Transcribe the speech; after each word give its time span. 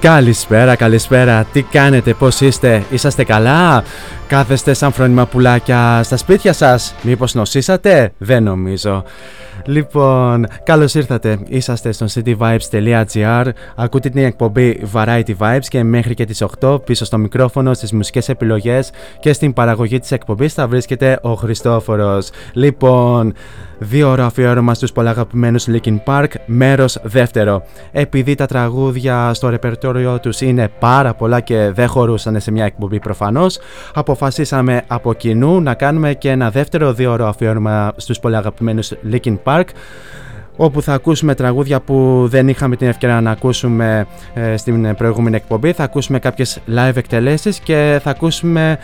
Καλησπέρα, 0.00 0.76
καλησπέρα. 0.76 1.44
Τι 1.52 1.62
κάνετε, 1.62 2.14
πώς 2.14 2.40
είστε, 2.40 2.84
είσαστε 2.90 3.24
καλά, 3.24 3.84
κάθεστε 4.26 4.74
σαν 4.74 4.92
φρόνιμα 4.92 5.26
πουλάκια 5.26 6.00
στα 6.02 6.16
σπίτια 6.16 6.52
σας, 6.52 6.94
μήπως 7.02 7.34
νοσήσατε, 7.34 8.12
δεν 8.18 8.42
νομίζω. 8.42 9.04
Λοιπόν, 9.64 10.46
καλώς 10.64 10.94
ήρθατε, 10.94 11.38
είσαστε 11.48 11.92
στο 11.92 12.06
cityvibes.gr, 12.14 13.46
ακούτε 13.76 14.08
την 14.08 14.24
εκπομπή 14.24 14.82
Variety 14.92 15.36
Vibes 15.38 15.64
και 15.68 15.82
μέχρι 15.82 16.14
και 16.14 16.24
τις 16.24 16.44
8 16.60 16.84
πίσω 16.84 17.04
στο 17.04 17.18
μικρόφωνο, 17.18 17.74
στις 17.74 17.92
μουσικές 17.92 18.28
επιλογές 18.28 18.90
και 19.20 19.32
στην 19.32 19.52
παραγωγή 19.52 19.98
της 19.98 20.12
εκπομπής 20.12 20.54
θα 20.54 20.68
βρίσκεται 20.68 21.18
ο 21.22 21.34
Χριστόφορος. 21.34 22.30
Λοιπόν, 22.52 23.32
δύο 23.82 24.10
ώρα 24.10 24.24
αφιέρωμα 24.24 24.74
στους 24.74 24.92
πολλαγαπημένους 24.92 25.66
Linkin 25.68 25.98
Park, 26.04 26.28
μέρος 26.46 26.98
δεύτερο. 27.02 27.62
Επειδή 27.92 28.34
τα 28.34 28.46
τραγούδια 28.46 29.34
στο 29.34 29.48
ρεπερτόριο 29.48 30.20
τους 30.20 30.40
είναι 30.40 30.68
πάρα 30.78 31.14
πολλά 31.14 31.40
και 31.40 31.70
δεν 31.74 31.88
χωρούσαν 31.88 32.40
σε 32.40 32.50
μια 32.50 32.64
εκπομπή 32.64 32.98
προφανώς, 32.98 33.58
αποφασίσαμε 33.94 34.82
από 34.86 35.14
κοινού 35.14 35.60
να 35.60 35.74
κάνουμε 35.74 36.14
και 36.14 36.30
ένα 36.30 36.50
δεύτερο 36.50 36.92
δύο 36.92 37.12
ώρα 37.12 37.28
αφιέρωμα 37.28 37.92
στους 37.96 38.20
πολλαγαπημένους 38.20 38.92
Linkin 39.12 39.36
Park 39.44 39.64
όπου 40.56 40.82
θα 40.82 40.92
ακούσουμε 40.92 41.34
τραγούδια 41.34 41.80
που 41.80 42.26
δεν 42.28 42.48
είχαμε 42.48 42.76
την 42.76 42.88
ευκαιρία 42.88 43.20
να 43.20 43.30
ακούσουμε 43.30 44.06
ε, 44.34 44.56
στην 44.56 44.94
προηγούμενη 44.94 45.36
εκπομπή. 45.36 45.72
Θα 45.72 45.84
ακούσουμε 45.84 46.18
κάποιες 46.18 46.60
live 46.74 46.96
εκτελέσεις 46.96 47.58
και 47.58 48.00
θα 48.02 48.10
ακούσουμε 48.10 48.78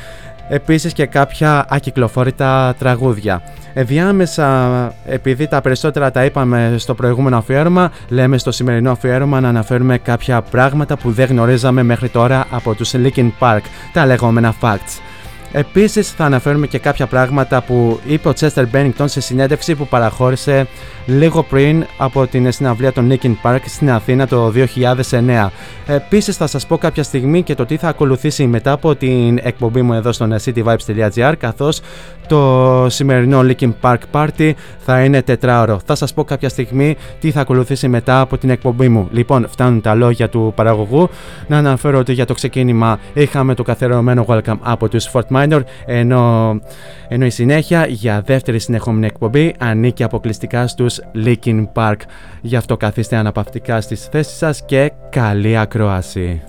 επίσης 0.49 0.93
και 0.93 1.07
κάποια 1.07 1.67
ακυκλοφόρητα 1.69 2.75
τραγούδια. 2.79 3.43
Διάμεσα, 3.75 4.93
επειδή 5.07 5.47
τα 5.47 5.61
περισσότερα 5.61 6.11
τα 6.11 6.25
είπαμε 6.25 6.75
στο 6.79 6.95
προηγούμενο 6.95 7.37
αφιέρωμα, 7.37 7.93
λέμε 8.09 8.39
στο 8.39 8.53
σημερινό 8.53 8.91
αφιέρωμα 8.91 9.41
να 9.41 9.49
αναφέρουμε 9.49 9.99
κάποια 9.99 10.43
πράγματα 10.43 10.97
που 10.97 11.11
δεν 11.11 11.27
γνωρίζαμε 11.27 11.83
μέχρι 11.83 12.09
τώρα 12.09 12.47
από 12.51 12.75
τους 12.75 12.93
Linkin 12.95 13.31
Park, 13.39 13.61
τα 13.93 14.07
λεγόμενα 14.07 14.55
facts. 14.61 15.01
Επίσης 15.53 16.11
θα 16.11 16.25
αναφέρουμε 16.25 16.67
και 16.67 16.79
κάποια 16.79 17.07
πράγματα 17.07 17.63
που 17.63 18.01
είπε 18.07 18.29
ο 18.29 18.33
Chester 18.41 18.65
Bennington 18.73 19.05
σε 19.05 19.21
συνέντευξη 19.21 19.75
που 19.75 19.87
παραχώρησε 19.87 20.67
λίγο 21.07 21.43
πριν 21.43 21.87
από 21.97 22.27
την 22.27 22.53
συναυλία 22.53 22.93
των 22.93 23.13
Linkin 23.13 23.35
Park 23.43 23.59
στην 23.67 23.91
Αθήνα 23.91 24.27
το 24.27 24.53
2009. 25.11 25.49
Επίσης 25.87 26.37
θα 26.37 26.47
σας 26.47 26.67
πω 26.67 26.79
κάποια 26.79 27.03
στιγμή 27.03 27.43
και 27.43 27.55
το 27.55 27.67
τι 27.67 27.77
θα 27.77 27.89
ακολουθήσει 27.89 28.47
μετά 28.47 28.73
από 28.73 28.95
την 28.95 29.39
εκπομπή 29.43 29.83
μου 29.83 29.93
εδώ 29.93 30.13
στο 30.13 30.29
cityvibes.gr 30.45 31.35
καθώς 31.39 31.81
το 32.27 32.87
σημερινό 32.89 33.41
Linkin 33.41 33.73
Park 33.81 33.99
Party 34.13 34.53
θα 34.79 35.05
είναι 35.05 35.23
τετράωρο. 35.23 35.81
Θα 35.85 35.95
σας 35.95 36.15
πω 36.15 36.25
κάποια 36.25 36.49
στιγμή 36.49 36.97
τι 37.21 37.31
θα 37.31 37.41
ακολουθήσει 37.41 37.89
μετά 37.89 38.21
από 38.21 38.39
την 38.39 38.51
εκπομπή 38.51 38.89
μου. 38.89 39.09
Λοιπόν, 39.13 39.47
φτάνουν 39.49 39.81
τα 39.81 39.95
λόγια 39.95 40.29
του 40.29 40.53
παραγωγού. 40.57 41.09
Να 41.47 41.57
αναφέρω 41.59 41.99
ότι 41.99 42.13
για 42.13 42.27
το 42.27 42.35
ξεκίνημα 42.35 42.99
είχαμε 43.13 43.55
το 43.55 43.63
καθερωμένο 43.63 44.25
welcome 44.29 44.59
από 44.61 44.89
τους 44.89 45.11
Fort 45.13 45.27
Minor, 45.37 45.61
ενώ, 45.87 46.59
ενώ 47.09 47.25
η 47.25 47.31
συνέχεια 47.31 47.87
για 47.87 48.21
δεύτερη 48.21 48.59
συνεχόμενη 48.59 49.07
εκπομπή 49.07 49.55
ανήκει 49.59 50.03
αποκλειστικά 50.03 50.67
στους 50.67 51.01
Linkin 51.25 51.67
Park. 51.73 51.97
Γι' 52.41 52.57
αυτό 52.57 52.77
καθίστε 52.77 53.17
αναπαυτικά 53.17 53.81
στις 53.81 54.05
θέσεις 54.05 54.37
σας 54.37 54.65
και 54.65 54.93
καλή 55.11 55.57
ακρόαση. 55.57 56.43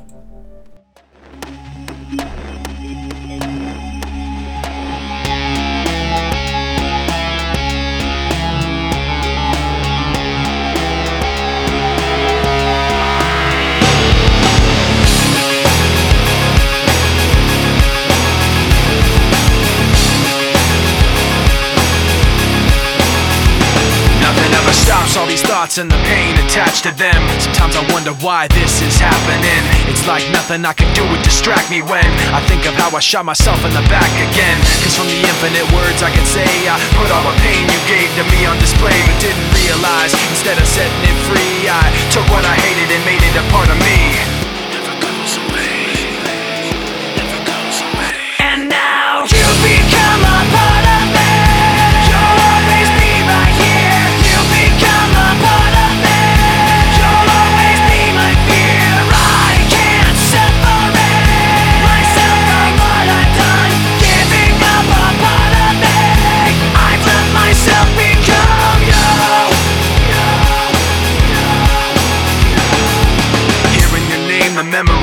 Thoughts 25.68 25.78
and 25.78 25.92
the 25.92 26.00
pain 26.08 26.32
attached 26.48 26.84
to 26.84 26.92
them. 26.96 27.20
Sometimes 27.44 27.76
I 27.76 27.84
wonder 27.92 28.14
why 28.24 28.48
this 28.56 28.80
is 28.82 28.96
happening. 28.96 29.64
It's 29.92 30.08
like 30.08 30.24
nothing 30.32 30.64
I 30.64 30.72
can 30.72 30.88
do 30.96 31.04
would 31.12 31.24
distract 31.24 31.70
me 31.70 31.82
when 31.82 32.08
I 32.32 32.40
think 32.48 32.64
of 32.68 32.74
how 32.76 32.96
I 32.96 33.00
shot 33.00 33.26
myself 33.26 33.60
in 33.68 33.74
the 33.76 33.84
back 33.92 34.12
again. 34.32 34.58
Cause 34.84 34.96
from 34.96 35.08
the 35.12 35.20
infinite 35.20 35.68
words 35.76 36.00
I 36.04 36.12
can 36.12 36.26
say, 36.26 36.48
I 36.72 36.80
put 36.96 37.12
all 37.12 37.26
the 37.28 37.36
pain 37.44 37.68
you 37.68 37.82
gave 37.84 38.08
to 38.16 38.24
me 38.32 38.48
on 38.48 38.56
display, 38.64 38.96
but 38.96 39.20
didn't 39.20 39.50
realize 39.60 40.16
instead 40.32 40.56
of 40.56 40.68
setting 40.68 41.04
it 41.04 41.18
free, 41.28 41.68
I 41.68 41.84
took 42.16 42.24
what 42.32 42.48
I 42.48 42.56
hated 42.56 42.88
and 42.88 43.04
made 43.04 43.24
it 43.28 43.36
a 43.36 43.44
part 43.52 43.68
of 43.68 43.78
me. 43.84 44.38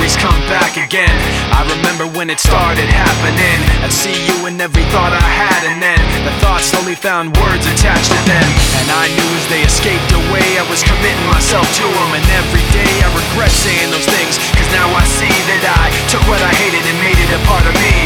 memories 0.05 0.21
come 0.21 0.41
back 0.45 0.77
again. 0.77 1.17
I 1.49 1.65
remember 1.65 2.05
when 2.05 2.29
it 2.29 2.39
started 2.39 2.85
happening. 2.85 3.57
I'd 3.81 3.89
see 3.89 4.13
you 4.13 4.45
in 4.45 4.61
every 4.61 4.85
thought 4.93 5.09
I 5.09 5.25
had, 5.25 5.65
and 5.65 5.81
then 5.81 5.97
the 6.21 6.33
thoughts 6.41 6.69
slowly 6.69 6.93
found 6.93 7.33
words 7.41 7.65
attached 7.65 8.13
to 8.13 8.21
them. 8.29 8.45
And 8.81 8.87
I 8.93 9.09
knew 9.17 9.29
as 9.33 9.45
they 9.49 9.65
escaped 9.65 10.11
away, 10.13 10.45
I 10.61 10.65
was 10.69 10.85
committing 10.85 11.25
myself 11.33 11.65
to 11.65 11.85
them. 11.89 12.11
And 12.13 12.25
every 12.37 12.65
day 12.69 12.93
I 13.01 13.09
regret 13.17 13.49
saying 13.49 13.89
those 13.89 14.05
things, 14.05 14.37
cause 14.53 14.69
now 14.77 14.85
I 14.93 15.03
see 15.09 15.33
that 15.49 15.63
I 15.73 15.89
took 16.05 16.21
what 16.29 16.41
I 16.41 16.53
hated 16.53 16.85
and 16.85 16.97
made 17.01 17.17
it 17.17 17.29
a 17.33 17.41
part 17.49 17.65
of 17.65 17.73
me. 17.73 17.97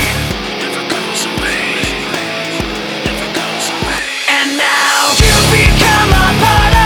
And 4.39 4.55
now 4.55 4.99
you 5.19 5.35
become 5.51 6.09
a 6.15 6.27
part 6.39 6.73
of 6.73 6.78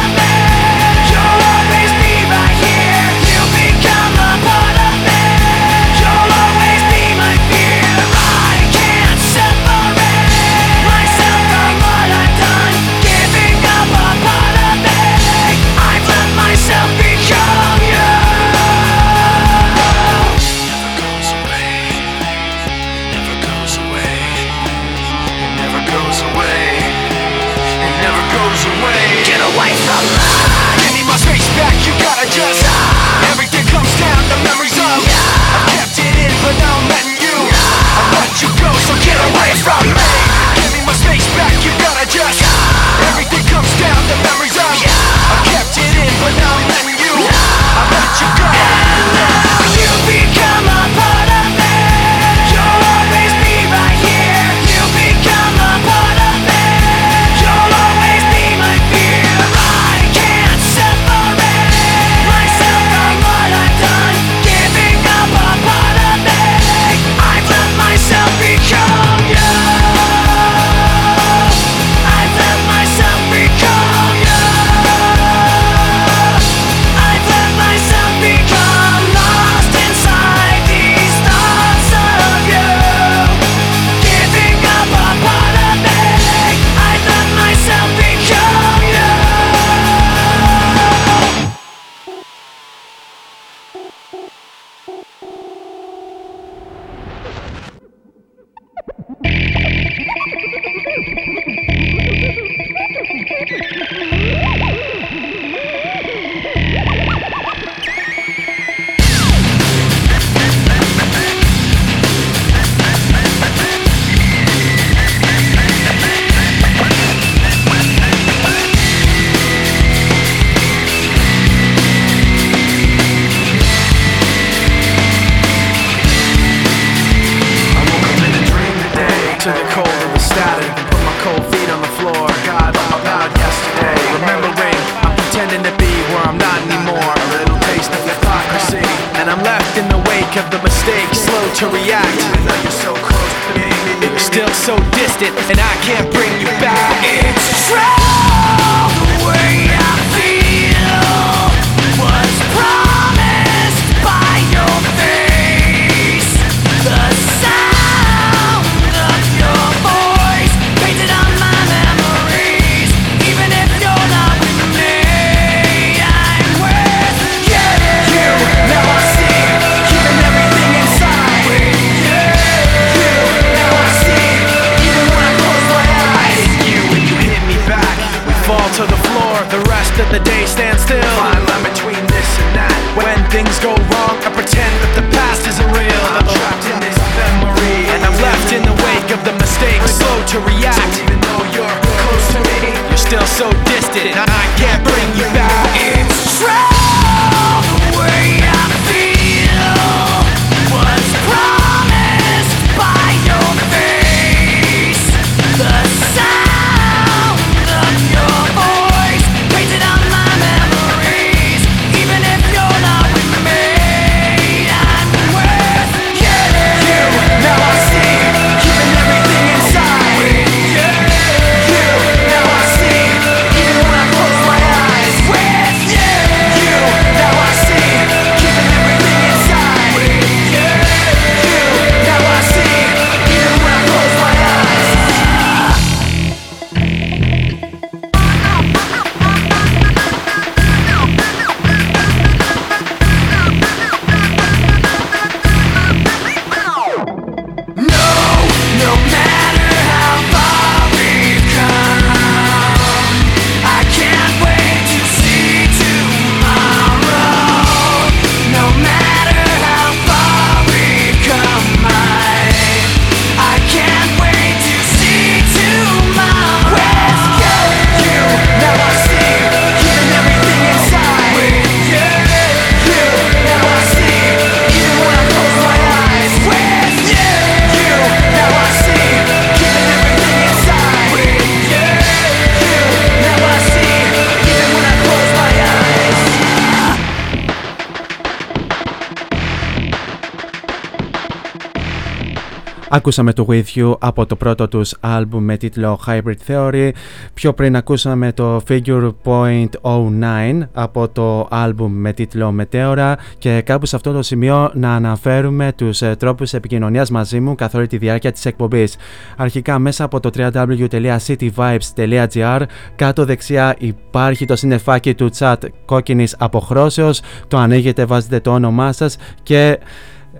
Ακούσαμε 292.95 293.33
το 293.33 293.45
With 293.49 293.63
You 293.75 293.93
από 293.99 294.25
το 294.25 294.35
πρώτο 294.35 294.67
τους 294.67 294.95
άλμπουμ 294.99 295.43
με 295.43 295.57
τίτλο 295.57 295.99
Hybrid 296.07 296.33
Theory. 296.47 296.89
Πιο 297.33 297.53
πριν 297.53 297.75
ακούσαμε 297.75 298.31
το 298.31 298.61
Figure 298.67 299.11
Point 299.23 299.69
09 299.81 300.59
από 300.73 301.09
το 301.09 301.47
άλμπουμ 301.49 301.93
με 301.93 302.13
τίτλο 302.13 302.55
Meteora 302.59 303.13
και 303.37 303.61
κάπου 303.61 303.85
σε 303.85 303.95
αυτό 303.95 304.11
το 304.11 304.21
σημείο 304.21 304.71
να 304.73 304.95
αναφέρουμε 304.95 305.73
τους 305.75 306.01
ε, 306.01 306.15
τρόπους 306.19 306.53
επικοινωνίας 306.53 307.09
μαζί 307.09 307.39
μου 307.39 307.55
καθ' 307.55 307.75
όλη 307.75 307.87
τη 307.87 307.97
διάρκεια 307.97 308.31
της 308.31 308.45
εκπομπής. 308.45 308.95
Αρχικά 309.37 309.79
μέσα 309.79 310.03
από 310.03 310.19
το 310.19 310.29
www.cityvibes.gr 310.37 312.61
κάτω 312.95 313.25
δεξιά 313.25 313.75
υπάρχει 313.77 314.45
το 314.45 314.55
συνεφάκι 314.55 315.13
του 315.13 315.29
chat 315.37 315.55
κόκκινης 315.85 316.35
αποχρώσεως, 316.39 317.21
το 317.47 317.57
ανοίγετε, 317.57 318.05
βάζετε 318.05 318.39
το 318.39 318.51
όνομά 318.51 318.91
σας 318.91 319.17
και 319.43 319.79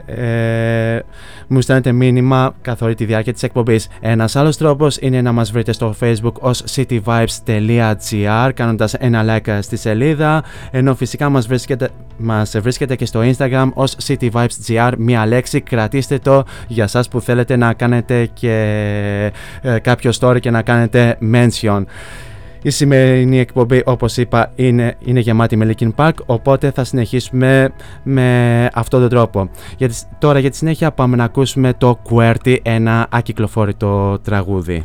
ε, 0.06 1.00
μου 1.48 1.62
στέλνετε 1.62 1.92
μήνυμα 1.92 2.56
καθ' 2.62 2.82
όλη 2.82 2.96
τη 2.96 3.06
διάρκεια 3.06 3.34
της 3.34 3.44
εκπομπής. 3.44 3.88
Ένας 4.00 4.36
άλλος 4.36 4.58
τρόπος 4.58 4.98
είναι 4.98 5.22
να 5.22 5.32
μας 5.32 5.52
βρείτε 5.52 5.72
στο 5.72 5.96
facebook 6.00 6.34
ως 6.34 6.64
cityvibes.gr 6.76 8.52
κάνοντας 8.54 8.94
ένα 8.94 9.24
like 9.28 9.60
στη 9.62 9.78
σελίδα 9.78 10.44
ενώ 10.72 10.96
φυσικά 10.96 11.30
μας 11.30 11.48
βρίσκεται, 11.48 11.90
μας 12.18 12.58
βρίσκεται 12.60 12.96
και 12.96 13.06
στο 13.06 13.22
instagram 13.24 13.70
ως 13.74 13.96
cityvibes.gr 14.08 14.92
μία 14.98 15.26
λέξη 15.26 15.62
κρατήστε 15.62 16.18
το 16.18 16.44
για 16.68 16.88
σας 16.88 17.08
που 17.08 17.22
θέλετε 17.22 17.56
να 17.56 17.74
κάνετε 17.74 18.30
και 18.34 19.32
ε, 19.62 19.80
κάποιο 19.80 20.12
story 20.20 20.40
και 20.40 20.52
να 20.52 20.62
κάνετε 20.62 21.18
mention. 21.34 21.84
Η 22.64 22.70
σημερινή 22.70 23.40
εκπομπή 23.40 23.82
όπως 23.86 24.18
είπα 24.18 24.52
είναι, 24.56 24.96
είναι 25.06 25.20
γεμάτη 25.20 25.56
με 25.56 25.74
Linkin 25.74 25.90
Park 25.96 26.14
οπότε 26.26 26.72
θα 26.72 26.84
συνεχίσουμε 26.84 27.74
με 28.04 28.70
αυτόν 28.74 29.00
τον 29.00 29.10
τρόπο. 29.10 29.50
Για 29.78 29.90
τώρα 30.20 30.40
για 30.40 30.50
τη 30.50 30.56
συνέχεια 30.56 30.92
πάμε 30.92 31.16
να 31.16 31.24
ακούσουμε 31.24 31.74
το 31.74 32.00
QWERTY, 32.10 32.58
ένα 32.62 33.08
ακυκλοφόρητο 33.12 34.20
τραγούδι. 34.24 34.84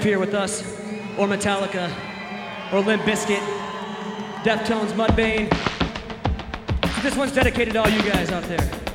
Up 0.00 0.06
here 0.06 0.18
with 0.18 0.32
us, 0.32 0.62
or 1.18 1.26
Metallica, 1.26 1.92
or 2.72 2.80
Limp 2.80 3.02
Bizkit, 3.02 3.42
Deftones, 4.42 4.92
Mudvayne. 4.92 5.50
This 7.02 7.14
one's 7.18 7.34
dedicated 7.34 7.74
to 7.74 7.82
all 7.82 7.90
you 7.90 8.02
guys 8.10 8.30
out 8.30 8.44
there. 8.44 8.89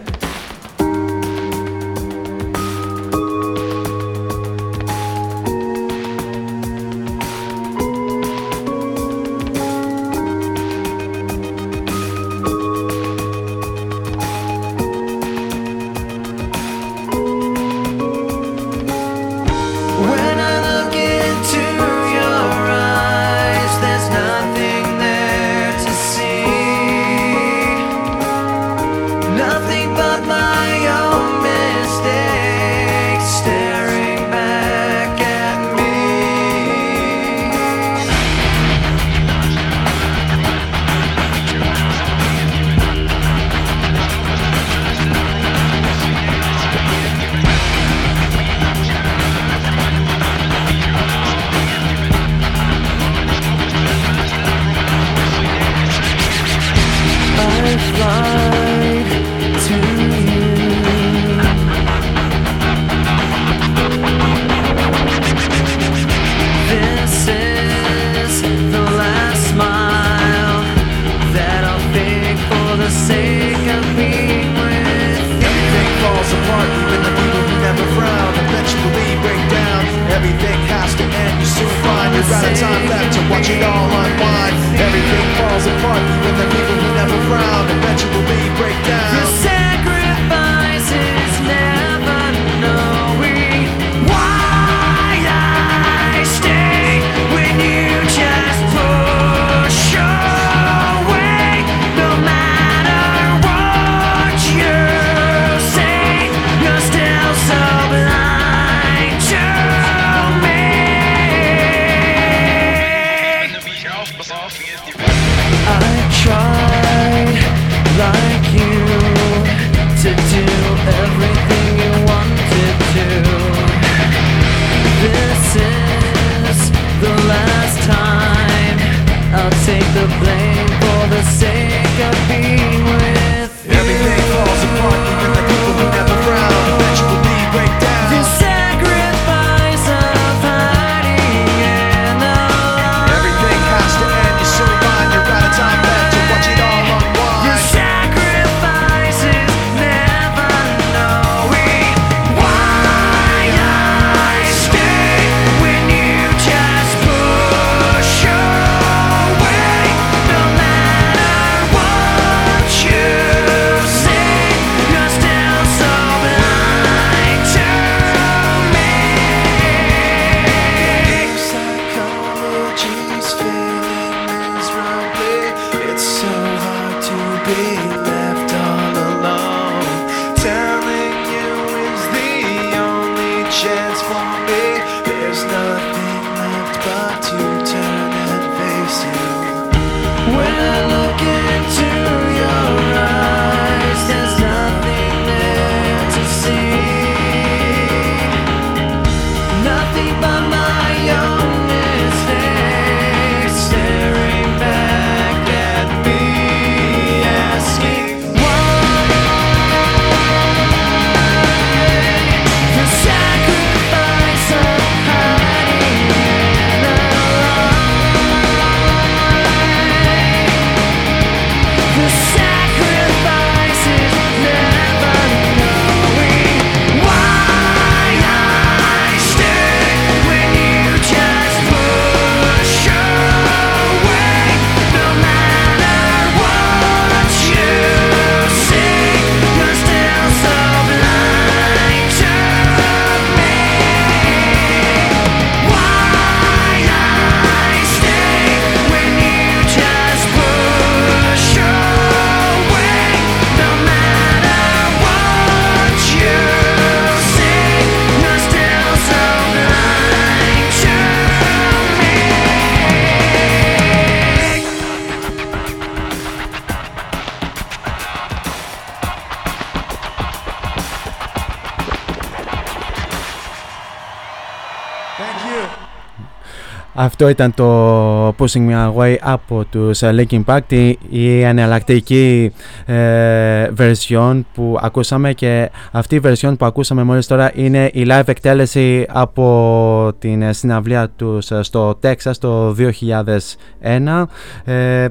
Αυτό 277.05 277.29
ήταν 277.29 277.53
το 277.53 278.27
Pushing 278.27 278.69
Me 278.69 278.91
Away 278.93 279.15
από 279.21 279.65
τους 279.69 280.01
ε, 280.01 280.15
Linkin 280.29 280.43
Park 280.45 280.59
τη- 280.67 280.95
η 281.09 281.41
εναλλακτική 281.41 282.51
ε, 282.85 283.67
version 283.77 284.41
που 284.53 284.77
ακούσαμε 284.81 285.33
και 285.33 285.69
αυτή 285.91 286.15
η 286.15 286.21
version 286.23 286.53
που 286.57 286.65
ακούσαμε 286.65 287.03
μόλις 287.03 287.27
τώρα 287.27 287.51
είναι 287.53 287.89
η 287.93 288.05
live 288.09 288.23
εκτέλεση 288.27 289.05
από 289.09 290.11
την 290.19 290.41
ε, 290.41 290.53
συναυλία 290.53 291.09
τους 291.15 291.51
ε, 291.51 291.63
στο 291.63 291.99
Texas 292.03 292.31
το 292.39 292.75
2001 292.77 294.23
ε, 294.63 295.07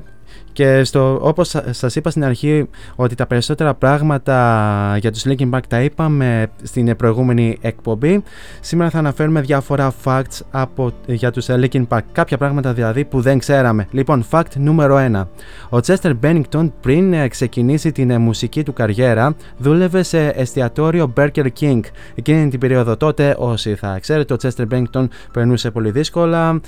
και 0.55 0.85
στο, 0.85 1.19
όπως 1.23 1.49
σα- 1.49 1.73
σας 1.73 1.97
είπα 1.97 2.11
στην 2.11 2.25
αρχή 2.25 2.69
ότι 2.97 3.15
τα 3.15 3.27
περισσότερα 3.27 3.75
πράγματα 3.75 4.97
για 5.01 5.13
τους 5.13 5.25
Linkin 5.29 5.51
Park 5.51 5.61
τα 5.69 5.83
είπαμε 5.83 6.47
στην 6.63 6.97
προηγούμενη 6.97 7.59
εκπομπή 7.61 8.23
Σήμερα 8.61 8.91
θα 8.91 8.99
αναφέρουμε 8.99 9.41
διάφορα 9.41 9.95
facts 10.05 10.41
από, 10.51 10.93
για 11.07 11.31
τους 11.31 11.49
ε, 11.49 11.55
Linkin 11.61 11.87
Park. 11.89 12.01
Κάποια 12.13 12.39
πράγματα 12.39 12.73
δηλαδή 12.73 13.05
που 13.05 13.21
δεν 13.21 13.39
ξέραμε. 13.39 13.87
Λοιπόν, 13.91 14.25
fact 14.31 14.57
νούμερο 14.57 14.97
1. 15.13 15.25
Ο 15.71 15.79
Chester 15.87 16.13
Bennington 16.23 16.71
πριν 16.81 17.13
ε, 17.13 17.29
ξεκινήσει 17.29 17.93
την 17.93 18.11
ε, 18.11 18.19
μουσική 18.19 18.63
του 18.63 18.73
καριέρα 18.73 19.35
δούλευε 19.59 20.03
σε 20.03 20.27
εστιατόριο 20.27 21.13
Burger 21.17 21.47
King. 21.61 21.81
Εκείνη 22.15 22.49
την 22.49 22.59
περίοδο 22.61 22.97
τότε, 22.97 23.35
όσοι 23.39 23.75
θα 23.75 23.99
ξέρετε, 24.01 24.35
ο 24.35 24.37
Chester 24.43 24.65
Bennington 24.71 25.07
περνούσε 25.33 25.71
πολύ 25.71 25.91
δύσκολα 25.91 26.61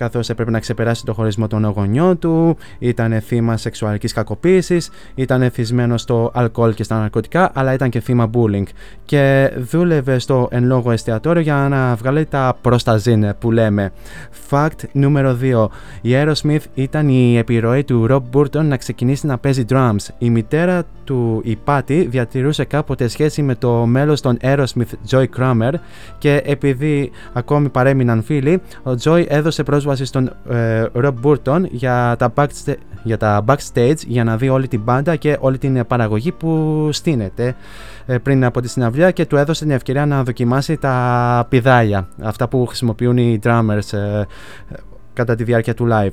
καθώς 0.00 0.28
έπρεπε 0.28 0.50
να 0.50 0.60
ξεπεράσει 0.60 1.04
το 1.04 1.14
χωρισμό 1.14 1.46
των 1.46 1.64
γονιών 1.64 2.18
του, 2.18 2.56
ήταν 2.78 3.20
θύμα 3.20 3.56
σεξουαλικής 3.56 4.12
κακοποίησης, 4.12 4.90
ήταν 5.14 5.42
εθισμένο 5.42 5.96
στο 5.96 6.30
αλκοόλ 6.34 6.74
και 6.74 6.82
στα 6.82 6.98
ναρκωτικά, 6.98 7.50
αλλά 7.54 7.72
ήταν 7.72 7.90
και 7.90 8.00
θύμα 8.00 8.30
bullying. 8.34 8.64
Και 9.04 9.52
δούλευε 9.56 10.18
στο 10.18 10.48
εν 10.50 10.64
λόγω 10.64 10.90
εστιατόριο 10.90 11.42
για 11.42 11.66
να 11.70 11.94
βγάλει 11.94 12.24
τα 12.24 12.58
προσταζίν 12.60 13.34
που 13.38 13.50
λέμε. 13.52 13.92
Fact 14.50 14.84
νούμερο 14.92 15.38
2. 15.42 15.66
Η 16.00 16.10
Aerosmith 16.12 16.64
ήταν 16.74 17.08
η 17.08 17.36
επιρροή 17.38 17.84
του 17.84 18.06
Rob 18.10 18.22
Burton 18.36 18.64
να 18.64 18.76
ξεκινήσει 18.76 19.26
να 19.26 19.38
παίζει 19.38 19.64
drums. 19.68 20.08
Η 20.18 20.30
μητέρα 20.30 20.82
του, 21.04 21.40
η 21.44 21.58
Patty, 21.64 22.06
διατηρούσε 22.08 22.64
κάποτε 22.64 23.08
σχέση 23.08 23.42
με 23.42 23.54
το 23.54 23.86
μέλος 23.86 24.20
των 24.20 24.38
Aerosmith 24.42 25.10
Joy 25.10 25.24
Kramer 25.38 25.72
και 26.18 26.42
επειδή 26.44 27.10
ακόμη 27.32 27.68
παρέμειναν 27.68 28.22
φίλοι, 28.22 28.60
ο 28.82 28.90
Joy 29.02 29.24
έδωσε 29.28 29.62
πρόσβαση 29.62 29.89
στον 29.94 30.32
ε, 30.50 30.84
Rob 30.94 31.14
Burton 31.22 31.62
για 31.70 32.14
τα, 32.18 32.32
backsta- 32.36 32.76
για 33.02 33.16
τα 33.16 33.44
backstage 33.46 33.98
για 34.06 34.24
να 34.24 34.36
δει 34.36 34.48
όλη 34.48 34.68
την 34.68 34.80
μπάντα 34.80 35.16
και 35.16 35.36
όλη 35.40 35.58
την 35.58 35.86
παραγωγή 35.86 36.32
που 36.32 36.88
στείνεται 36.92 37.54
ε, 38.06 38.18
πριν 38.18 38.44
από 38.44 38.60
τη 38.60 38.68
συναυλία 38.68 39.10
και 39.10 39.26
του 39.26 39.36
έδωσε 39.36 39.64
την 39.64 39.72
ευκαιρία 39.72 40.06
να 40.06 40.22
δοκιμάσει 40.22 40.76
τα 40.76 41.46
πηδάλια, 41.48 42.08
αυτά 42.22 42.48
που 42.48 42.66
χρησιμοποιούν 42.66 43.16
οι 43.16 43.38
drummers 43.42 43.92
ε, 43.92 44.22
κατά 45.20 45.34
τη 45.34 45.44
διάρκεια 45.44 45.74
του 45.74 45.88
live. 45.90 46.12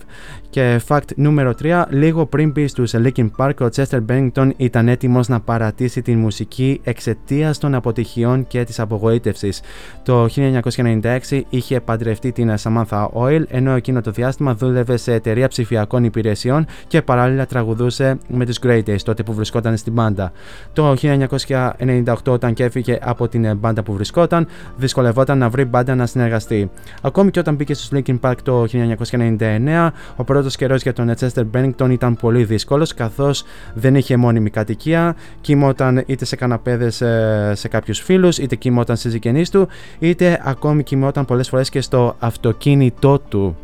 Και 0.50 0.82
fact 0.88 1.16
νούμερο 1.16 1.54
3, 1.64 1.84
λίγο 1.90 2.26
πριν 2.26 2.52
μπει 2.52 2.68
στους 2.68 2.94
Linkin 2.96 3.30
Park, 3.38 3.54
ο 3.62 3.66
Chester 3.76 4.00
Bennington 4.10 4.50
ήταν 4.58 4.88
έτοιμος 4.88 5.28
να 5.28 5.40
παρατήσει 5.40 6.02
την 6.02 6.20
μουσική 6.20 6.80
εξαιτίας 6.84 7.58
των 7.58 7.76
αποτυχιών 7.76 8.48
και 8.48 8.64
της 8.64 8.80
απογοήτευσης. 8.80 9.62
Το 10.04 10.28
1996 10.28 11.42
είχε 11.50 11.80
παντρευτεί 11.80 12.32
την 12.32 12.54
Samantha 12.64 13.08
Oil, 13.14 13.44
ενώ 13.48 13.72
εκείνο 13.72 14.02
το 14.02 14.12
διάστημα 14.12 14.56
δούλευε 14.56 14.98
σε 14.98 15.14
εταιρεία 15.14 15.48
ψηφιακών 15.48 16.04
υπηρεσιών 16.04 16.66
και 16.88 17.02
παράλληλα 17.02 17.46
τραγουδούσε 17.46 18.18
με 18.28 18.46
τους 18.46 18.60
Grey 18.62 18.84
Days, 18.84 19.02
τότε 19.04 19.24
που 19.24 19.34
βρισκόταν 19.34 19.78
στην 19.78 19.94
μπάντα. 19.94 20.32
Το 20.74 20.96
1998 21.02 22.16
όταν 22.28 22.54
και 22.54 22.64
έφυγε 22.64 23.00
από 23.02 23.28
την 23.28 23.58
μπάντα 23.58 23.84
που 23.84 23.94
βρισκόταν, 23.94 24.48
δυσκολευόταν 24.78 25.38
να 25.38 25.50
βρει 25.50 25.66
μπάντα 25.66 25.96
να 25.96 26.06
συνεργαστεί. 26.06 26.70
Ακόμη 27.02 27.32
και 27.32 27.40
όταν 27.40 27.56
μπήκε 27.56 27.74
στους 27.74 27.90
Linkin 27.94 28.20
Park 28.20 28.36
το 28.44 28.66
1999, 29.06 29.92
ο 30.16 30.24
πρώτος 30.24 30.56
καιρός 30.56 30.82
για 30.82 30.94
τον 30.94 31.14
Chester 31.20 31.44
Bennington 31.54 31.90
ήταν 31.90 32.16
πολύ 32.16 32.44
δύσκολος, 32.44 32.94
καθώς 32.94 33.44
δεν 33.74 33.96
είχε 33.96 34.18
μόνιμη 34.18 34.50
κατοικία, 34.50 35.16
κοιμόταν 35.42 36.04
είτε 36.06 36.26
σε 36.26 36.36
καναπέδες 36.36 37.02
ε, 37.02 37.52
σε 37.56 37.68
κάποιους 37.68 38.00
φίλους, 38.00 38.38
είτε 38.38 38.56
κοιμόταν 38.56 38.96
στις 38.96 39.12
συγγενείς 39.12 39.50
του, 39.50 39.68
είτε 40.00 40.42
ακόμη 40.44 40.84
κοιμόταν 40.84 41.26
πολλές 41.26 41.50
φορές 41.50 41.70
και 41.70 41.82
στο 41.82 42.16
αυτοκίνητό 42.20 43.20
του. 43.20 43.58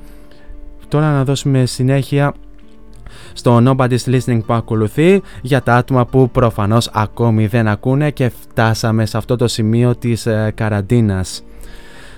Τώρα 0.87 1.11
να 1.11 1.23
δώσουμε 1.23 1.65
συνέχεια 1.65 2.33
στο 3.33 3.61
Nobody's 3.65 4.05
Listening 4.05 4.41
που 4.45 4.53
ακολουθεί 4.53 5.21
για 5.41 5.61
τα 5.61 5.75
άτομα 5.75 6.05
που 6.05 6.29
προφανώς 6.29 6.89
ακόμη 6.93 7.47
δεν 7.47 7.67
ακούνε 7.67 8.11
και 8.11 8.31
φτάσαμε 8.41 9.05
σε 9.05 9.17
αυτό 9.17 9.35
το 9.35 9.47
σημείο 9.47 9.95
της 9.95 10.25
ε, 10.25 10.51
καραντίνας. 10.55 11.43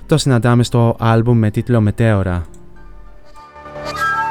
Το 0.06 0.18
συναντάμε 0.18 0.64
στο 0.64 0.96
άλμπουμ 1.00 1.38
με 1.38 1.52
τίτλο 1.52 1.82
Μετέωρα. 1.82 2.46
Bye. 3.86 4.25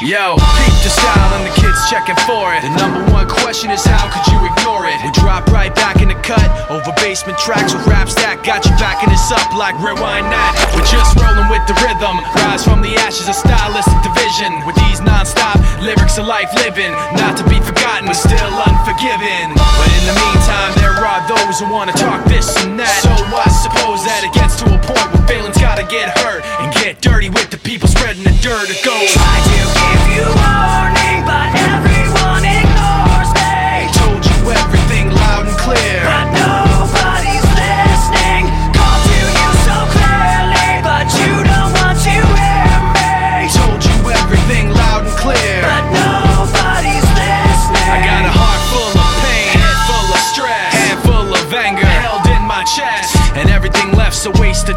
Yo, 0.00 0.32
peep 0.56 0.80
the 0.80 0.88
style 0.88 1.36
and 1.36 1.44
the 1.44 1.52
kids 1.60 1.76
checking 1.92 2.16
for 2.24 2.56
it. 2.56 2.64
The 2.64 2.72
number 2.72 3.04
one 3.12 3.28
question 3.28 3.68
is 3.68 3.84
how 3.84 4.08
could 4.08 4.24
you 4.32 4.40
ignore 4.48 4.88
it? 4.88 4.96
We 5.04 5.12
drop 5.12 5.44
right 5.52 5.68
back 5.76 6.00
in 6.00 6.08
the 6.08 6.16
cut 6.24 6.40
over 6.72 6.88
basement 7.04 7.36
tracks 7.36 7.76
with 7.76 7.84
raps 7.84 8.16
that 8.16 8.40
got 8.40 8.64
you 8.64 8.72
backing 8.80 9.12
us 9.12 9.28
up 9.28 9.52
like 9.52 9.76
rewind 9.76 10.32
that. 10.32 10.56
We're 10.72 10.88
just 10.88 11.12
rolling 11.20 11.52
with 11.52 11.60
the 11.68 11.76
rhythm, 11.84 12.16
rise 12.32 12.64
from 12.64 12.80
the 12.80 12.96
ashes 13.04 13.28
of 13.28 13.36
stylistic 13.36 14.00
division. 14.00 14.64
With 14.64 14.80
these 14.88 15.04
non-stop 15.04 15.60
lyrics 15.84 16.16
of 16.16 16.24
life 16.24 16.48
living, 16.64 16.96
not 17.20 17.36
to 17.36 17.44
be 17.44 17.60
forgotten, 17.60 18.08
but 18.08 18.16
still 18.16 18.56
unforgiven. 18.56 19.52
But 19.52 19.90
in 20.00 20.04
the 20.08 20.16
meantime, 20.16 20.80
there 20.80 20.96
are 20.96 21.20
those 21.28 21.60
who 21.60 21.68
wanna 21.68 21.92
talk 21.92 22.24
this 22.24 22.48
and 22.64 22.80
that. 22.80 23.04
So 23.04 23.12
I 23.12 23.52
suppose 23.52 24.00
that 24.08 24.24
it 24.24 24.32
gets 24.32 24.56
to 24.64 24.66
a 24.72 24.80
point 24.80 25.12
where 25.12 25.28
feelings 25.28 25.60
gotta 25.60 25.84
get 25.84 26.08
hurt 26.24 26.40
and 26.64 26.72
get 26.72 27.04
dirty 27.04 27.28
with 27.28 27.52
the 27.52 27.60
people 27.60 27.84
spreading 27.84 28.24
the 28.24 28.32
dirt. 28.40 28.72
It 28.72 28.80
goes. 28.80 29.12
Try 29.12 29.36
to 29.44 29.89
give 29.90 30.06
you 30.14 30.26
warning, 30.38 31.18
but 31.26 31.69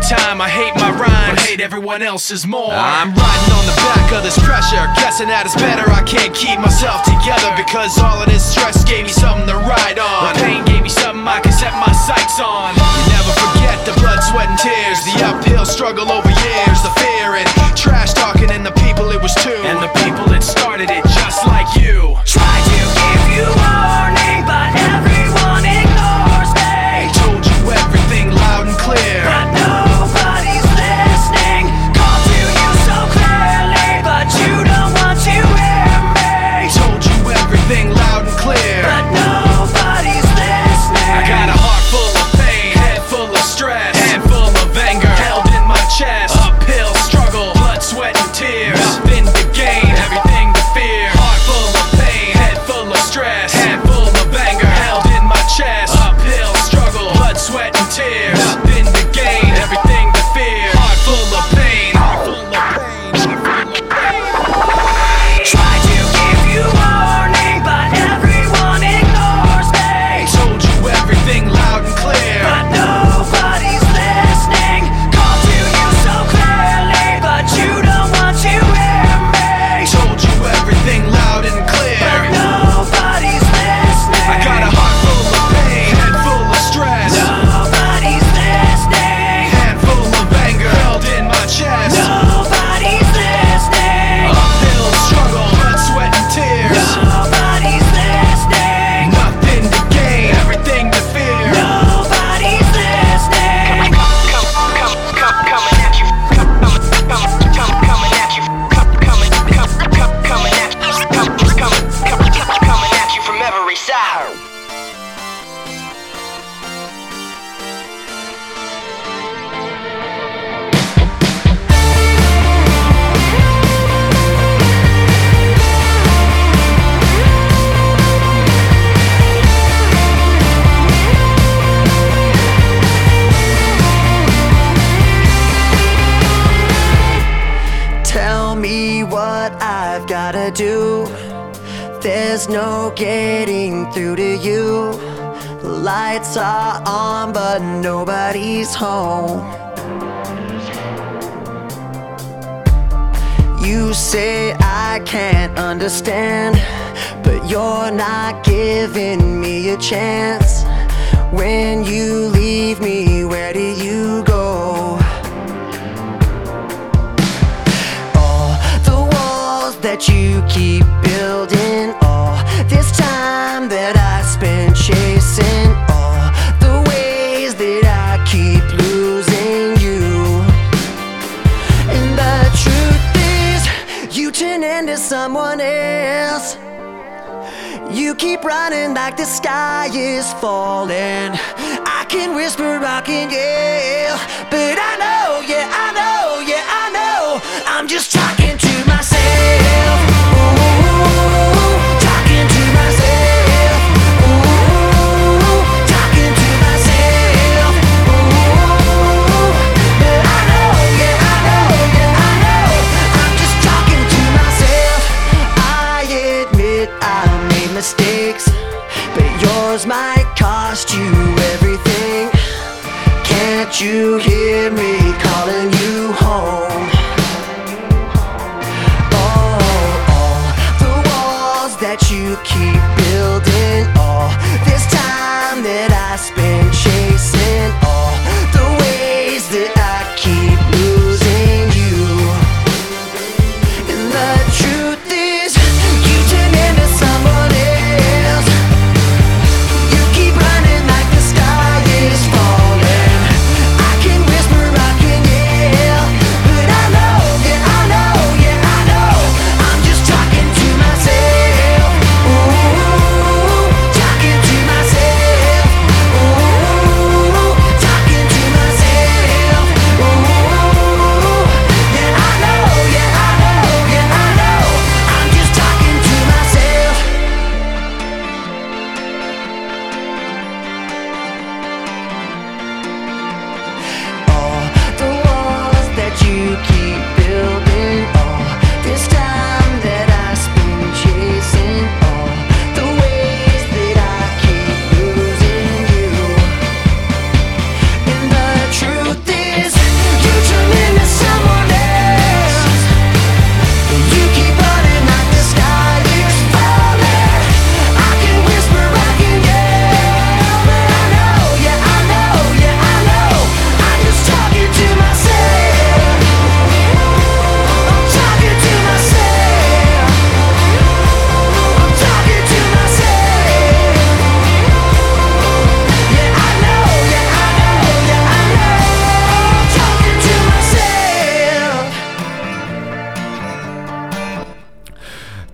time. 0.10 0.42
I 0.42 0.50
hate 0.50 0.76
my 0.76 0.92
rhyme, 0.92 1.38
hate 1.38 1.62
everyone 1.62 2.02
else's 2.02 2.46
more. 2.46 2.76
I'm 2.76 3.16
riding 3.16 3.54
on 3.56 3.66
the 3.66 3.78
back 3.80 4.12
of 4.12 4.24
this 4.24 4.38
pressure, 4.44 4.84
guessing 5.00 5.32
that 5.32 5.48
it's 5.48 5.56
better. 5.56 5.88
I 5.88 6.04
can't 6.04 6.36
keep 6.36 6.60
myself 6.60 7.08
together 7.08 7.52
because 7.56 7.96
all 8.00 8.20
of 8.20 8.28
this 8.28 8.44
stress 8.44 8.84
gave 8.84 9.08
me 9.08 9.14
something 9.14 9.48
to 9.48 9.58
ride 9.64 10.00
on. 10.00 10.36
The 10.36 10.44
pain 10.44 10.62
gave 10.68 10.84
me 10.84 10.92
something 10.92 11.24
I 11.24 11.40
can 11.40 11.56
set 11.56 11.72
my 11.80 11.92
sights 11.96 12.38
on. 12.44 12.76
You 12.76 13.16
never 13.16 13.34
forget 13.40 13.80
the 13.88 13.96
blood, 14.04 14.20
sweat, 14.20 14.52
and 14.52 14.60
tears, 14.60 15.00
the 15.08 15.16
uphill 15.24 15.66
struggle 15.66 16.12
over 16.12 16.32
years, 16.32 16.80
the 16.84 16.94
fear 17.00 17.40
and 17.40 17.48
trash 17.78 18.14
talking, 18.14 18.52
and 18.52 18.66
the 18.66 18.76
people 18.84 19.08
it 19.12 19.22
was 19.22 19.34
to, 19.44 19.56
and 19.68 19.80
the 19.80 19.92
people 20.04 20.28
that 20.32 20.44
started 20.44 20.92
it 20.92 21.04
just 21.16 21.48
like 21.48 21.68
you. 21.80 22.20
Try 22.28 22.56
to 22.72 22.80
give 22.92 23.24
you 23.40 23.48
warning, 23.48 24.44
but 24.44 24.72
every 24.92 25.13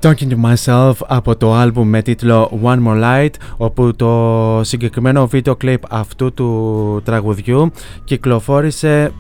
Talking 0.09 0.29
to 0.29 0.37
Myself 0.43 0.93
από 1.07 1.35
το 1.35 1.53
άλμπουμ 1.53 1.89
με 1.89 2.01
τίτλο 2.01 2.59
One 2.63 2.87
More 2.87 3.03
Light 3.03 3.29
όπου 3.57 3.95
το 3.95 4.61
συγκεκριμένο 4.63 5.27
βίντεο 5.27 5.55
κλιπ 5.55 5.83
αυτού 5.89 6.33
του 6.33 7.01
τραγουδιού 7.05 7.71
κυκλοφόρησε 8.03 9.11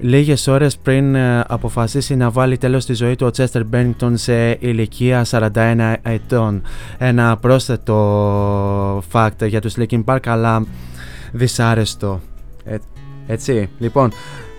λίγες 0.00 0.46
ώρες 0.46 0.76
πριν 0.76 1.14
ε, 1.14 1.44
αποφασίσει 1.48 2.16
να 2.16 2.30
βάλει 2.30 2.58
τέλος 2.58 2.82
στη 2.82 2.94
ζωή 2.94 3.16
του 3.16 3.26
ο 3.26 3.30
Chester 3.36 3.62
Bennington 3.72 4.12
σε 4.12 4.50
ηλικία 4.50 5.26
41 5.30 5.94
ετών. 6.02 6.62
Ένα 6.98 7.36
πρόσθετο 7.36 9.02
fact 9.12 9.46
για 9.46 9.60
τους 9.60 9.74
Linkin 9.78 10.04
Park 10.04 10.20
αλλά 10.26 10.66
δυσάρεστο. 11.32 12.20
Ε, 12.64 12.76
έτσι, 13.26 13.68
λοιπόν, 13.78 14.12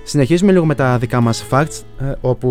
Συνεχίζουμε 0.10 0.52
λίγο 0.52 0.66
με 0.66 0.76
τα 0.76 0.98
δικά 0.98 1.22
μας 1.22 1.46
facts 1.50 1.82
ε, 2.02 2.12
όπου 2.22 2.48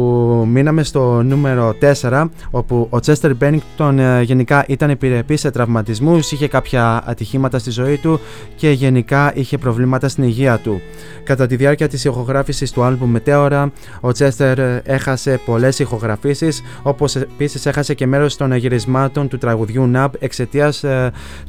μείναμε 0.49 0.83
στο 0.83 1.23
νούμερο 1.23 1.75
4 2.01 2.25
όπου 2.51 2.89
ο 2.91 2.99
Chester 3.07 3.33
Bennington 3.41 3.97
ε, 3.99 4.23
γενικά 4.23 4.65
ήταν 4.69 4.91
επιρρεπής 4.91 5.41
σε 5.41 5.51
τραυματισμούς, 5.51 6.33
είχε 6.33 6.49
κάποια 6.49 7.03
ατυχήματα 7.07 7.59
στη 7.59 7.71
ζωή 7.71 7.97
του 7.97 8.21
και 8.57 8.71
γενικά 8.71 9.33
είχε 9.35 9.59
προβλήματα 9.59 10.09
στην 10.09 10.25
υγεία 10.25 10.59
του. 10.59 10.81
Κατά 11.25 11.47
τη 11.47 11.57
διάρκεια 11.57 11.89
της 11.89 12.05
ηχογράφησης 12.05 12.71
του 12.71 12.83
άλμπουμ 12.83 13.11
Μετέωρα, 13.11 13.73
ο 14.01 14.09
Chester 14.19 14.59
ε, 14.59 14.81
έχασε 14.85 15.41
πολλές 15.45 15.79
ηχογραφήσεις 15.79 16.63
όπως 16.83 17.17
επίσης 17.17 17.67
έχασε 17.67 17.95
και 17.95 18.07
μέρος 18.07 18.37
των 18.37 18.55
γυρισμάτων 18.55 19.29
του 19.29 19.39
τραγουδιού 19.39 19.91
NAB 19.95 20.09
εξαιτίας 20.19 20.85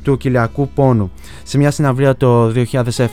του 0.02 0.18
κοιλιακού 0.18 0.70
πόνου. 0.70 1.12
Σε 1.44 1.58
μια 1.58 1.72
συναυλία 1.72 2.16
το 2.16 2.52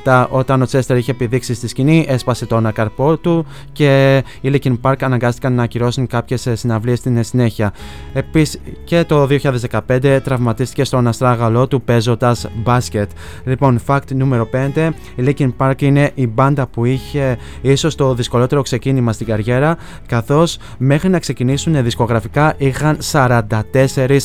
2007 0.05 0.27
όταν 0.29 0.63
ο 0.63 0.67
Chester 0.71 0.97
είχε 0.97 1.11
επιδείξει 1.11 1.55
στη 1.55 1.69
σκηνή 1.69 2.07
έσπασε 2.09 2.47
το 2.47 2.57
καρπό 2.85 3.17
του 3.17 3.47
και 3.73 4.23
οι 4.41 4.51
Linkin 4.53 4.75
Park 4.83 4.95
αναγκάστηκαν 5.01 5.53
να 5.55 5.63
ακυρώσουν 5.63 6.07
κάποιες 6.07 6.49
συναυλίες 6.53 6.99
στην 6.99 7.25
συνέχεια. 7.25 7.73
Επίσης 8.13 8.61
και 8.85 9.05
το 9.05 9.29
2015 9.89 10.21
τραυματίστηκε 10.25 10.85
στον 10.85 11.07
αστράγαλό 11.07 11.67
του 11.69 11.83
παίζοντας 11.83 12.47
μπάσκετ. 12.55 13.11
Λοιπόν, 13.45 13.81
fact 13.87 14.15
νούμερο 14.15 14.49
5. 14.77 14.91
Η 15.17 15.25
Linkin 15.27 15.53
Park 15.57 15.83
είναι 15.83 16.11
η 16.15 16.27
μπάντα 16.27 16.67
που 16.67 16.85
είχε 16.85 17.37
ίσως 17.63 17.95
το 17.95 18.15
δυσκολότερο 18.15 18.63
ξεκίνημα 18.63 19.13
στην 19.13 19.27
καριέρα, 19.27 19.77
καθώς 20.07 20.59
μέχρι 20.79 21.09
να 21.09 21.19
ξεκινήσουν 21.19 21.83
δισκογραφικά 21.83 22.55
είχαν 22.59 22.99
44 23.13 23.51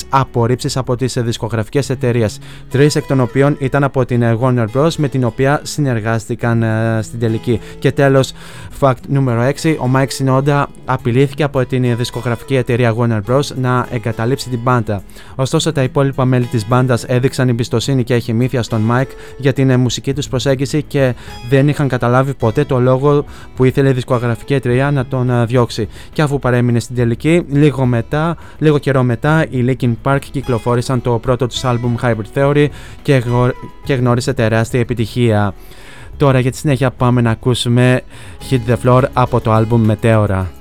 απορρίψεις 0.09 0.77
από 0.77 0.95
τις 0.95 1.13
δισκογραφικές 1.13 1.89
εταιρείες. 1.89 2.39
Τρεις 2.69 2.95
εκ 2.95 3.05
των 3.05 3.19
οποίων 3.19 3.55
ήταν 3.59 3.83
από 3.83 4.05
την 4.05 4.23
Warner 4.41 4.65
Bros. 4.73 4.95
με 4.97 5.07
την 5.07 5.23
οποία 5.23 5.59
συνεργάστηκαν 5.63 6.63
ε, 6.63 6.99
στην 7.01 7.19
τελική. 7.19 7.59
Και 7.79 7.91
τέλος, 7.91 8.33
Fact 8.79 8.93
νούμερο 9.07 9.51
6. 9.61 9.75
Ο 9.79 9.89
Mike 9.95 10.07
Shinoda 10.17 10.63
απειλήθηκε 10.85 11.43
από 11.43 11.65
την 11.65 11.97
δισκογραφική 11.97 12.55
εταιρεία 12.55 12.95
Warner 12.97 13.21
Bros. 13.29 13.55
να 13.55 13.87
εγκαταλείψει 13.91 14.49
την 14.49 14.59
μπάντα. 14.63 15.03
Ωστόσο, 15.35 15.71
τα 15.71 15.83
υπόλοιπα 15.83 16.25
μέλη 16.25 16.45
της 16.45 16.67
μπάντας 16.67 17.03
έδειξαν 17.03 17.49
εμπιστοσύνη 17.49 18.03
και 18.03 18.13
εχημήθεια 18.13 18.63
στον 18.63 18.91
Mike 18.91 19.11
για 19.37 19.53
την 19.53 19.79
μουσική 19.79 20.13
τους 20.13 20.27
προσέγγιση 20.27 20.83
και 20.83 21.13
δεν 21.49 21.67
είχαν 21.67 21.87
καταλάβει 21.87 22.33
ποτέ 22.33 22.63
το 22.63 22.79
λόγο 22.79 23.25
που 23.55 23.63
ήθελε 23.63 23.89
η 23.89 23.93
δισκογραφική 23.93 24.53
εταιρεία 24.53 24.91
να 24.91 25.05
τον 25.05 25.45
διώξει. 25.47 25.87
Και 26.13 26.21
αφού 26.21 26.39
παρέμεινε 26.39 26.79
στην 26.79 26.95
τελική, 26.95 27.45
λίγο, 27.49 27.85
μετά, 27.85 28.37
λίγο 28.57 28.77
καιρό 28.77 29.03
μετά, 29.03 29.45
οι 29.49 29.65
Linkin 29.67 29.93
Park 30.03 30.19
κυκλοφόρησαν 30.31 31.01
το 31.01 31.19
πρώτο 31.19 31.47
τους 31.47 31.63
άλμπουμ 31.63 31.95
Hybrid 32.01 32.39
Theory 32.39 32.67
και, 33.01 33.23
και 33.83 33.93
γνώρισε 33.93 34.33
τεράστια 34.33 34.79
επιτυχία. 34.79 35.53
Τώρα 36.19 36.39
για 36.39 36.51
τη 36.51 36.57
συνέχεια 36.57 36.91
πάμε 36.91 37.21
να 37.21 37.31
ακούσουμε 37.31 38.01
Hit 38.49 38.59
the 38.71 38.75
Floor 38.83 39.03
από 39.13 39.39
το 39.39 39.51
άλμπουμ 39.51 39.91
Meteora. 39.91 40.58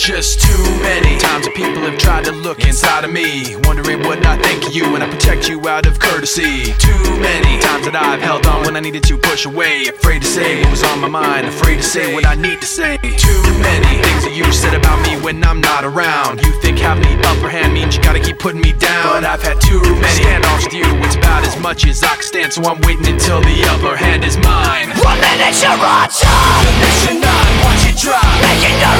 Just 0.00 0.40
too 0.40 0.64
many 0.80 1.18
times 1.20 1.44
that 1.44 1.54
people 1.54 1.82
have 1.84 1.98
tried 1.98 2.24
to 2.24 2.32
look 2.32 2.64
inside 2.64 3.04
of 3.04 3.12
me, 3.12 3.54
wondering 3.68 4.00
what 4.00 4.24
I 4.24 4.40
think 4.40 4.64
of 4.66 4.72
you 4.72 4.90
when 4.90 5.02
I 5.02 5.08
protect 5.10 5.46
you 5.46 5.60
out 5.68 5.84
of 5.84 5.98
courtesy. 5.98 6.72
Too 6.80 7.04
many 7.20 7.60
times 7.60 7.84
that 7.84 7.92
I've 7.92 8.20
held 8.20 8.46
on 8.46 8.64
when 8.64 8.76
I 8.76 8.80
needed 8.80 9.04
to 9.04 9.18
push 9.18 9.44
away, 9.44 9.92
afraid 9.92 10.22
to 10.22 10.28
say 10.28 10.62
what 10.62 10.70
was 10.70 10.82
on 10.84 11.00
my 11.00 11.08
mind, 11.08 11.46
afraid 11.46 11.76
to 11.76 11.82
say 11.82 12.14
what 12.14 12.24
I 12.24 12.34
need 12.34 12.60
to 12.60 12.66
say. 12.66 12.96
Too 12.96 13.44
many 13.60 14.00
things 14.00 14.24
that 14.24 14.32
you 14.32 14.48
said 14.56 14.72
about 14.72 15.04
me 15.04 15.20
when 15.20 15.44
I'm 15.44 15.60
not 15.60 15.84
around. 15.84 16.40
You 16.40 16.52
think 16.64 16.78
having 16.78 17.04
the 17.04 17.28
upper 17.28 17.50
hand 17.50 17.74
means 17.74 17.94
you 17.94 18.02
gotta 18.02 18.20
keep 18.20 18.38
putting 18.38 18.62
me 18.62 18.72
down, 18.72 19.20
but 19.20 19.24
I've 19.24 19.42
had 19.42 19.60
too 19.60 19.84
many 19.84 20.16
standoffs 20.16 20.64
with 20.64 20.80
you. 20.80 20.88
It's 21.04 21.16
about 21.16 21.44
as 21.44 21.60
much 21.60 21.84
as 21.84 22.02
I 22.02 22.16
can 22.16 22.24
stand, 22.24 22.52
so 22.54 22.64
I'm 22.64 22.80
waiting 22.88 23.06
until 23.06 23.44
the 23.44 23.68
upper 23.68 23.96
hand 23.96 24.24
is 24.24 24.40
mine. 24.40 24.96
One 25.04 25.20
minute 25.20 25.60
you're 25.60 25.76
on 25.76 26.08
top, 26.08 26.64
the 26.64 26.72
next 26.80 27.04
you're. 27.04 27.28
Watch 27.68 27.84
it 27.84 28.00
drop, 28.00 28.24
making 28.40 28.80
the 28.80 28.92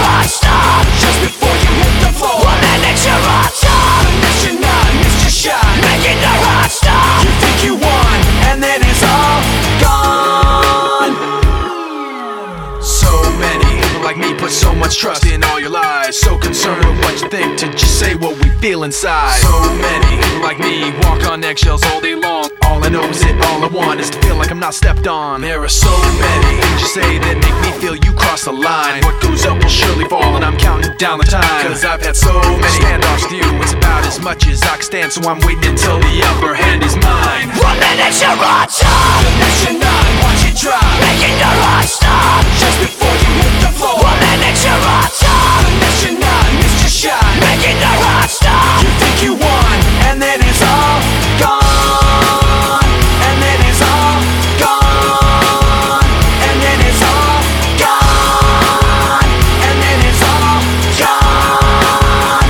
feel 18.71 18.85
inside. 18.85 19.35
So 19.43 19.51
many 19.83 20.15
like 20.47 20.61
me 20.63 20.95
walk 21.03 21.27
on 21.27 21.43
eggshells 21.43 21.83
all 21.91 22.01
day 22.01 22.15
long. 22.15 22.47
All 22.63 22.79
I 22.87 22.89
know 22.89 23.03
is 23.11 23.19
that 23.27 23.35
all 23.51 23.67
I 23.67 23.67
want 23.67 23.99
is 23.99 24.11
to 24.15 24.19
feel 24.23 24.37
like 24.39 24.55
I'm 24.55 24.63
not 24.63 24.79
stepped 24.79 25.11
on. 25.11 25.43
There 25.43 25.59
are 25.59 25.75
so 25.87 25.91
many 26.23 26.63
things 26.63 26.79
you 26.79 26.87
say 26.87 27.19
that 27.19 27.35
make 27.43 27.59
me 27.67 27.71
feel 27.83 27.99
you 27.99 28.15
cross 28.15 28.47
the 28.47 28.55
line. 28.55 29.03
What 29.03 29.19
goes 29.19 29.43
up 29.43 29.59
will 29.59 29.67
surely 29.67 30.07
fall, 30.07 30.39
and 30.39 30.45
I'm 30.47 30.55
counting 30.55 30.95
down 31.03 31.19
the 31.19 31.27
time. 31.27 31.67
Cause 31.67 31.83
I've 31.83 31.99
had 31.99 32.15
so 32.15 32.31
many 32.63 32.71
standoffs 32.79 33.27
with 33.27 33.43
you. 33.43 33.49
It's 33.59 33.75
about 33.75 34.07
as 34.07 34.23
much 34.23 34.47
as 34.47 34.63
I 34.63 34.79
can 34.79 34.87
stand, 34.87 35.11
so 35.11 35.19
I'm 35.27 35.43
waiting 35.43 35.75
until 35.75 35.99
the 35.99 36.23
upper 36.31 36.55
hand 36.55 36.87
is 36.87 36.95
mine. 36.95 37.51
One 37.59 37.75
minute 37.75 38.15
you're 38.23 38.39
on 38.39 38.71
top, 38.71 39.19
the 39.27 39.31
next 39.43 39.67
you're 39.67 39.83
not. 39.83 40.07
Watch 40.23 40.47
it 40.47 40.55
drop, 40.55 40.87
making 41.11 41.35
the 41.43 41.51
rush 41.59 41.99
stop. 41.99 42.47
Just 42.63 42.79
before 42.87 43.17
you 43.19 43.31
hit 43.35 43.67
the 43.67 43.71
floor, 43.75 43.99
one 43.99 44.19
minute 44.31 44.63
you're 44.63 44.79
on 44.79 45.11
top, 45.11 45.59
the 45.67 45.75
next 45.83 46.01
you're 46.07 46.23
not. 46.23 46.70
Shot, 47.01 47.25
making 47.41 47.81
the 47.81 47.93
rush 48.05 48.33
stop. 48.35 48.83
You 48.85 48.91
think 49.01 49.23
you 49.25 49.33
won, 49.33 49.77
and 50.05 50.21
then 50.21 50.39
it's 50.45 50.61
all 50.61 51.01
gone. 51.41 52.85
And 53.25 53.41
then 53.41 53.59
it's 53.65 53.81
all 53.81 54.21
gone. 54.61 56.05
And 56.45 56.61
then 56.61 56.79
it's 56.85 57.01
all 57.01 57.41
gone. 57.81 59.25
And 59.65 59.77
then 59.81 59.99
it's 60.13 60.23
all 60.29 60.61
gone. 61.01 62.49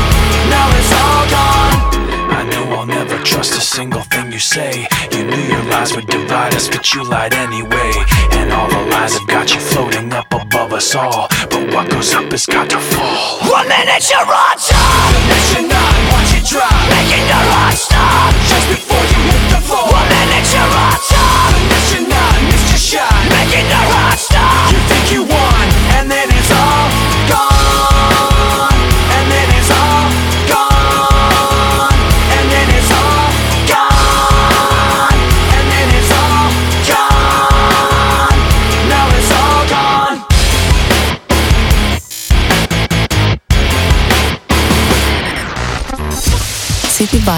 Now 0.50 0.66
it's 0.82 0.92
all 0.98 1.22
gone. 1.30 1.78
I 2.34 2.42
know 2.50 2.74
I'll 2.74 2.86
never 2.86 3.22
trust 3.22 3.54
a 3.56 3.60
single 3.60 4.02
thing 4.02 4.32
you 4.32 4.40
say. 4.40 4.88
You 5.12 5.30
knew 5.30 5.44
your 5.46 5.62
lies 5.70 5.94
would 5.94 6.08
divide 6.08 6.56
us, 6.56 6.66
but 6.68 6.92
you 6.92 7.04
lied 7.04 7.34
anyway. 7.34 7.92
And 8.32 8.52
all 8.52 8.68
the 8.68 8.82
lies 8.90 9.14
have 9.16 9.28
got 9.28 9.54
you 9.54 9.60
floating 9.60 10.12
up 10.12 10.26
above 10.32 10.59
us 10.80 10.94
all. 10.96 11.28
But 11.52 11.62
what 11.74 11.90
goes 11.92 12.14
up 12.16 12.32
has 12.32 12.46
got 12.46 12.70
to 12.72 12.80
fall. 12.80 13.36
One 13.52 13.68
minute 13.68 14.00
you're 14.08 14.24
on 14.24 14.56
top, 14.56 15.12
The 15.12 15.20
next 15.28 15.52
you're 15.52 15.68
not. 15.68 15.92
Watch 16.08 16.32
it 16.40 16.44
drop. 16.48 16.72
making 16.88 17.26
the 17.28 17.40
rush 17.52 17.84
stop. 17.84 18.32
Just 18.48 18.66
before 18.72 19.04
you 19.12 19.20
hit 19.28 19.44
the 19.52 19.60
floor. 19.68 19.84
One 19.92 20.08
minute 20.08 20.48
you're 20.48 20.72
on 20.88 20.96
top, 21.04 21.52
The 21.52 21.62
next 21.68 21.88
you're 21.92 22.08
not. 22.08 22.36
Missed 22.48 22.68
your 22.72 22.82
shot. 22.96 23.20
making 23.28 23.68
the 23.68 23.80
rush 23.92 24.24
stop. 24.24 24.72
You 24.72 24.80
think 24.88 25.04
you 25.12 25.22
won, 25.28 25.49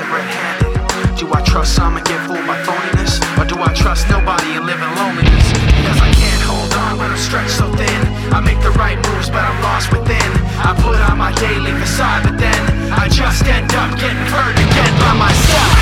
catch 0.00 0.06
them 0.06 0.14
red 0.14 0.28
handed? 0.28 1.18
Do 1.18 1.32
I 1.32 1.42
trust 1.42 1.74
some 1.74 1.96
and 1.96 2.06
get 2.06 2.26
fooled 2.26 2.46
by 2.46 2.56
phoniness? 2.62 3.20
Or 3.38 3.44
do 3.44 3.60
I 3.60 3.72
trust 3.74 4.08
nobody 4.08 4.56
and 4.56 4.66
live 4.66 4.80
in 4.80 4.90
loneliness? 4.96 5.52
Because 5.52 6.00
I 6.00 6.10
can't 6.12 6.42
hold 6.42 6.72
on 6.72 6.98
when 6.98 7.10
I'm 7.10 7.18
stretched 7.18 7.56
so 7.56 7.70
thin. 7.74 8.00
I 8.32 8.40
make 8.40 8.60
the 8.62 8.70
right 8.72 8.96
moves, 8.96 9.28
but 9.28 9.44
I'm 9.44 9.62
lost 9.62 9.92
within. 9.92 10.30
I 10.60 10.74
put 10.80 10.98
on 11.10 11.18
my 11.18 11.32
daily 11.34 11.72
facade, 11.72 12.24
but 12.24 12.38
then 12.38 12.92
I 12.92 13.08
just 13.08 13.44
end 13.44 13.72
up 13.74 13.98
getting 13.98 14.26
hurt 14.32 14.56
again 14.56 14.92
by 15.00 15.12
myself. 15.14 15.79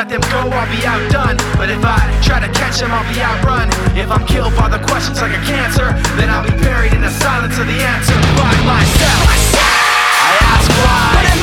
Let 0.00 0.08
them 0.08 0.24
go, 0.32 0.48
I'll 0.48 0.70
be 0.72 0.80
outdone. 0.86 1.36
But 1.60 1.68
if 1.68 1.84
I 1.84 2.00
try 2.24 2.40
to 2.40 2.48
catch 2.56 2.80
them, 2.80 2.90
I'll 2.90 3.04
be 3.12 3.20
outrun. 3.20 3.68
If 3.94 4.10
I'm 4.10 4.26
killed 4.26 4.56
by 4.56 4.70
the 4.70 4.78
questions 4.88 5.20
like 5.20 5.36
a 5.36 5.42
cancer, 5.44 5.92
then 6.16 6.30
I'll 6.30 6.42
be 6.42 6.56
buried 6.56 6.94
in 6.94 7.02
the 7.02 7.10
silence 7.10 7.58
of 7.58 7.66
the 7.66 7.80
answer 7.84 8.16
by 8.40 8.54
myself. 8.64 9.28
I 9.60 10.38
ask 10.40 10.70
why. 10.80 11.39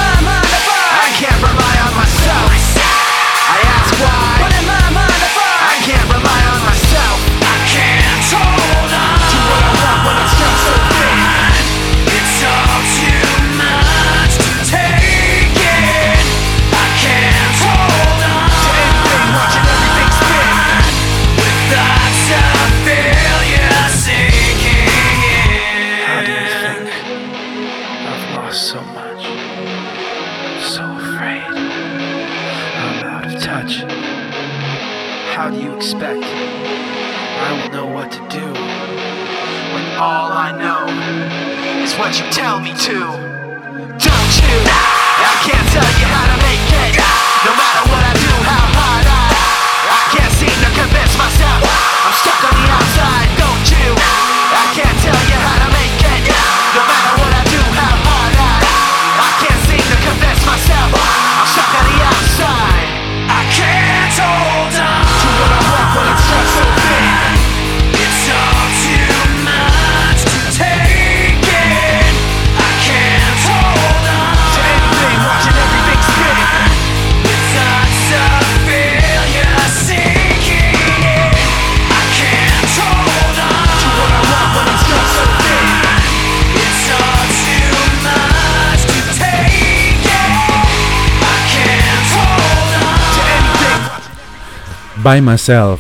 By 95.08 95.22
Myself 95.28 95.78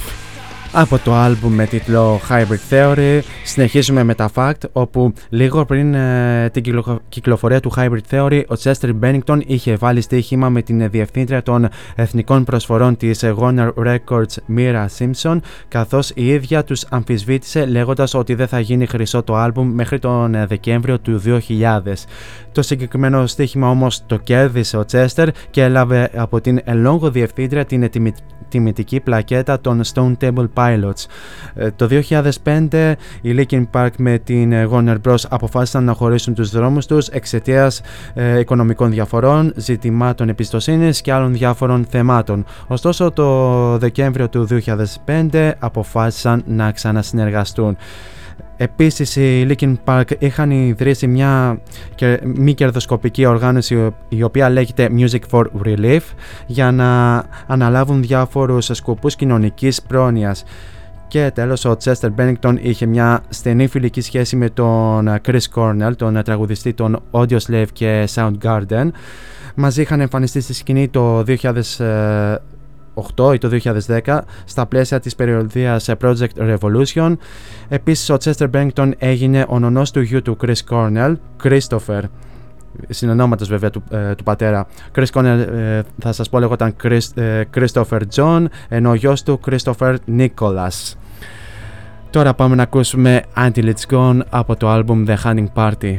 από 0.72 0.98
το 0.98 1.14
άλμπουμ 1.14 1.54
με 1.54 1.66
τίτλο 1.66 2.20
Hybrid 2.30 2.74
Theory 2.74 3.20
συνεχίζουμε 3.44 4.04
με 4.04 4.14
τα 4.16 4.30
fact 4.36 4.70
όπου 4.72 5.14
λίγο 5.30 5.66
πριν 5.66 5.94
ε, 5.94 6.50
την 6.54 6.64
κυκλο- 6.64 7.02
κυκλοφορία 7.10 7.60
του 7.60 7.72
Hybrid 7.76 8.00
Theory 8.12 8.44
ο 8.48 8.54
Chester 8.64 8.92
Bennington 9.02 9.40
είχε 9.46 9.76
βάλει 9.76 10.02
στοίχημα 10.02 10.50
με 10.50 10.62
την 10.62 10.90
διευθύντρια 10.90 11.44
των 11.44 11.68
εθνικών 11.96 12.44
προσφορών 12.44 12.98
της 12.98 13.24
Warner 13.40 13.70
Records 13.74 14.56
Mira 14.58 14.86
Simpson 15.00 15.38
καθώς 15.68 16.12
η 16.16 16.28
ίδια 16.28 16.64
τους 16.64 16.86
αμφισβήτησε 16.90 17.66
λέγοντας 17.66 18.14
ότι 18.14 18.34
δεν 18.34 18.48
θα 18.48 18.60
γίνει 18.60 18.86
χρυσό 18.86 19.24
το 19.24 19.36
άλμπουμ 19.36 19.72
μέχρι 19.74 20.00
τον 20.00 20.36
ε, 20.36 20.46
Δεκέμβριο 20.46 21.00
του 21.00 21.22
2000. 21.26 21.80
Το 22.52 22.62
συγκεκριμένο 22.62 23.26
στοίχημα 23.28 23.70
όμως 23.70 24.06
το 24.06 24.18
κέρδισε 24.18 24.78
ο 24.78 24.84
Chester 24.92 25.28
και 25.50 25.64
έλαβε 25.64 26.10
από 26.16 26.42
την 26.42 26.60
ελόγω 26.64 27.12
διευθύντρια 27.12 27.66
την 27.66 27.90
τιμή- 27.90 28.14
τιμητική 28.50 29.00
πλακέτα 29.00 29.60
των 29.62 29.82
Stone 29.94 30.14
Table 30.22 30.48
Pilots. 30.54 31.06
Ε, 31.56 31.72
Το 31.72 31.88
2005 32.44 32.96
οι 33.22 33.36
Linkin 33.38 33.64
Park 33.72 33.90
με 33.98 34.18
την 34.18 34.52
ε, 34.52 34.68
Warner 34.72 34.96
Bros. 35.08 35.16
αποφάσισαν 35.30 35.84
να 35.84 35.94
χωρίσουν 35.94 36.34
τους 36.34 36.50
δρόμους 36.50 36.86
τους 36.86 37.08
εξαιτίας 37.08 37.82
ε, 38.14 38.40
οικονομικών 38.40 38.92
διαφορών, 38.92 39.54
ζητημάτων 39.56 40.30
εμπιστοσύνης 40.30 41.02
και 41.02 41.14
άλλων 41.14 41.34
διάφορων 41.34 41.86
θεμάτων. 41.90 42.46
Ωστόσο 42.68 43.12
το 43.12 43.78
Δεκέμβριο 43.78 44.30
του 44.30 44.48
2005 45.06 45.52
αποφάσισαν 45.60 46.44
να 46.48 46.72
ξανασυνεργαστούν. 46.72 47.78
Επίσης 48.58 49.16
οι 49.16 49.48
Linkin 49.50 49.74
Park 49.86 50.04
είχαν 50.20 50.52
ιδρύσει 50.52 51.08
μια 51.08 51.60
και- 51.96 52.20
μη 52.24 52.54
κερδοσκοπική 52.54 53.26
οργάνωση 53.26 53.94
η 54.10 54.24
οποία 54.24 54.50
λέγεται 54.50 54.90
Music 54.98 55.20
for 55.32 55.44
Relief 55.66 56.00
για 56.48 56.72
να 56.72 57.24
αναλάβουν 57.48 58.02
διάφορους 58.02 58.70
σκοπούς 58.74 59.16
κοινωνικής 59.16 59.82
πρόνοιας. 59.82 60.44
Και 61.08 61.32
τέλος 61.34 61.66
ο 61.66 61.78
Chester 61.84 62.10
Bennington 62.18 62.56
είχε 62.62 62.86
μια 62.86 63.24
στενή 63.30 63.68
φιλική 63.68 64.02
σχέση 64.02 64.36
με 64.36 64.50
τον 64.50 65.10
Chris 65.26 65.40
Cornell, 65.56 65.92
τον 65.96 66.24
τραγουδιστή 66.24 66.74
των 66.74 67.00
Audioslave 67.12 67.68
και 67.74 68.08
Soundgarden. 68.14 68.90
Μαζί 69.56 69.82
είχαν 69.82 70.00
εμφανιστεί 70.00 70.42
στη 70.42 70.54
σκηνή 70.54 70.88
το 70.88 71.24
2008 73.16 73.34
ή 73.34 73.38
το 73.38 73.60
2010 74.06 74.20
στα 74.46 74.66
πλαίσια 74.66 75.00
της 75.00 75.16
περιοδίας 75.16 75.90
Project 76.02 76.58
Revolution. 76.58 77.14
Επίσης 77.68 78.10
ο 78.10 78.18
Chester 78.24 78.50
Bennington 78.52 78.92
έγινε 78.98 79.46
ο 79.48 79.60
νονός 79.60 79.92
του 79.92 80.02
γιου 80.02 80.22
του 80.22 80.38
Chris 80.42 80.64
Cornell, 80.70 81.14
Christopher 81.44 82.02
συνονόματος 82.90 83.48
βέβαια 83.48 83.70
του, 83.70 83.84
ε, 83.90 84.16
του 84.16 84.24
πατέρα. 84.24 84.68
Chris 84.96 85.06
Cornell 85.14 85.46
ε, 85.56 85.82
θα 86.00 86.12
σας 86.12 86.30
πω 86.30 86.40
λεγόταν 86.40 86.76
Chris, 86.84 87.00
ε, 87.16 87.42
Christopher 87.56 88.02
John 88.16 88.46
ενώ 88.70 88.90
ο 88.90 88.94
γιος 88.94 89.24
του 89.24 89.40
Christopher 89.46 89.96
Nicholas. 90.18 90.94
Τώρα 92.10 92.34
πάμε 92.34 92.56
να 92.56 92.64
ακούσουμε 92.64 93.24
Until 93.36 93.74
It's 93.74 93.94
Gone 93.94 94.20
από 94.30 94.56
το 94.56 94.70
άλμπουμ 94.70 95.04
The 95.08 95.16
Hunting 95.24 95.48
Party 95.54 95.98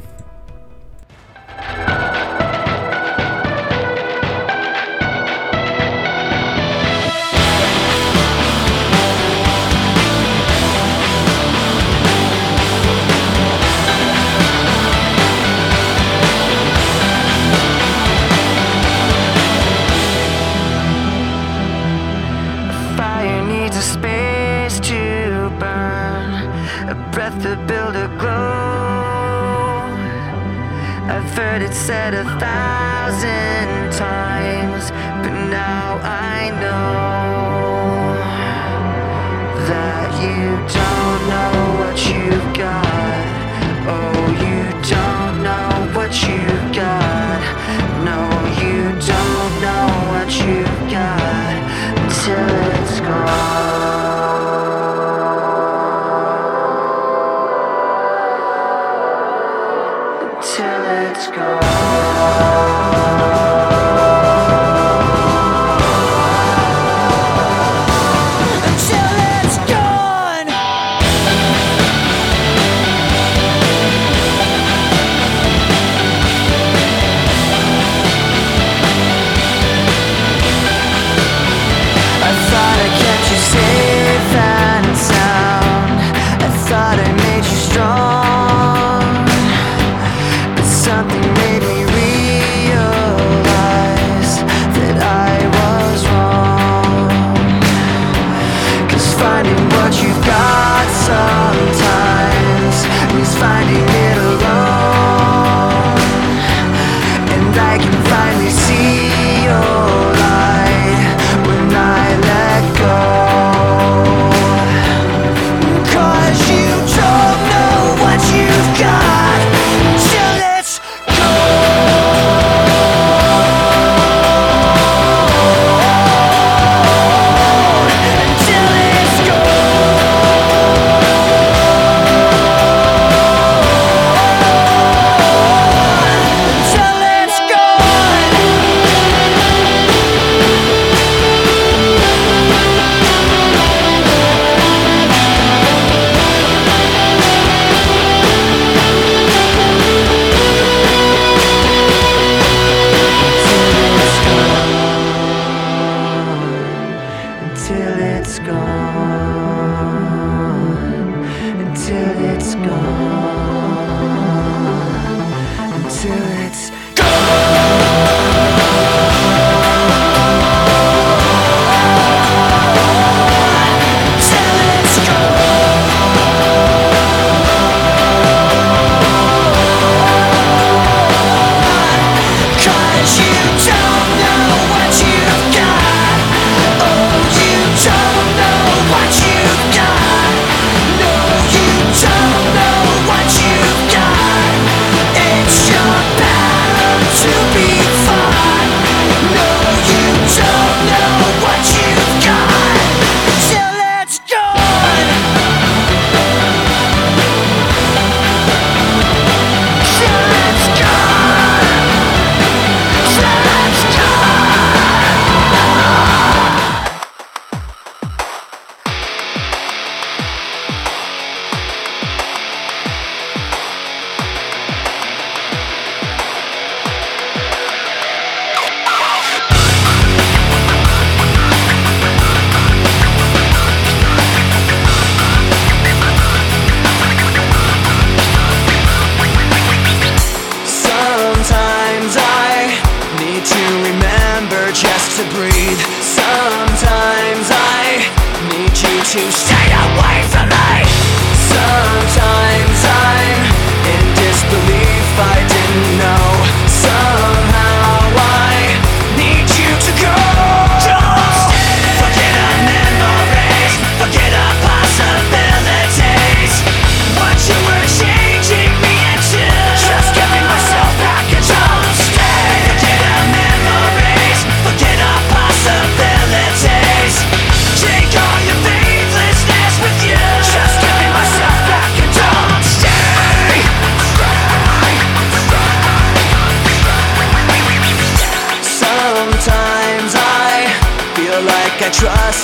said 31.89 32.13
a 32.13 32.23
thousand 32.39 32.88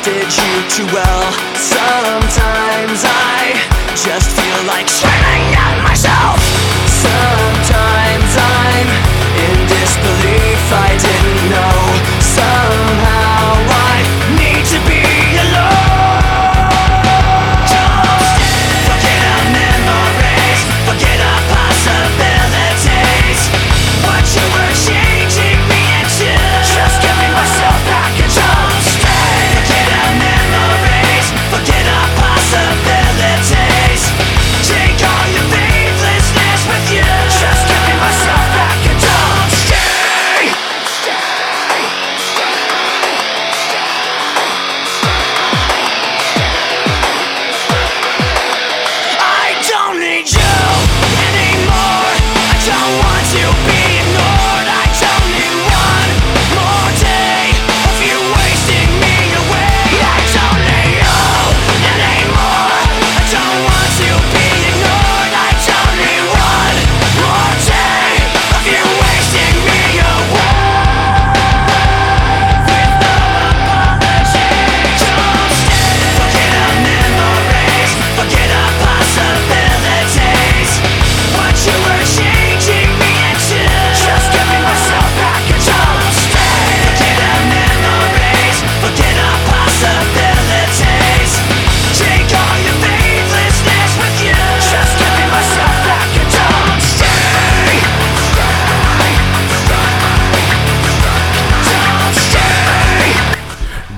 trusted 0.05 0.37
you 0.37 0.69
too 0.69 0.95
well. 0.95 1.14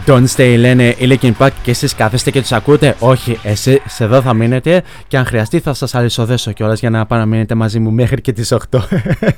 Don't 0.09 0.26
Stay 0.36 0.54
λένε 0.59 0.88
οι 0.88 0.96
Linkin 1.00 1.32
Park 1.38 1.50
και 1.62 1.70
εσείς 1.70 1.94
κάθεστε 1.94 2.30
και 2.30 2.40
τους 2.40 2.52
ακούτε. 2.52 2.96
Όχι, 2.98 3.38
εσείς 3.42 4.00
εδώ 4.00 4.20
θα 4.20 4.34
μείνετε 4.34 4.82
και 5.09 5.16
αν 5.16 5.24
χρειαστεί 5.24 5.59
θα 5.59 5.74
σας 5.74 5.94
αλυσοδέσω 5.94 6.52
κιόλας 6.52 6.80
για 6.80 6.90
να 6.90 7.07
παραμείνετε 7.07 7.54
μαζί 7.54 7.78
μου 7.78 7.90
μέχρι 7.90 8.20
και 8.20 8.32
τις 8.32 8.54
8. 8.70 8.78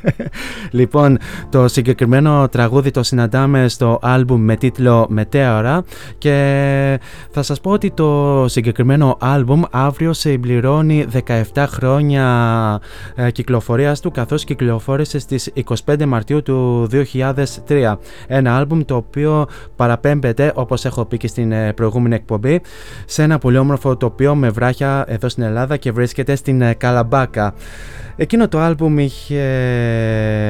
λοιπόν, 0.71 1.19
το 1.51 1.69
συγκεκριμένο 1.69 2.49
τραγούδι 2.49 2.91
το 2.91 3.03
συναντάμε 3.03 3.69
στο 3.69 3.99
άλμπουμ 4.03 4.41
με 4.41 4.57
τίτλο 4.57 5.07
Μετέωρα 5.09 5.85
και 6.19 7.01
θα 7.31 7.43
σας 7.43 7.61
πω 7.61 7.71
ότι 7.71 7.91
το 7.91 8.45
συγκεκριμένο 8.49 9.17
άλμπουμ 9.21 9.63
αύριο 9.71 10.13
συμπληρώνει 10.13 11.07
17 11.55 11.65
χρόνια 11.69 12.81
ε, 13.15 13.31
κυκλοφορίας 13.31 14.01
του 14.01 14.11
καθώς 14.11 14.45
κυκλοφόρησε 14.45 15.19
στις 15.19 15.53
25 15.87 16.05
Μαρτίου 16.07 16.43
του 16.43 16.89
2003. 17.69 17.95
Ένα 18.27 18.57
άλμπουμ 18.57 18.81
το 18.85 18.97
οποίο 18.97 19.47
παραπέμπεται 19.77 20.53
όπως 20.59 20.85
έχω 20.85 21.05
πει 21.05 21.17
και 21.17 21.27
στην 21.27 21.53
ε, 21.53 21.73
προηγούμενη 21.73 22.15
εκπομπή 22.15 22.61
σε 23.07 23.23
ένα 23.23 23.39
πολύ 23.39 23.59
όμορφο 23.59 23.97
τοπίο 23.97 24.35
με 24.35 24.49
βράχια 24.49 25.05
εδώ 25.09 25.29
στην 25.29 25.43
Ελλάδα 25.43 25.77
και 25.77 25.93
βρίσκεται 25.93 26.35
στην 26.35 26.61
ε, 26.61 26.75
Καλαμπάκα. 26.75 27.55
Εκείνο 28.17 28.49
το 28.49 28.59
άλμπουμ 28.59 28.99
είχε 28.99 29.43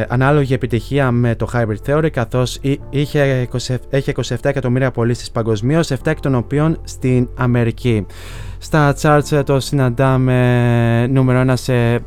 ανάλογη 0.09 0.54
επιτυχία 0.54 1.11
με 1.11 1.34
το 1.34 1.48
Hybrid 1.52 1.90
Theory 1.90 2.11
καθώς 2.11 2.59
είχε 2.90 3.48
20, 3.52 3.74
έχει 3.90 4.12
27 4.16 4.36
εκατομμύρια 4.42 4.90
πωλήσεις 4.90 5.30
παγκοσμίως, 5.30 5.90
7 5.92 5.96
εκ 6.04 6.20
των 6.20 6.34
οποίων 6.34 6.80
στην 6.84 7.28
Αμερική. 7.36 8.06
Στα 8.59 8.94
charts 9.00 9.32
ε, 9.32 9.42
το 9.42 9.61
συναντάμε 9.61 11.06
νούμερο 11.06 11.52
1 11.52 11.52
σε 11.56 12.00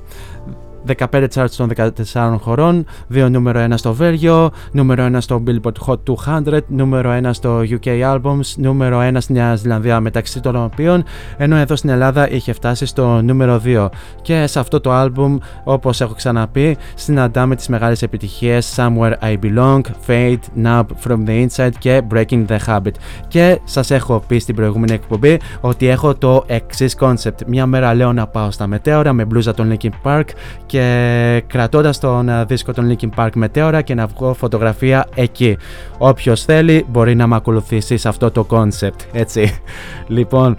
15 1.12 1.28
charts 1.34 1.50
των 1.58 1.70
14 2.14 2.38
χωρών, 2.42 2.86
2 3.14 3.28
νούμερο 3.30 3.60
1 3.60 3.74
στο 3.76 3.94
Βέλγιο, 3.94 4.52
νούμερο 4.72 5.06
1 5.06 5.18
στο 5.22 5.44
Billboard 5.48 5.88
Hot 5.88 5.98
200, 6.26 6.60
νούμερο 6.68 7.20
1 7.24 7.30
στο 7.32 7.62
UK 7.62 7.88
Albums, 8.14 8.54
νούμερο 8.58 9.00
1 9.00 9.16
στη 9.18 9.34
Νέα 9.34 9.56
Ζηλανδία 9.56 10.00
μεταξύ 10.00 10.40
των 10.40 10.56
οποίων, 10.56 11.04
ενώ 11.38 11.56
εδώ 11.56 11.76
στην 11.76 11.90
Ελλάδα 11.90 12.30
είχε 12.30 12.54
φτάσει 12.54 12.86
στο 12.86 13.22
νούμερο 13.22 13.62
2. 13.66 13.90
Και 14.22 14.48
σε 14.48 14.60
αυτό 14.60 14.80
το 14.80 15.04
album, 15.04 15.38
όπως 15.64 16.02
έχω 16.02 16.14
ξαναπεί, 16.14 16.78
συναντάμε 16.96 17.56
τις 17.56 17.68
μεγάλες 17.68 18.02
επιτυχίες 18.02 18.76
Somewhere 18.78 19.14
I 19.22 19.38
Belong, 19.44 19.82
Fade, 20.08 20.64
Nub, 20.64 20.84
From 21.06 21.26
the 21.28 21.48
Inside 21.48 21.72
και 21.80 22.02
Breaking 22.14 22.46
the 22.48 22.58
Habit. 22.68 22.94
Και 23.28 23.60
σας 23.64 23.92
έχω 23.92 24.24
πει 24.28 24.40
στην 24.40 24.56
προηγούμενη 24.56 24.94
εκπομπή 24.94 25.40
ότι 25.62 25.88
έχω 25.88 26.16
το 26.16 26.44
εξής 26.48 26.98
concept. 27.00 27.46
Μια 27.48 27.66
μέρα 27.66 27.94
λέω 27.94 28.14
να 28.14 28.28
πάω 28.28 28.52
στα 28.52 28.68
μετέωρα 28.68 29.14
με 29.14 29.26
μπλούζα 29.26 29.54
των 29.54 29.78
Linkin 29.78 29.90
Park 30.04 30.24
και 30.72 31.44
κρατώντας 31.48 32.00
τον 32.00 32.30
ε, 32.30 32.46
δίσκο 32.46 32.74
των 32.74 32.98
Linkin 32.98 33.10
Park 33.16 33.30
Meteora 33.44 33.82
και 33.84 33.94
να 33.94 34.06
βγω 34.06 34.34
φωτογραφία 34.34 35.08
εκεί. 35.16 35.58
Όποιος 35.98 36.44
θέλει 36.44 36.86
μπορεί 36.90 37.16
να 37.16 37.28
με 37.28 37.36
ακολουθήσει 37.36 37.98
σε 37.98 38.08
αυτό 38.08 38.32
το 38.32 38.46
concept, 38.50 39.06
έτσι. 39.12 39.60
Λοιπόν, 40.08 40.56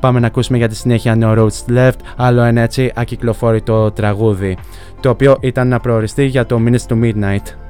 πάμε 0.00 0.20
να 0.20 0.26
ακούσουμε 0.26 0.58
για 0.58 0.68
τη 0.68 0.76
συνέχεια 0.76 1.18
No 1.20 1.38
Roads 1.38 1.76
Left, 1.76 1.98
άλλο 2.16 2.42
ένα 2.42 2.60
έτσι 2.60 2.92
ακυκλοφόρητο 2.94 3.90
τραγούδι, 3.90 4.56
το 5.00 5.08
οποίο 5.08 5.36
ήταν 5.40 5.68
να 5.68 5.80
προοριστεί 5.80 6.24
για 6.24 6.46
το 6.46 6.60
Minutes 6.66 6.86
to 6.88 7.02
Midnight. 7.02 7.65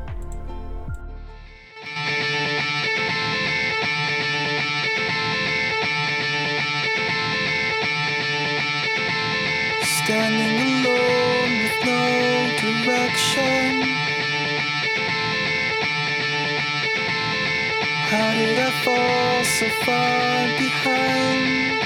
So 19.58 19.68
far 19.86 20.48
behind? 20.58 21.80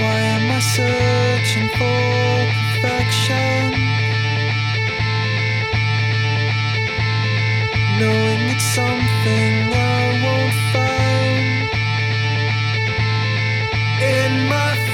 Why 0.00 0.18
am 0.36 0.44
I 0.50 0.60
searching 0.76 1.68
for 1.78 2.42
perfection? 2.60 3.60
Knowing 7.98 8.42
it's 8.52 8.68
something 8.80 9.52
I 9.72 10.02
won't 10.24 10.56
find. 10.74 11.70
In 14.14 14.32
my 14.52 14.87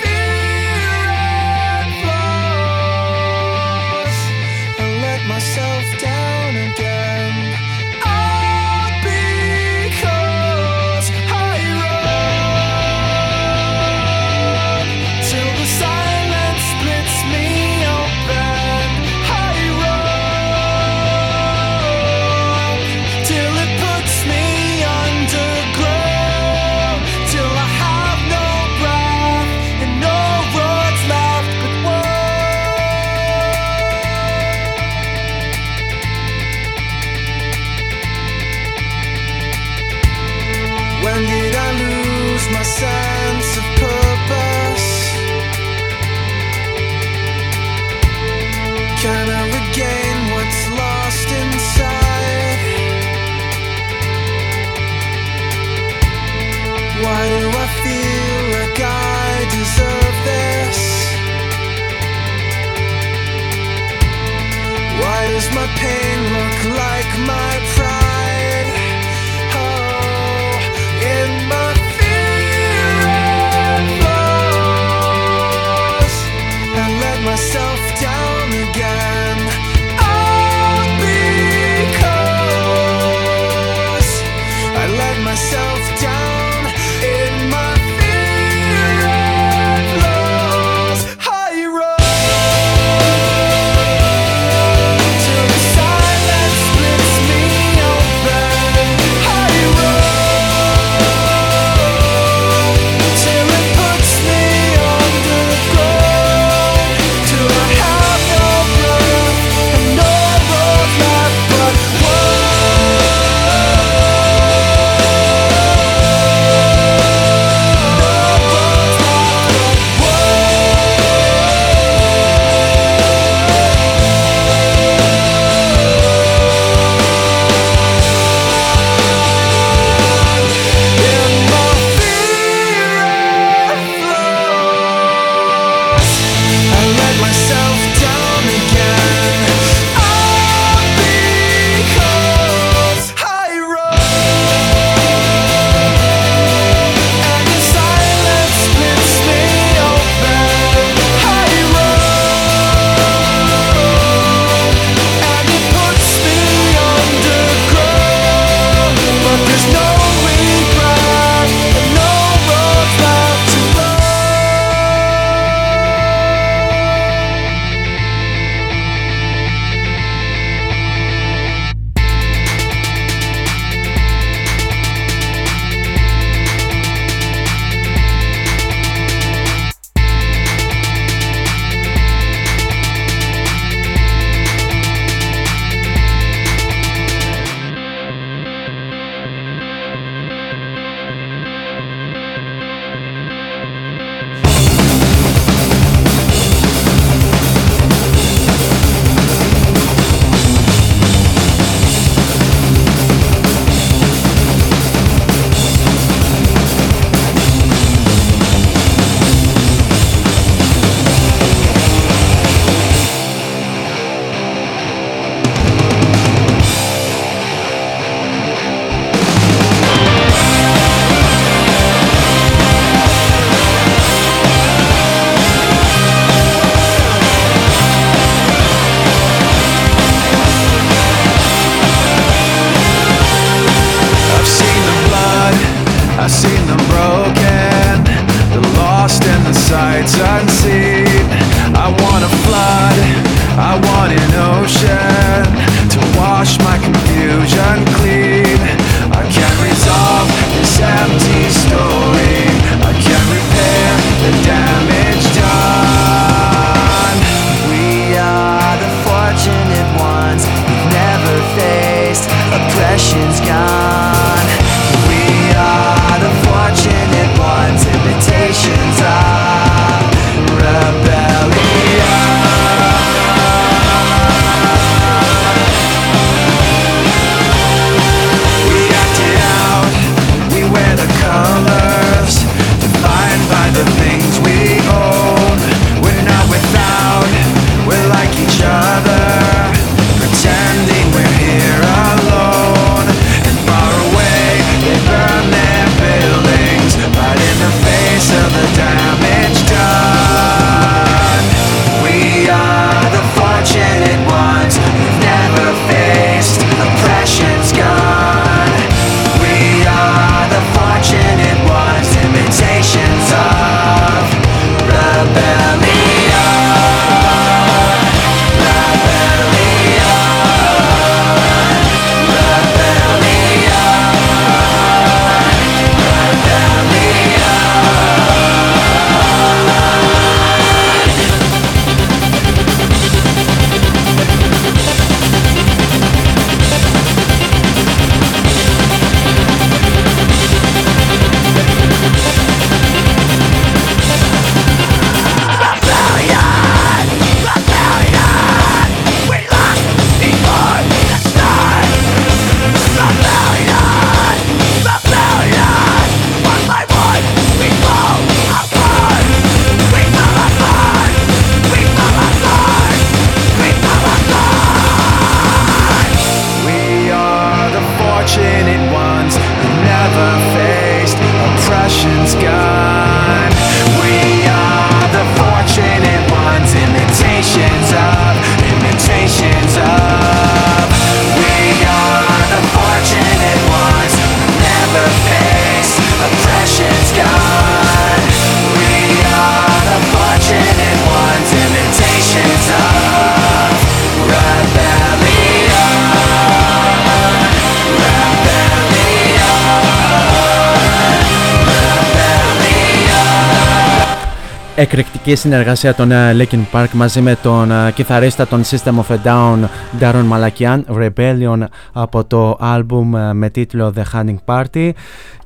Εκρηκτική 404.84 405.34
συνεργασία 405.34 405.94
των 405.94 406.10
ε, 406.10 406.36
Linkin 406.38 406.64
Park 406.72 406.88
μαζί 406.92 407.20
με 407.20 407.36
τον 407.42 407.70
ε, 407.70 407.92
κιθαρίστα 407.94 408.46
των 408.46 408.62
System 408.62 408.94
of 408.94 409.16
a 409.16 409.18
Down 409.24 409.64
Darren 410.00 410.28
Malakian 410.32 410.80
Rebellion 410.98 411.58
από 411.92 412.24
το 412.24 412.56
άλμπουμ 412.60 413.16
ε, 413.16 413.32
με 413.34 413.50
τίτλο 413.50 413.92
The 413.96 414.02
Hunting 414.12 414.36
Party 414.44 414.90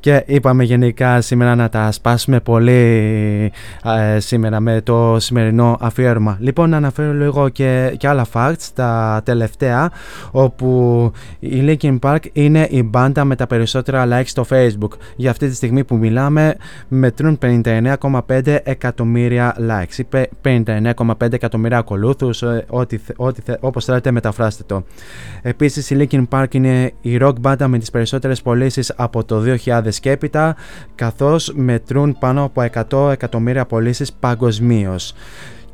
και 0.09 0.23
είπαμε 0.27 0.65
γενικά 0.65 1.21
σήμερα 1.21 1.55
να 1.55 1.69
τα 1.69 1.93
σπάσουμε 1.93 2.41
πολύ 2.41 2.73
ε, 3.85 4.19
σήμερα 4.19 4.61
με 4.61 4.81
το 4.81 5.17
σημερινό 5.19 5.77
αφιέρωμα. 5.81 6.37
Λοιπόν 6.41 6.71
να 6.71 6.77
αναφέρω 6.77 7.13
λίγο 7.13 7.49
και, 7.49 7.95
και 7.97 8.09
άλλα 8.09 8.27
facts 8.33 8.67
τα 8.75 9.21
τελευταία 9.25 9.91
όπου 10.31 11.11
η 11.39 11.63
Linkin 11.67 11.99
Park 11.99 12.19
είναι 12.33 12.67
η 12.71 12.83
μπάντα 12.83 13.25
με 13.25 13.37
τα 13.37 13.47
περισσότερα 13.47 14.07
likes 14.11 14.27
στο 14.27 14.45
facebook. 14.51 14.93
Για 15.17 15.31
αυτή 15.31 15.49
τη 15.49 15.55
στιγμή 15.55 15.85
που 15.85 15.97
μιλάμε 15.97 16.55
μετρούν 16.89 17.39
59,5 17.43 18.59
εκατομμύρια 18.63 19.57
likes 19.69 19.99
ή 19.99 20.05
πε- 20.05 20.31
59,5 20.45 21.33
εκατομμύρια 21.33 21.79
ακολούθους 21.79 22.43
ε, 22.43 22.65
ό,τι, 22.69 22.97
θε- 22.97 23.17
ό,τι, 23.19 23.41
θε- 23.41 23.59
όπως 23.61 23.85
θέλετε 23.85 24.11
μεταφράστε 24.11 24.63
το. 24.67 24.85
Επίσης 25.43 25.91
η 25.91 25.97
Linkin 26.11 26.25
Park 26.29 26.55
είναι 26.55 26.93
η 27.01 27.19
rock 27.21 27.41
μπάντα 27.41 27.69
με 27.69 27.79
τις 27.79 27.91
περισσότερες 27.91 28.43
πωλήσεις 28.43 28.93
από 28.97 29.25
το 29.25 29.43
2000 29.65 29.81
και 30.01 30.11
έπειτα 30.11 30.57
καθώς 30.95 31.53
μετρούν 31.55 32.17
πάνω 32.19 32.43
από 32.45 32.65
100 32.91 33.11
εκατομμύρια 33.13 33.67
πωλήσεις 33.67 34.13
παγκοσμίως. 34.13 35.15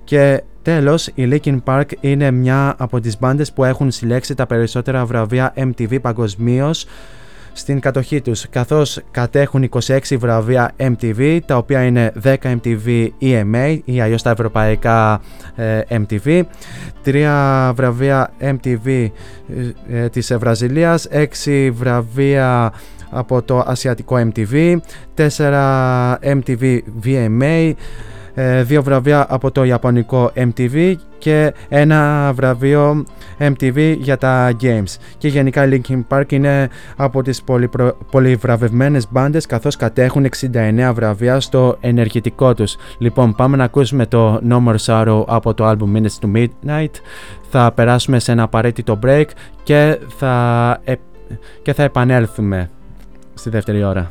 Και 0.05 0.43
τέλος, 0.63 1.07
η 1.07 1.29
Linkin 1.33 1.59
Park 1.65 1.87
είναι 2.01 2.31
μια 2.31 2.75
από 2.79 3.01
τις 3.01 3.19
μπάντες 3.19 3.53
που 3.53 3.65
έχουν 3.65 3.91
συλλέξει 3.91 4.35
τα 4.35 4.47
περισσότερα 4.47 5.05
βραβεία 5.05 5.55
MTV 5.57 6.01
παγκοσμίως 6.01 6.87
στην 7.57 7.81
κατοχή 7.81 8.21
τους, 8.21 8.49
καθώς 8.51 9.01
κατέχουν 9.11 9.69
26 9.87 10.17
βραβεία 10.19 10.73
MTV, 10.77 11.39
τα 11.47 11.57
οποία 11.57 11.85
είναι 11.85 12.13
10 12.23 12.35
MTV 12.43 13.09
EMA 13.21 13.79
ή 13.85 14.01
αλλιώς 14.01 14.23
τα 14.23 14.31
ευρωπαϊκά 14.31 15.21
ε, 15.55 15.81
MTV, 15.89 16.43
3 17.05 17.73
βραβεία 17.75 18.31
MTV 18.41 18.87
ε, 18.87 19.11
ε, 19.89 20.09
της 20.09 20.37
Βραζιλίας, 20.39 21.09
6 21.45 21.71
βραβεία 21.73 22.73
από 23.15 23.43
το 23.43 23.63
ασιατικό 23.67 24.17
MTV, 24.17 24.77
4 25.17 26.19
MTV 26.21 26.79
VMA, 27.05 27.73
ε, 28.35 28.63
δύο 28.63 28.83
βραβεία 28.83 29.27
από 29.29 29.51
το 29.51 29.65
Ιαπωνικό 29.65 30.33
MTV 30.35 30.95
και 31.19 31.55
ένα 31.69 32.33
βραβείο 32.35 33.05
MTV 33.39 33.97
για 33.99 34.19
τα 34.19 34.53
Games. 34.61 34.97
Και 35.19 35.29
γενικά 35.29 35.67
η 35.67 35.83
Linkin 35.89 36.03
Park 36.09 36.33
είναι 36.33 36.69
από 36.97 37.23
τις 37.23 37.43
πολυπρο... 37.43 37.97
πολυβραβευμένες 38.11 39.07
μπάντες 39.11 39.47
καθώς 39.47 39.77
κατέχουν 39.77 40.27
69 40.53 40.93
βραβεία 40.95 41.41
στο 41.41 41.77
ενεργητικό 41.81 42.55
τους. 42.55 42.77
Λοιπόν 42.99 43.35
πάμε 43.35 43.57
να 43.57 43.65
ακούσουμε 43.65 44.07
το 44.07 44.41
No 44.49 44.65
More 44.67 44.77
Sorrow 44.87 45.25
από 45.27 45.55
το 45.55 45.71
album 45.71 45.97
Minutes 45.97 46.27
to 46.27 46.37
Midnight. 46.37 46.95
Θα 47.51 47.73
περάσουμε 47.75 48.19
σε 48.19 48.33
ένα 48.33 48.43
απαραίτητο 48.43 48.99
break 49.05 49.27
και 49.63 49.99
θα, 50.19 50.81
ε, 50.85 50.95
και 51.63 51.73
θα 51.73 51.83
επανέλθουμε 51.83 52.71
στη 53.35 53.51
δεύτερη 53.51 53.85
ώρα. 53.85 54.11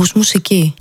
Ακούς 0.00 0.12
μουσική. 0.12 0.74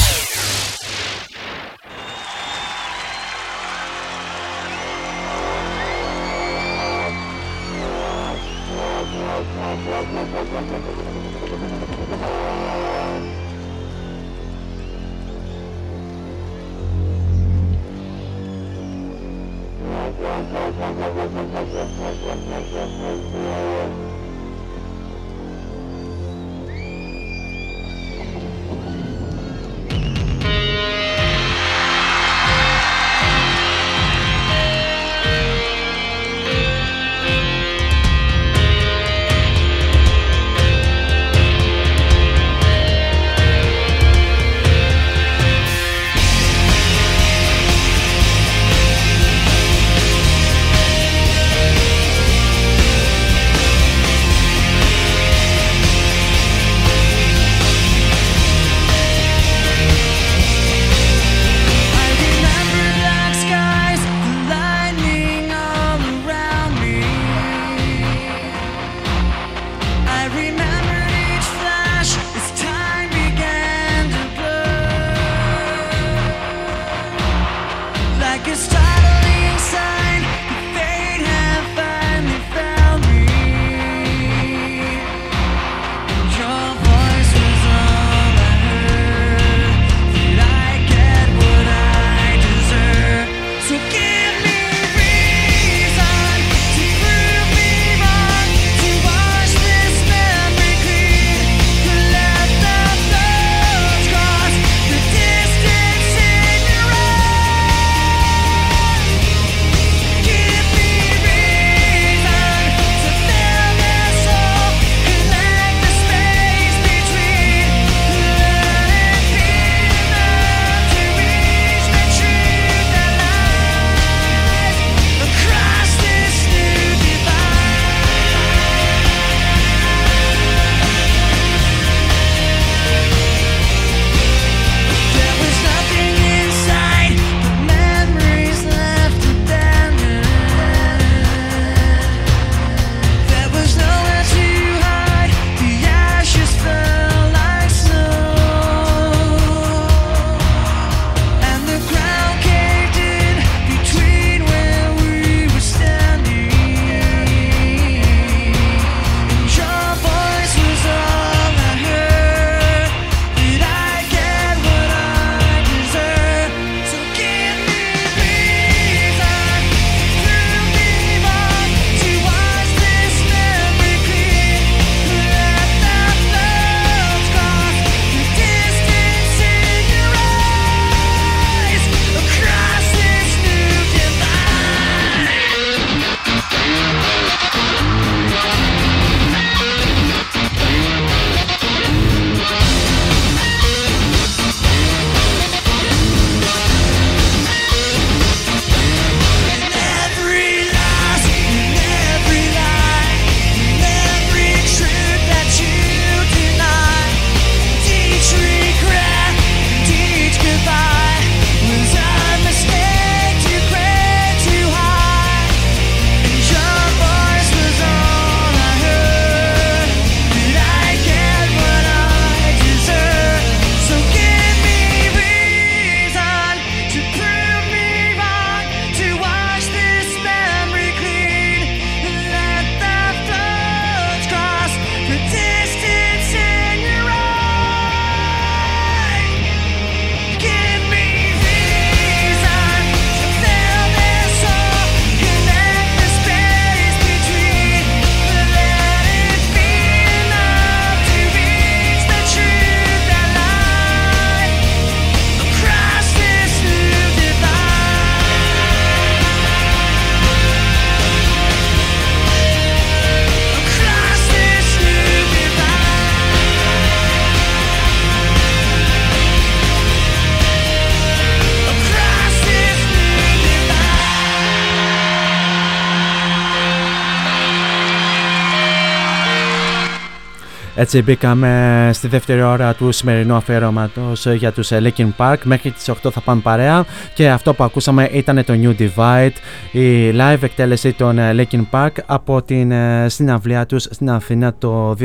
Έτσι 280.79 281.01
μπήκαμε 281.01 281.89
στη 281.93 282.07
δεύτερη 282.07 282.41
ώρα 282.41 282.73
του 282.73 282.91
σημερινού 282.91 283.35
αφιερώματος 283.35 284.25
για 284.25 284.51
τους 284.51 284.71
ε, 284.71 284.81
Linkin 284.83 285.09
Park. 285.17 285.35
Μέχρι 285.43 285.71
τις 285.71 285.91
8 285.91 286.11
θα 286.11 286.21
πάμε 286.21 286.41
παρέα 286.41 286.85
και 287.13 287.29
αυτό 287.29 287.53
που 287.53 287.63
ακούσαμε 287.63 288.09
ήταν 288.11 288.43
το 288.45 288.53
New 288.61 288.75
Divide, 288.81 289.31
η 289.71 290.11
live 290.11 290.37
εκτέλεση 290.41 290.93
των 290.93 291.17
ε, 291.17 291.33
Linkin 291.33 291.63
Park 291.71 291.89
από 292.05 292.41
την 292.41 292.71
ε, 292.71 293.09
συναυλία 293.09 293.65
τους 293.65 293.83
στην 293.83 294.09
Αθήνα 294.09 294.53
το 294.57 294.95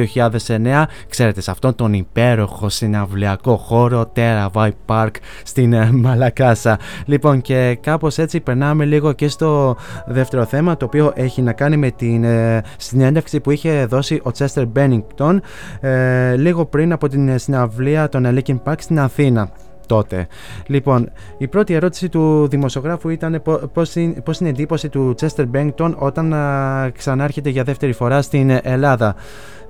2009. 0.46 0.84
Ξέρετε, 1.08 1.40
σε 1.40 1.50
αυτόν 1.50 1.74
τον 1.74 1.92
υπέροχο 1.92 2.68
συναυλιακό 2.68 3.56
χώρο 3.56 4.12
Terra 4.16 4.48
Vibe 4.52 4.70
Park 4.86 5.10
στην 5.44 5.72
ε, 5.72 5.90
Μαλακάσα. 5.92 6.78
Λοιπόν 7.06 7.40
και 7.40 7.78
κάπως 7.80 8.18
έτσι 8.18 8.40
περνάμε 8.40 8.84
λίγο 8.84 9.12
και 9.12 9.28
στο 9.28 9.76
δεύτερο 10.06 10.44
θέμα 10.44 10.76
το 10.76 10.84
οποίο 10.84 11.12
έχει 11.14 11.42
να 11.42 11.52
κάνει 11.52 11.76
με 11.76 11.90
την 11.90 12.24
ε, 12.24 12.62
συνέντευξη 12.76 13.40
που 13.40 13.50
είχε 13.50 13.86
δώσει 13.86 14.14
ο 14.14 14.30
Chester 14.38 14.64
Bennington 14.76 15.38
ε, 15.80 16.34
λίγο 16.36 16.64
πριν 16.64 16.92
από 16.92 17.08
την 17.08 17.38
συναυλία 17.38 18.08
των 18.08 18.26
Linkin 18.38 18.56
Park 18.64 18.74
στην 18.78 19.00
Αθήνα 19.00 19.50
τότε. 19.86 20.26
Λοιπόν, 20.66 21.10
η 21.38 21.48
πρώτη 21.48 21.74
ερώτηση 21.74 22.08
του 22.08 22.48
δημοσιογράφου 22.48 23.08
ήταν 23.08 23.40
πο- 23.44 23.70
πώς 23.72 23.94
είναι, 23.94 24.12
πώς 24.24 24.38
είναι 24.40 24.48
η 24.48 24.52
εντύπωση 24.52 24.88
του 24.88 25.14
Chester 25.20 25.44
Bennington 25.54 25.94
όταν 25.96 26.32
α, 26.34 26.90
ξανάρχεται 26.96 27.50
για 27.50 27.64
δεύτερη 27.64 27.92
φορά 27.92 28.22
στην 28.22 28.58
Ελλάδα 28.62 29.14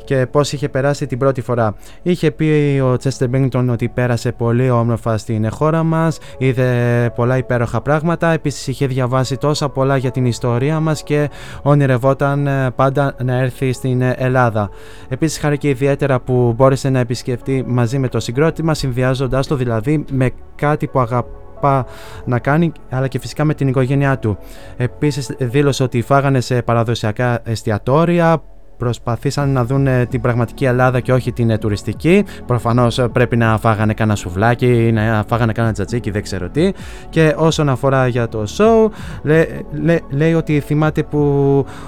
και 0.04 0.26
πώς 0.26 0.52
είχε 0.52 0.68
περάσει 0.68 1.06
την 1.06 1.18
πρώτη 1.18 1.40
φορά. 1.40 1.74
Είχε 2.02 2.30
πει 2.30 2.80
ο 2.84 2.96
Chester 3.02 3.26
Bennington 3.34 3.66
ότι 3.70 3.88
πέρασε 3.88 4.32
πολύ 4.32 4.70
όμορφα 4.70 5.18
στην 5.18 5.50
χώρα 5.50 5.82
μας, 5.82 6.18
είδε 6.38 7.12
πολλά 7.14 7.36
υπέροχα 7.36 7.80
πράγματα, 7.80 8.30
επίσης 8.30 8.66
είχε 8.66 8.86
διαβάσει 8.86 9.36
τόσα 9.36 9.68
πολλά 9.68 9.96
για 9.96 10.10
την 10.10 10.26
ιστορία 10.26 10.80
μας 10.80 11.02
και 11.02 11.30
ονειρευόταν 11.62 12.46
ε, 12.46 12.70
πάντα 12.70 13.14
να 13.24 13.38
έρθει 13.38 13.72
στην 13.72 14.02
ε, 14.02 14.14
Ελλάδα. 14.18 14.70
Επίσης 15.08 15.38
χάρηκε 15.38 15.68
ιδιαίτερα 15.68 16.20
που 16.20 16.54
μπόρεσε 16.56 16.88
να 16.90 16.98
επισκεφτεί 16.98 17.64
μαζί 17.66 17.98
με 17.98 18.08
το 18.08 18.20
συγκρότημα, 18.20 18.74
συνδυάζοντάς 18.74 19.46
το 19.46 19.56
δηλαδή 19.56 20.04
με 20.10 20.30
κάτι 20.54 20.86
που 20.86 21.00
αγαπά 21.00 21.86
να 22.24 22.38
κάνει, 22.38 22.72
αλλά 22.90 23.08
και 23.08 23.18
φυσικά 23.18 23.44
με 23.44 23.54
την 23.54 23.68
οικογένειά 23.68 24.18
του. 24.18 24.38
Επίσης 24.76 25.30
δήλωσε 25.38 25.82
ότι 25.82 26.02
φάγανε 26.02 26.40
σε 26.40 26.62
παραδοσιακά 26.62 27.40
εστιατόρια, 27.44 28.42
προσπαθήσαν 28.82 29.50
να 29.50 29.64
δουν 29.64 29.86
ε, 29.86 30.06
την 30.06 30.20
πραγματική 30.20 30.64
Ελλάδα 30.64 31.00
και 31.00 31.12
όχι 31.12 31.32
την 31.32 31.50
ε, 31.50 31.58
τουριστική. 31.58 32.24
Προφανώς 32.46 33.00
πρέπει 33.12 33.36
να 33.36 33.58
φάγανε 33.58 33.94
κανένα 33.94 34.16
σουβλάκι, 34.16 34.90
να 34.94 35.24
φάγανε 35.28 35.52
κανένα 35.52 35.74
τζατζίκι, 35.74 36.10
δεν 36.10 36.22
ξέρω 36.22 36.48
τι. 36.48 36.72
Και 37.10 37.34
όσον 37.36 37.68
αφορά 37.68 38.06
για 38.06 38.28
το 38.28 38.44
show, 38.56 38.90
λέ- 39.22 39.48
λέ- 39.72 40.02
λέει 40.10 40.34
ότι 40.34 40.60
θυμάται 40.60 41.02
που 41.02 41.20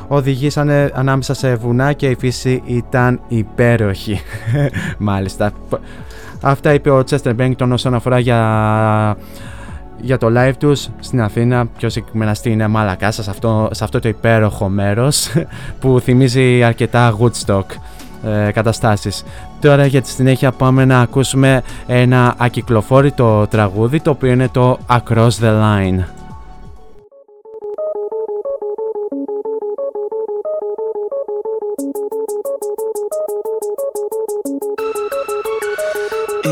οδηγήσανε 0.08 0.90
ανάμεσα 0.94 1.34
σε 1.34 1.54
βουνά 1.54 1.92
και 1.92 2.06
η 2.06 2.16
φύση 2.18 2.62
ήταν 2.66 3.20
υπέροχη. 3.28 4.20
Μάλιστα. 4.98 5.52
Αυτά 6.40 6.74
είπε 6.74 6.90
ο 6.90 7.02
Chester 7.10 7.34
Bennington 7.36 7.68
όσον 7.72 7.94
αφορά 7.94 8.18
για 8.18 9.16
για 10.00 10.18
το 10.18 10.26
live 10.36 10.54
τους 10.58 10.88
στην 11.00 11.22
Αθήνα, 11.22 11.66
πιο 11.66 11.88
συγκεκριμένα 11.88 12.34
στην 12.34 12.64
Μαλακάσα, 12.70 13.22
σε 13.22 13.30
αυτό, 13.30 13.68
σε 13.72 13.84
αυτό 13.84 13.98
το 14.00 14.08
υπέροχο 14.08 14.68
μέρος 14.68 15.28
που 15.80 16.00
θυμίζει 16.00 16.62
αρκετά 16.62 17.16
Woodstock 17.18 17.64
ε, 18.26 18.50
καταστάσεις. 18.50 19.24
Τώρα 19.60 19.86
για 19.86 20.02
τη 20.02 20.08
συνέχεια 20.08 20.52
πάμε 20.52 20.84
να 20.84 21.00
ακούσουμε 21.00 21.62
ένα 21.86 22.34
ακυκλοφόρητο 22.38 23.46
τραγούδι 23.50 24.00
το 24.00 24.10
οποίο 24.10 24.30
είναι 24.30 24.48
το 24.48 24.78
Across 24.88 25.30
the 25.40 25.62
Line. 25.62 26.04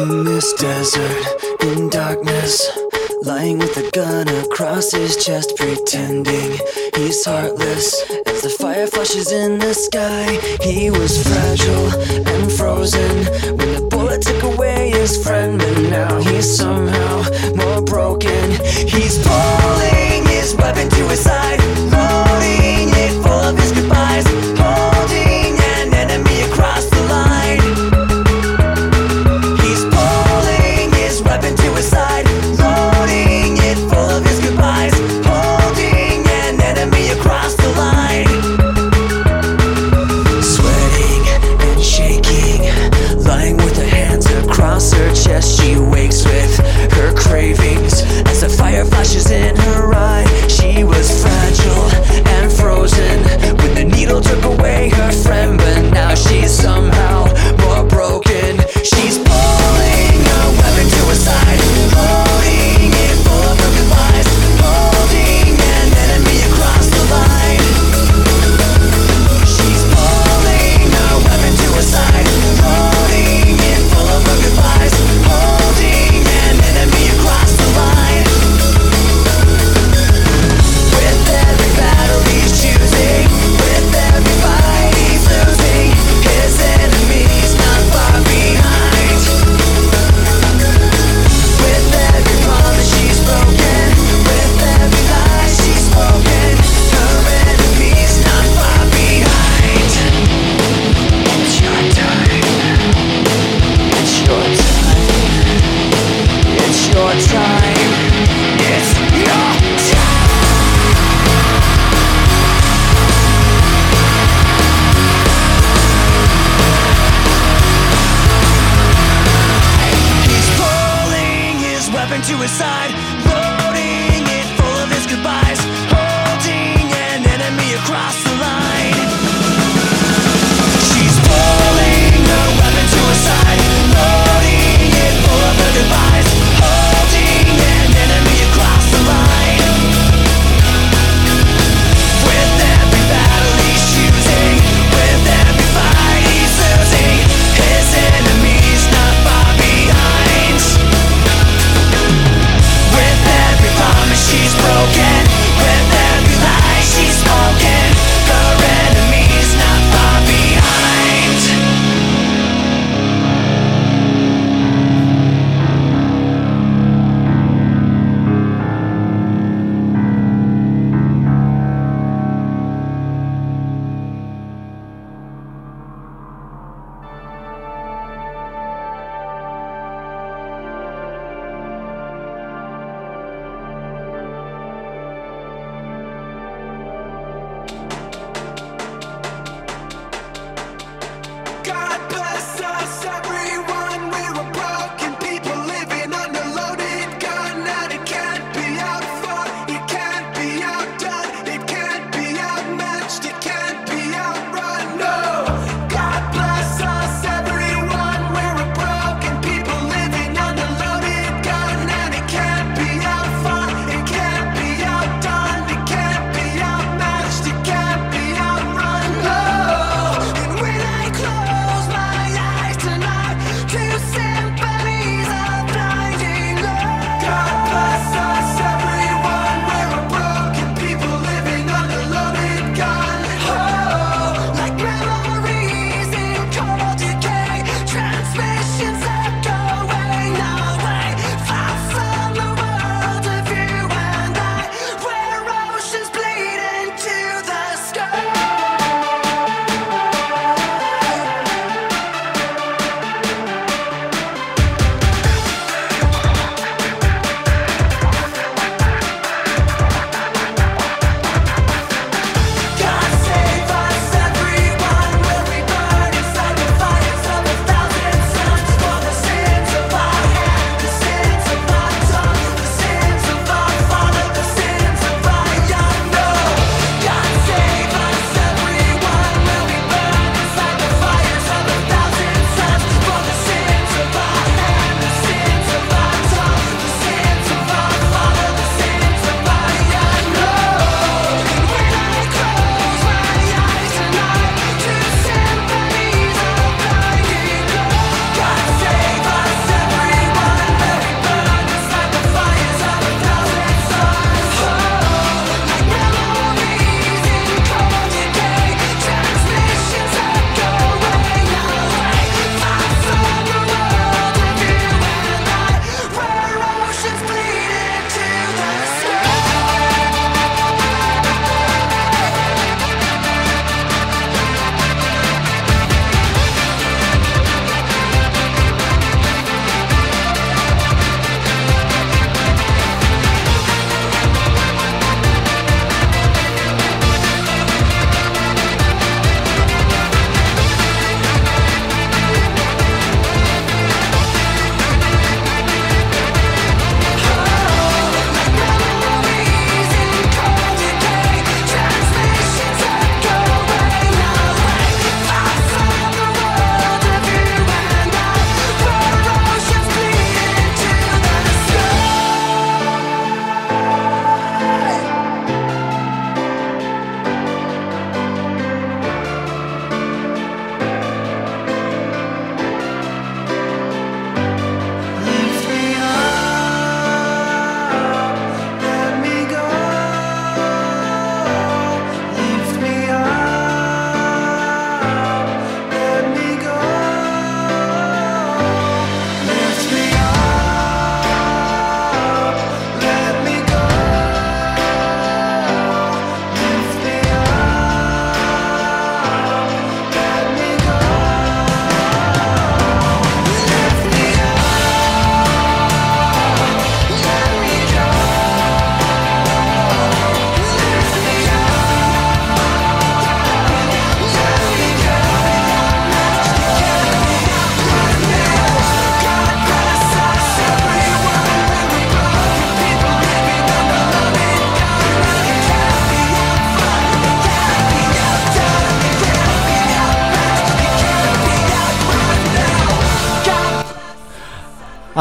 In 0.00 0.24
this 0.24 0.48
desert, 0.54 1.24
in 1.70 1.90
darkness, 1.90 2.54
lying 3.24 3.58
with 3.58 3.76
a 3.76 3.90
gun 3.92 4.26
across 4.44 4.90
his 4.90 5.24
chest, 5.24 5.56
pretending 5.56 6.58
he's 6.96 7.24
heartless. 7.24 8.02
As 8.26 8.42
the 8.42 8.54
fire 8.58 8.86
flashes 8.86 9.30
in 9.30 9.58
the 9.58 9.74
sky, 9.74 10.38
he 10.60 10.90
was 10.90 11.22
fragile 11.22 11.88
and 12.26 12.50
frozen 12.52 13.24
when 13.56 13.74
the 13.74 13.86
bullet 13.90 14.22
took 14.22 14.42
away 14.42 14.90
his 14.90 15.22
friend, 15.22 15.58
but 15.58 15.78
now 15.82 16.20
he's 16.20 16.56
somehow 16.56 17.22
more 17.54 17.82
broken. 17.82 18.50
He's 18.50 19.18
pulling 19.24 20.26
his 20.26 20.56
weapon 20.56 20.88
to 20.88 21.08
his 21.08 21.20
side, 21.20 21.61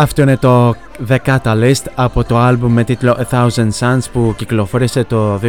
Αυτό 0.01 0.21
είναι 0.21 0.37
το 0.37 0.75
The 1.07 1.17
Catalyst 1.25 1.83
από 1.95 2.23
το 2.23 2.37
άλμπουμ 2.37 2.73
με 2.73 2.83
τίτλο 2.83 3.17
A 3.19 3.35
Thousand 3.35 3.69
Suns 3.79 3.99
που 4.13 4.33
κυκλοφόρησε 4.37 5.03
το 5.03 5.39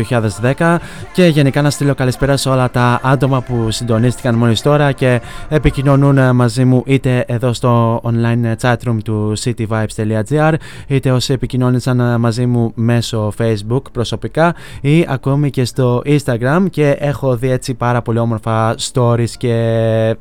2010 0.58 0.76
και 1.12 1.26
γενικά 1.26 1.62
να 1.62 1.70
στείλω 1.70 1.94
καλησπέρα 1.94 2.36
σε 2.36 2.48
όλα 2.48 2.70
τα 2.70 3.00
άτομα 3.02 3.42
που 3.42 3.70
συντονίστηκαν 3.70 4.34
μόλις 4.34 4.62
τώρα 4.62 4.92
και 4.92 5.20
επικοινωνούν 5.48 6.36
μαζί 6.36 6.64
μου 6.64 6.82
είτε 6.86 7.24
εδώ 7.26 7.52
στο 7.52 8.00
online 8.04 8.54
chatroom 8.60 8.96
του 9.04 9.32
cityvibes.gr 9.44 10.52
είτε 10.86 11.10
όσοι 11.10 11.32
επικοινώνησαν 11.32 12.20
μαζί 12.20 12.46
μου 12.46 12.72
μέσω 12.74 13.32
facebook 13.38 13.82
προσωπικά 13.92 14.54
ή 14.80 15.06
ακόμη 15.08 15.50
και 15.50 15.64
στο 15.64 16.02
instagram 16.06 16.64
και 16.70 16.96
έχω 16.98 17.36
δει 17.36 17.50
έτσι 17.50 17.74
πάρα 17.74 18.02
πολύ 18.02 18.18
όμορφα 18.18 18.74
stories 18.92 19.30
και 19.38 19.52
ε, 19.52 20.14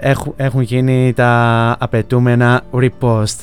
έχουν, 0.00 0.32
έχουν 0.36 0.60
γίνει 0.60 1.12
τα 1.12 1.76
απαιτούμενα 1.78 2.62
repost. 2.72 3.36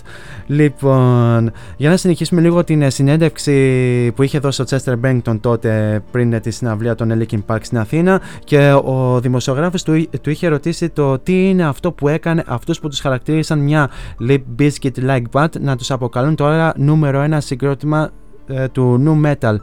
Λοιπόν, 0.48 1.52
για 1.78 1.90
να 1.90 1.98
συνεχίσουμε 1.98 2.42
λίγο 2.42 2.64
την 2.64 2.82
ε, 2.82 2.90
συνέντευξη 2.90 4.12
που 4.16 4.24
είχε 4.24 4.40
δώσει 4.40 4.62
ο 4.62 4.66
Chester 4.70 4.94
Bennington 5.04 5.40
τότε 5.42 6.02
πριν 6.12 6.34
ε, 6.34 6.40
τη 6.40 6.52
συναυλία 6.52 6.96
των 6.96 7.12
Linkin 7.20 7.40
Park 7.48 7.60
στην 7.62 7.78
Αθήνα 7.78 8.22
και 8.44 8.72
ο 8.72 9.20
δημοσιογράφος 9.20 9.84
του, 9.84 10.10
του 10.22 10.30
είχε 10.30 10.48
ρωτήσει 10.48 10.90
το 10.90 11.20
τι 11.20 11.50
είναι 11.50 11.66
αυτό 11.66 11.92
που 11.92 12.08
έκανε 12.08 12.44
αυτούς 12.48 12.80
που 12.80 12.90
τους 12.90 13.00
χαρακτήρισαν 13.00 13.60
μια 13.60 13.90
Lip 14.28 14.42
Biscuit-like 14.60 15.24
band 15.32 15.60
να 15.60 15.76
τους 15.76 15.92
αποκαλούν 15.92 16.36
τώρα 16.36 16.74
νούμερο 16.76 17.22
ένα 17.22 17.40
συγκρότημα 17.40 18.12
ε, 18.48 18.68
του 18.68 19.04
nu 19.06 19.32
metal 19.32 19.56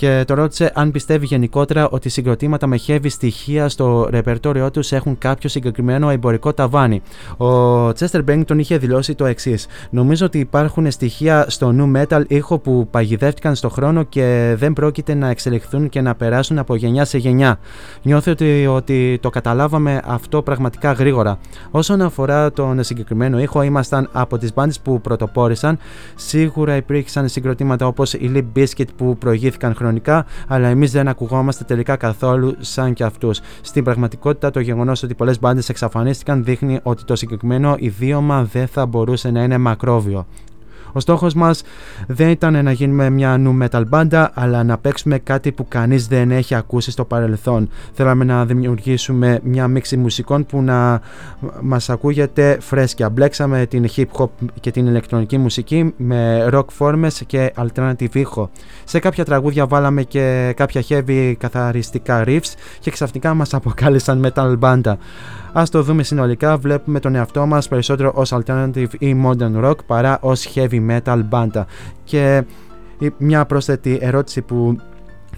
και 0.00 0.24
το 0.26 0.34
ρώτησε 0.34 0.72
αν 0.74 0.90
πιστεύει 0.90 1.26
γενικότερα 1.26 1.88
ότι 1.88 2.08
συγκροτήματα 2.08 2.66
με 2.66 2.78
heavy 2.86 3.06
στοιχεία 3.08 3.68
στο 3.68 4.08
ρεπερτόριό 4.10 4.70
τους 4.70 4.92
έχουν 4.92 5.18
κάποιο 5.18 5.48
συγκεκριμένο 5.48 6.10
εμπορικό 6.10 6.52
ταβάνι. 6.52 7.02
Ο 7.36 7.88
Chester 7.88 8.24
Bennington 8.28 8.56
είχε 8.58 8.78
δηλώσει 8.78 9.14
το 9.14 9.24
εξής: 9.24 9.66
Νομίζω 9.90 10.26
ότι 10.26 10.38
υπάρχουν 10.38 10.90
στοιχεία 10.90 11.44
στο 11.48 11.74
nu 11.78 11.96
metal 11.96 12.22
ήχο 12.28 12.58
που 12.58 12.88
παγιδεύτηκαν 12.90 13.54
στο 13.54 13.68
χρόνο 13.68 14.02
και 14.02 14.54
δεν 14.58 14.72
πρόκειται 14.72 15.14
να 15.14 15.28
εξελιχθούν 15.28 15.88
και 15.88 16.00
να 16.00 16.14
περάσουν 16.14 16.58
από 16.58 16.74
γενιά 16.74 17.04
σε 17.04 17.18
γενιά. 17.18 17.58
Νιώθω 18.02 18.32
ότι, 18.32 18.66
ότι 18.66 19.18
το 19.22 19.30
καταλάβαμε 19.30 20.00
αυτό 20.04 20.42
πραγματικά 20.42 20.92
γρήγορα. 20.92 21.38
Όσον 21.70 22.02
αφορά 22.02 22.52
τον 22.52 22.82
συγκεκριμένο 22.82 23.40
ήχο, 23.40 23.62
ήμασταν 23.62 24.08
από 24.12 24.38
τις 24.38 24.54
μπάντε 24.54 24.74
που 24.82 25.00
πρωτοπόρησαν. 25.00 25.78
Σίγουρα 26.14 26.76
υπήρξαν 26.76 27.28
συγκροτήματα 27.28 27.86
όπως 27.86 28.12
η 28.12 28.32
Lip 28.34 28.58
Biscuit 28.58 28.88
που 28.96 29.18
προηγήθηκαν 29.18 29.74
χρονικά, 29.74 29.88
αλλά 30.48 30.68
εμείς 30.68 30.90
δεν 30.90 31.08
ακουγόμαστε 31.08 31.64
τελικά 31.64 31.96
καθόλου 31.96 32.54
σαν 32.58 32.92
και 32.92 33.04
αυτούς. 33.04 33.40
Στην 33.60 33.84
πραγματικότητα, 33.84 34.50
το 34.50 34.60
γεγονός 34.60 35.02
ότι 35.02 35.14
πολλές 35.14 35.38
μπάντες 35.38 35.68
εξαφανίστηκαν 35.68 36.44
δείχνει 36.44 36.80
ότι 36.82 37.04
το 37.04 37.16
συγκεκριμένο 37.16 37.76
ιδίωμα 37.78 38.44
δεν 38.44 38.66
θα 38.66 38.86
μπορούσε 38.86 39.30
να 39.30 39.42
είναι 39.42 39.58
μακρόβιο. 39.58 40.26
Ο 40.92 41.00
στόχος 41.00 41.34
μας 41.34 41.62
δεν 42.06 42.28
ήταν 42.28 42.64
να 42.64 42.72
γίνουμε 42.72 43.10
μια 43.10 43.40
nu 43.44 43.64
metal 43.64 43.82
μπάντα, 43.88 44.30
αλλά 44.34 44.64
να 44.64 44.78
παίξουμε 44.78 45.18
κάτι 45.18 45.52
που 45.52 45.68
κανείς 45.68 46.06
δεν 46.06 46.30
έχει 46.30 46.54
ακούσει 46.54 46.90
στο 46.90 47.04
παρελθόν. 47.04 47.68
Θέλαμε 47.92 48.24
να 48.24 48.44
δημιουργήσουμε 48.44 49.40
μια 49.42 49.68
μίξη 49.68 49.96
μουσικών 49.96 50.46
που 50.46 50.62
να 50.62 51.00
μας 51.60 51.90
ακούγεται 51.90 52.58
φρέσκια. 52.60 53.10
Μπλέξαμε 53.10 53.66
την 53.66 53.86
hip 53.96 54.04
hop 54.16 54.28
και 54.60 54.70
την 54.70 54.86
ηλεκτρονική 54.86 55.38
μουσική 55.38 55.94
με 55.96 56.48
rock 56.52 56.64
formes 56.78 57.12
και 57.26 57.52
alternative 57.56 58.14
ήχο. 58.14 58.50
Σε 58.84 58.98
κάποια 58.98 59.24
τραγούδια 59.24 59.66
βάλαμε 59.66 60.02
και 60.02 60.52
κάποια 60.56 60.82
heavy 60.88 61.34
καθαριστικά 61.38 62.24
riffs 62.26 62.54
και 62.80 62.90
ξαφνικά 62.90 63.34
μας 63.34 63.54
αποκάλεσαν 63.54 64.32
metal 64.34 64.54
μπάντα. 64.58 64.98
Α 65.52 65.62
το 65.70 65.82
δούμε 65.82 66.02
συνολικά, 66.02 66.56
βλέπουμε 66.56 67.00
τον 67.00 67.14
εαυτό 67.14 67.46
μας 67.46 67.68
περισσότερο 67.68 68.12
ως 68.14 68.32
alternative 68.34 68.88
ή 68.98 69.22
modern 69.24 69.64
rock 69.64 69.84
παρά 69.86 70.18
ως 70.20 70.52
heavy 70.54 70.90
metal 70.90 71.20
μπάντα. 71.24 71.66
Και 72.04 72.44
μια 73.18 73.44
πρόσθετη 73.44 73.98
ερώτηση 74.00 74.42
που 74.42 74.76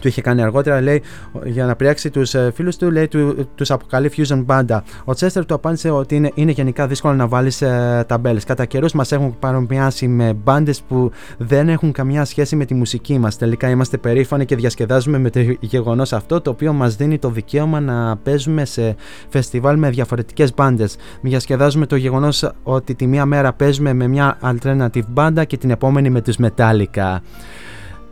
του 0.02 0.08
είχε 0.08 0.20
κάνει 0.20 0.42
αργότερα, 0.42 0.80
λέει, 0.80 1.02
για 1.44 1.66
να 1.66 1.76
πριάξει 1.76 2.10
τους 2.10 2.34
φίλους 2.54 2.76
του, 2.76 2.90
λέει, 2.90 3.08
του 3.08 3.48
τους 3.54 3.70
αποκαλεί 3.70 4.10
Fusion 4.16 4.44
Banda. 4.46 4.80
Ο 5.04 5.14
Τσέστερ 5.14 5.46
του 5.46 5.54
απάντησε 5.54 5.90
ότι 5.90 6.16
είναι, 6.16 6.30
είναι 6.34 6.50
γενικά 6.50 6.86
δύσκολο 6.86 7.14
να 7.14 7.26
βάλεις 7.26 7.62
ε, 7.62 8.04
ταμπέλες. 8.08 8.44
Κατά 8.44 8.64
καιρούς 8.64 8.92
μας 8.92 9.12
έχουν 9.12 9.38
παρομοιάσει 9.38 10.08
με 10.08 10.32
μπάντες 10.32 10.82
που 10.82 11.10
δεν 11.38 11.68
έχουν 11.68 11.92
καμιά 11.92 12.24
σχέση 12.24 12.56
με 12.56 12.64
τη 12.64 12.74
μουσική 12.74 13.18
μας. 13.18 13.36
Τελικά 13.36 13.68
είμαστε 13.68 13.96
περήφανοι 13.96 14.44
και 14.44 14.56
διασκεδάζουμε 14.56 15.18
με 15.18 15.30
το 15.30 15.40
γεγονός 15.60 16.12
αυτό, 16.12 16.40
το 16.40 16.50
οποίο 16.50 16.72
μας 16.72 16.96
δίνει 16.96 17.18
το 17.18 17.30
δικαίωμα 17.30 17.80
να 17.80 18.16
παίζουμε 18.16 18.64
σε 18.64 18.96
φεστιβάλ 19.28 19.78
με 19.78 19.90
διαφορετικές 19.90 20.54
μπάντες. 20.54 20.96
Διασκεδάζουμε 21.20 21.86
το 21.86 21.96
γεγονός 21.96 22.50
ότι 22.62 22.94
τη 22.94 23.06
μία 23.06 23.26
μέρα 23.26 23.52
παίζουμε 23.52 23.92
με 23.92 24.06
μια 24.06 24.38
alternative 24.42 25.06
μπάντα 25.08 25.44
και 25.44 25.56
την 25.56 25.70
επόμενη 25.70 26.10
με 26.10 26.20
τους 26.20 26.36
Metallica. 26.42 27.16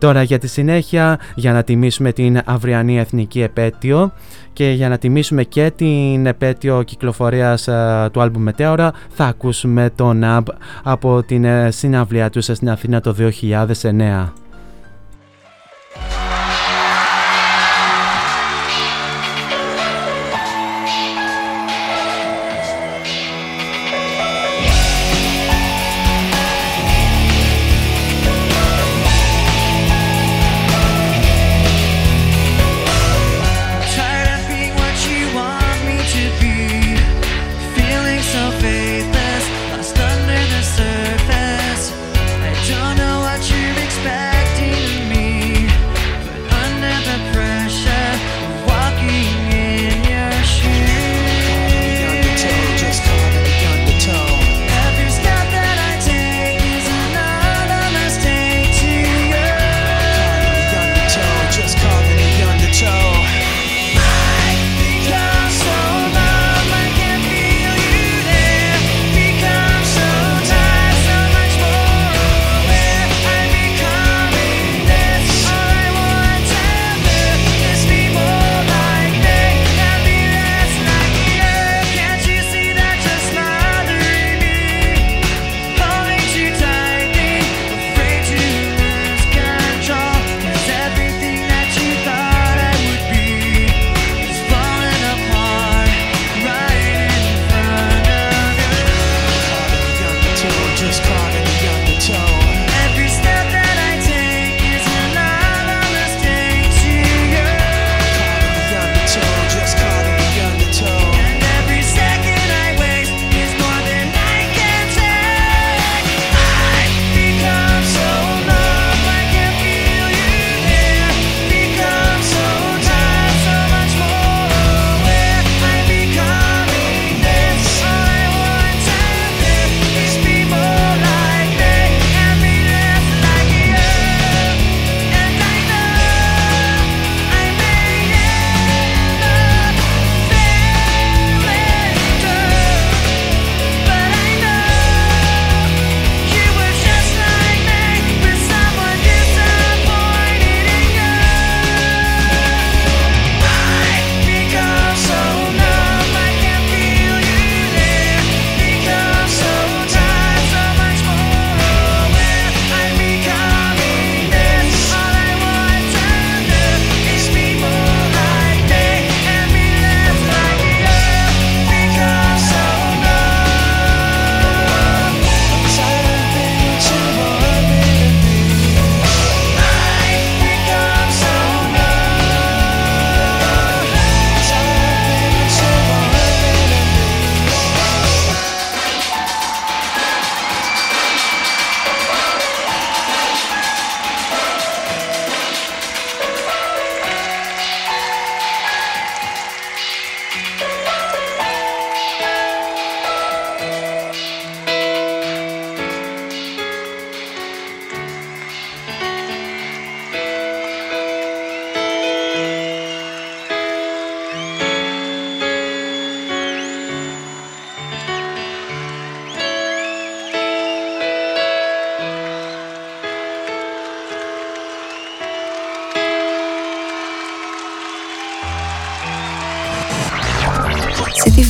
Τώρα 0.01 0.23
για 0.23 0.39
τη 0.39 0.47
συνέχεια, 0.47 1.19
για 1.35 1.53
να 1.53 1.63
τιμήσουμε 1.63 2.11
την 2.11 2.41
αυριανή 2.45 2.99
εθνική 2.99 3.41
επέτειο 3.41 4.13
και 4.53 4.69
για 4.69 4.89
να 4.89 4.97
τιμήσουμε 4.97 5.43
και 5.43 5.71
την 5.75 6.25
επέτειο 6.25 6.83
κυκλοφορίας 6.83 7.67
ε, 7.67 8.09
του 8.11 8.21
άλμπου 8.21 8.39
Μετέωρα 8.39 8.93
θα 9.09 9.25
ακούσουμε 9.25 9.91
το 9.95 10.13
NAB 10.23 10.43
από 10.83 11.23
την 11.23 11.43
ε, 11.43 11.71
συναυλία 11.71 12.29
τους 12.29 12.45
στην 12.45 12.69
Αθήνα 12.69 13.01
το 13.01 13.15
2009. 13.19 14.29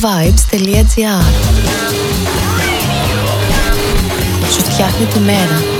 cityvibes.gr 0.02 1.22
Σου 4.52 4.60
φτιάχνει 4.60 5.06
τη 5.06 5.18
μέρα. 5.18 5.71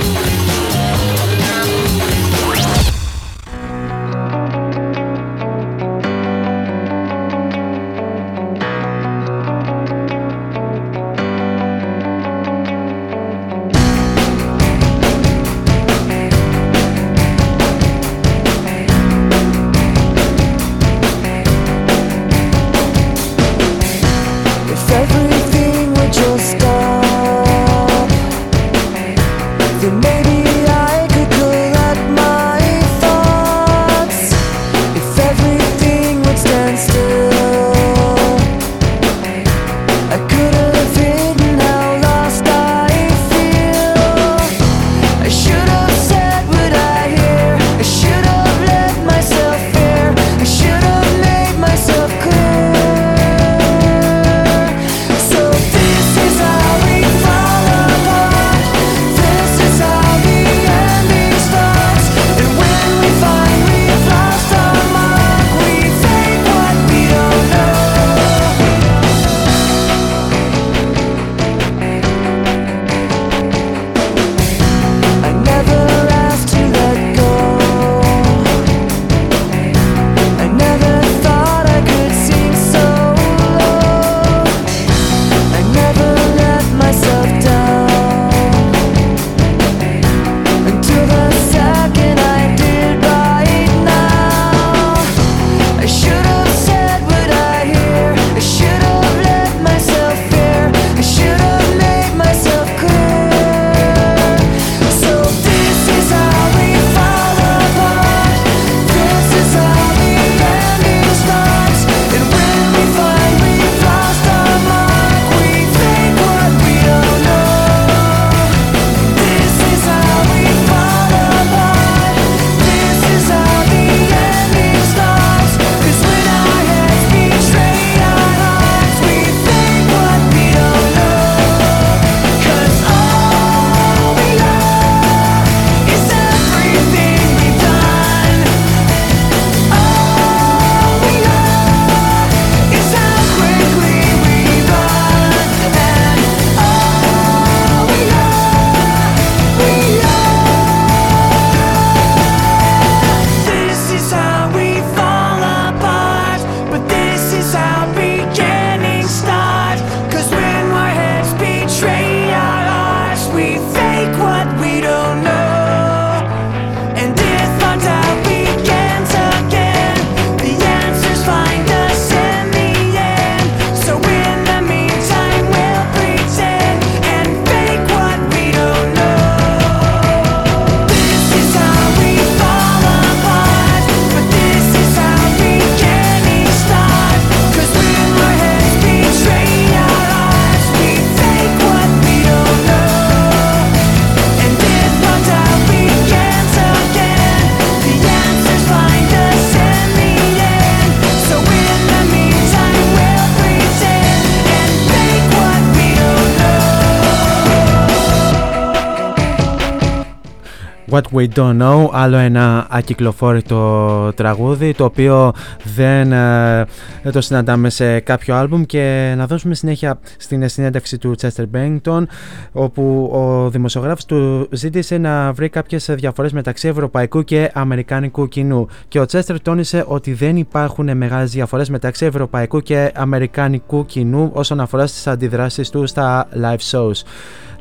pour 210.93 210.99
être 210.99 211.11
We 211.13 211.27
Don't 211.35 211.61
Know, 211.61 211.89
άλλο 211.91 212.17
ένα 212.17 212.67
ακυκλοφόρητο 212.69 214.11
τραγούδι 214.15 214.73
το 214.73 214.83
οποίο 214.83 215.33
δεν 215.75 216.11
ε, 216.11 216.65
το 217.11 217.21
συναντάμε 217.21 217.69
σε 217.69 217.99
κάποιο 217.99 218.35
άλμπουμ 218.35 218.63
και 218.63 219.13
να 219.17 219.27
δώσουμε 219.27 219.55
συνέχεια 219.55 219.99
στην 220.17 220.49
συνέντευξη 220.49 220.97
του 220.97 221.15
Chester 221.21 221.43
Bennington 221.55 222.03
όπου 222.51 223.09
ο 223.13 223.49
δημοσιογράφος 223.49 224.05
του 224.05 224.47
ζήτησε 224.51 224.97
να 224.97 225.33
βρει 225.33 225.49
κάποιες 225.49 225.89
διαφορές 225.91 226.33
μεταξύ 226.33 226.67
ευρωπαϊκού 226.67 227.23
και 227.23 227.51
αμερικάνικου 227.53 228.27
κοινού 228.27 228.67
και 228.87 228.99
ο 228.99 229.05
Chester 229.11 229.35
τόνισε 229.41 229.83
ότι 229.87 230.13
δεν 230.13 230.37
υπάρχουν 230.37 230.97
μεγάλες 230.97 231.31
διαφορές 231.31 231.69
μεταξύ 231.69 232.05
ευρωπαϊκού 232.05 232.59
και 232.59 232.91
αμερικάνικου 232.95 233.85
κοινού 233.85 234.29
όσον 234.33 234.59
αφορά 234.59 234.87
στις 234.87 235.07
αντιδράσεις 235.07 235.69
του 235.69 235.87
στα 235.87 236.27
live 236.41 236.71
shows. 236.71 237.01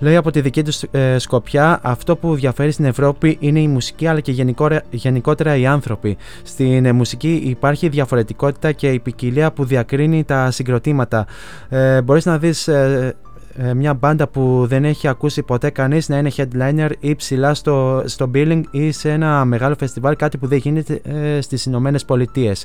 Λέει 0.03 0.16
από 0.16 0.31
τη 0.31 0.41
δική 0.41 0.62
του 0.62 0.73
ε, 0.91 1.19
σκοπιά, 1.19 1.81
αυτό 1.83 2.16
που 2.16 2.35
διαφέρει 2.35 2.70
στην 2.70 2.85
Ευρώπη 2.85 3.37
είναι 3.43 3.60
η 3.60 3.69
μουσική 3.69 4.06
αλλά 4.06 4.20
και 4.20 4.32
γενικότερα, 4.32 4.82
γενικότερα 4.90 5.56
οι 5.56 5.66
άνθρωποι. 5.66 6.16
Στην 6.43 6.85
ε, 6.85 6.93
μουσική 6.93 7.43
υπάρχει 7.44 7.89
διαφορετικότητα 7.89 8.73
και 8.73 8.89
η 8.90 8.98
ποικιλία 8.98 9.52
που 9.52 9.64
διακρίνει 9.64 10.24
τα 10.24 10.51
συγκροτήματα. 10.51 11.27
Ε, 11.69 12.02
μπορείς 12.02 12.24
να 12.24 12.39
δεις 12.39 12.69
ε, 12.69 13.14
ε, 13.56 13.74
μια 13.74 13.94
μπάντα 13.94 14.28
που 14.28 14.64
δεν 14.69 14.85
έχει 14.85 15.09
ακούσει 15.09 15.43
ποτέ 15.43 15.70
κανείς 15.70 16.09
να 16.09 16.19
είναι 16.19 16.31
headliner 16.36 16.90
ή 17.01 17.14
ψηλά 17.14 17.55
στο, 17.55 18.02
στο 18.06 18.31
billing 18.35 18.62
ή 18.70 18.93
σε 18.93 19.10
ένα 19.10 19.44
μεγάλο 19.44 19.74
φεστιβάλ, 19.78 20.16
κάτι 20.16 20.39
που 20.39 20.47
δεν 20.47 20.59
γίνεται 20.59 21.01
ε, 21.05 21.40
στις 21.40 21.64
Ηνωμένες 21.64 22.05
Πολιτείες. 22.05 22.64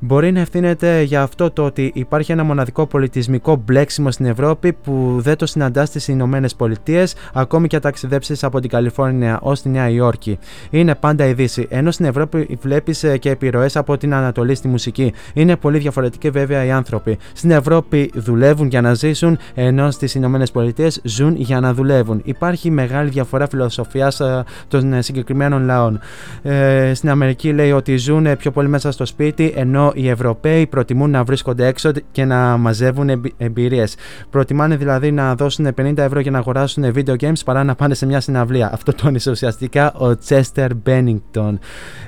Μπορεί 0.00 0.32
να 0.32 0.40
ευθύνεται 0.40 1.02
για 1.02 1.22
αυτό 1.22 1.50
το 1.50 1.64
ότι 1.64 1.90
υπάρχει 1.94 2.32
ένα 2.32 2.44
μοναδικό 2.44 2.86
πολιτισμικό 2.86 3.62
μπλέξιμο 3.64 4.10
στην 4.10 4.26
Ευρώπη 4.26 4.72
που 4.72 5.16
δεν 5.18 5.36
το 5.36 5.46
συναντά 5.46 5.84
στις 5.84 6.08
Ηνωμένες 6.08 6.54
Πολιτείες, 6.54 7.14
ακόμη 7.32 7.66
και 7.66 7.76
αν 7.76 7.82
ταξιδέψεις 7.82 8.44
από 8.44 8.60
την 8.60 8.70
Καλιφόρνια 8.70 9.38
ως 9.42 9.62
τη 9.62 9.68
Νέα 9.68 9.88
Υόρκη. 9.88 10.38
Είναι 10.70 10.94
πάντα 10.94 11.26
η 11.26 11.32
Δύση. 11.32 11.66
Ενώ 11.70 11.90
στην 11.90 12.06
Ευρώπη 12.06 12.58
βλέπεις 12.60 13.04
και 13.18 13.30
επιρροές 13.30 13.76
από 13.76 13.96
την 13.96 14.14
Ανατολή 14.14 14.54
στη 14.54 14.68
μουσική. 14.68 15.12
Είναι 15.34 15.56
πολύ 15.56 15.78
διαφορετικοί 15.78 16.30
βέβαια 16.30 16.64
οι 16.64 16.70
άνθρωποι. 16.70 17.18
Στην 17.32 17.50
Ευρώπη 17.50 18.10
δουλεύουν 18.14 18.68
για 18.68 18.80
να 18.80 18.94
ζήσουν, 18.94 19.38
ενώ 19.54 19.90
στις 19.90 20.14
Ηνωμένες 20.14 20.50
Πολιτείες 20.50 21.00
ζουν 21.04 21.34
για 21.36 21.60
να 21.60 21.74
δουλεύουν. 21.74 22.20
Υπάρχει 22.24 22.70
μεγάλη 22.70 23.08
διαφορά 23.08 23.48
φιλοσοφίας 23.48 24.20
των 24.68 25.02
συγκεκριμένων 25.02 25.64
λαών. 25.64 26.00
Ε, 26.42 26.94
στην 26.94 27.10
Αμερική 27.10 27.52
λέει 27.52 27.72
ότι 27.72 27.96
ζουν 27.96 28.36
πιο 28.36 28.50
πολύ 28.50 28.68
μέσα 28.68 28.92
στο 28.92 29.04
σπίτι, 29.04 29.52
ενώ 29.56 29.87
ενώ 29.88 30.06
οι 30.06 30.08
Ευρωπαίοι 30.08 30.66
προτιμούν 30.66 31.10
να 31.10 31.24
βρίσκονται 31.24 31.66
έξω 31.66 31.90
και 32.12 32.24
να 32.24 32.56
μαζεύουν 32.56 33.32
εμπειρίες. 33.36 33.96
Προτιμάνε 34.30 34.76
δηλαδή 34.76 35.12
να 35.12 35.34
δώσουν 35.34 35.68
50 35.80 35.98
ευρώ 35.98 36.20
για 36.20 36.30
να 36.30 36.38
αγοράσουν 36.38 36.92
video 36.94 37.14
games 37.20 37.40
παρά 37.44 37.64
να 37.64 37.74
πάνε 37.74 37.94
σε 37.94 38.06
μια 38.06 38.20
συναυλία. 38.20 38.70
Αυτό 38.72 38.92
τόνισε 38.94 39.30
ουσιαστικά 39.30 39.92
ο 39.94 40.18
Chester 40.28 40.68
Bennington. 40.86 41.54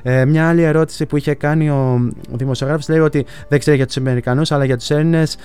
Ε, 0.02 0.24
μια 0.24 0.48
άλλη 0.48 0.62
ερώτηση 0.62 1.07
που 1.07 1.16
είχε 1.16 1.35
κάνει 1.35 1.70
ο, 1.70 2.09
ο 2.32 2.36
δημοσιογράφος 2.36 2.89
λέει 2.89 2.98
ότι 2.98 3.27
δεν 3.48 3.59
ξέρει 3.59 3.77
για 3.77 3.86
τους 3.86 3.97
Αμερικανούς 3.97 4.52
αλλά 4.52 4.65
για 4.65 4.77
τους 4.77 4.90
Έλληνες 4.90 5.36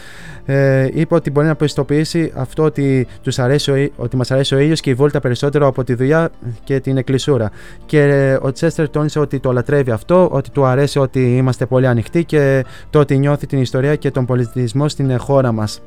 ε, 0.45 0.87
είπε 0.93 1.15
ότι 1.15 1.31
μπορεί 1.31 1.47
να 1.47 1.55
προειδοποιήσει 1.55 2.31
αυτό 2.35 2.63
ότι, 2.63 3.07
τους 3.21 3.39
αρέσει 3.39 3.71
ο, 3.71 3.75
ήλ- 3.75 3.91
ότι 3.95 4.15
μας 4.15 4.31
αρέσει 4.31 4.55
ο 4.55 4.59
ήλιος 4.59 4.79
και 4.81 4.89
η 4.89 4.93
βόλτα 4.93 5.19
περισσότερο 5.19 5.67
από 5.67 5.83
τη 5.83 5.93
δουλειά 5.93 6.29
και 6.63 6.79
την 6.79 6.97
εκκλησούρα. 6.97 7.51
Και 7.85 8.01
ε, 8.01 8.37
ο 8.41 8.51
Τσέστερ 8.51 8.89
τόνισε 8.89 9.19
ότι 9.19 9.39
το 9.39 9.51
λατρεύει 9.51 9.91
αυτό, 9.91 10.29
ότι 10.31 10.49
του 10.49 10.65
αρέσει 10.65 10.99
ότι 10.99 11.35
είμαστε 11.37 11.65
πολύ 11.65 11.87
ανοιχτοί 11.87 12.23
και 12.25 12.65
το 12.89 12.99
ότι 12.99 13.17
νιώθει 13.17 13.47
την 13.47 13.61
ιστορία 13.61 13.95
και 13.95 14.11
τον 14.11 14.25
πολιτισμό 14.25 14.89
στην 14.89 15.09
ε, 15.09 15.15
χώρα 15.15 15.51
μας. 15.51 15.81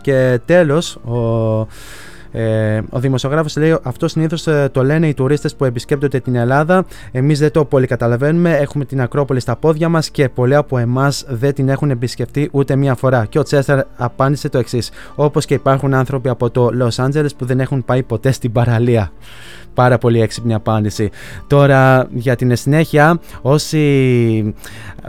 Και 0.00 0.40
τέλος, 0.44 0.96
ο, 0.96 1.66
ε, 2.38 2.80
ο 2.90 2.98
δημοσιογράφος 2.98 3.56
λέει 3.56 3.78
αυτό 3.82 4.08
συνήθως 4.08 4.46
ε, 4.46 4.68
το 4.72 4.84
λένε 4.84 5.08
οι 5.08 5.14
τουρίστες 5.14 5.54
που 5.54 5.64
επισκέπτονται 5.64 6.20
την 6.20 6.34
Ελλάδα. 6.34 6.84
Εμείς 7.12 7.38
δεν 7.38 7.50
το 7.50 7.64
πολύ 7.64 7.86
καταλαβαίνουμε. 7.86 8.56
Έχουμε 8.56 8.84
την 8.84 9.00
Ακρόπολη 9.00 9.40
στα 9.40 9.56
πόδια 9.56 9.88
μας 9.88 10.10
και 10.10 10.28
πολλοί 10.28 10.54
από 10.54 10.78
εμάς 10.78 11.24
δεν 11.28 11.54
την 11.54 11.68
έχουν 11.68 11.90
επισκεφτεί 11.90 12.48
ούτε 12.52 12.76
μία 12.76 12.94
φορά. 12.94 13.26
Και 13.28 13.38
ο 13.38 13.42
Τσέστερ 13.42 13.80
απάντησε 13.96 14.48
το 14.48 14.58
εξής. 14.58 14.90
Όπως 15.14 15.44
και 15.44 15.54
υπάρχουν 15.54 15.94
άνθρωποι 15.94 16.28
από 16.28 16.50
το 16.50 16.70
Los 16.80 17.04
Angeles 17.04 17.36
που 17.36 17.44
δεν 17.44 17.60
έχουν 17.60 17.84
πάει 17.84 18.02
ποτέ 18.02 18.30
στην 18.30 18.52
παραλία. 18.52 19.10
Πάρα 19.74 19.98
πολύ 19.98 20.20
έξυπνη 20.20 20.54
απάντηση. 20.54 21.10
Τώρα 21.46 22.08
για 22.12 22.36
την 22.36 22.56
συνέχεια, 22.56 23.20
όσοι 23.42 24.54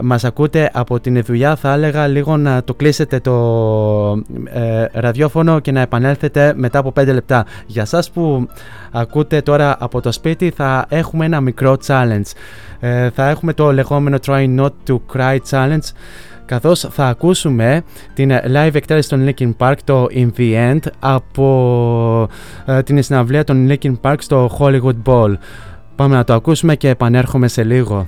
μας 0.02 0.24
ακούτε 0.24 0.70
από 0.72 1.00
την 1.00 1.22
δουλειά 1.22 1.56
θα 1.56 1.72
έλεγα 1.72 2.06
λίγο 2.06 2.36
να 2.36 2.64
το 2.64 2.74
κλείσετε 2.74 3.20
το 3.20 3.34
ε, 4.52 4.84
ραδιόφωνο 4.92 5.60
και 5.60 5.72
να 5.72 5.80
επανέλθετε 5.80 6.52
μετά 6.56 6.78
από 6.78 6.92
5 7.00 7.17
λεπτά. 7.18 7.46
Για 7.66 7.84
σας 7.84 8.10
που 8.10 8.48
ακούτε 8.92 9.40
τώρα 9.40 9.76
από 9.78 10.00
το 10.00 10.12
σπίτι 10.12 10.50
θα 10.56 10.86
έχουμε 10.88 11.24
ένα 11.24 11.40
μικρό 11.40 11.76
challenge. 11.86 12.30
Ε, 12.80 13.10
θα 13.10 13.28
έχουμε 13.28 13.52
το 13.52 13.72
λεγόμενο 13.72 14.18
Try 14.26 14.58
Not 14.58 14.70
To 14.88 14.98
Cry 15.14 15.38
Challenge 15.50 15.88
καθώς 16.44 16.80
θα 16.90 17.06
ακούσουμε 17.06 17.82
την 18.14 18.30
live 18.32 18.74
εκτέλεση 18.74 19.08
των 19.08 19.28
Linkin 19.28 19.52
Park 19.58 19.74
το 19.84 20.06
In 20.10 20.28
The 20.36 20.72
End 20.72 20.78
από 20.98 22.28
ε, 22.66 22.82
την 22.82 23.02
συναυλία 23.02 23.44
των 23.44 23.68
Linkin 23.70 23.94
Park 24.00 24.16
στο 24.18 24.50
Hollywood 24.58 24.96
Bowl. 25.04 25.32
Πάμε 25.96 26.14
να 26.14 26.24
το 26.24 26.34
ακούσουμε 26.34 26.76
και 26.76 26.88
επανέρχομαι 26.88 27.48
σε 27.48 27.64
λίγο. 27.64 28.06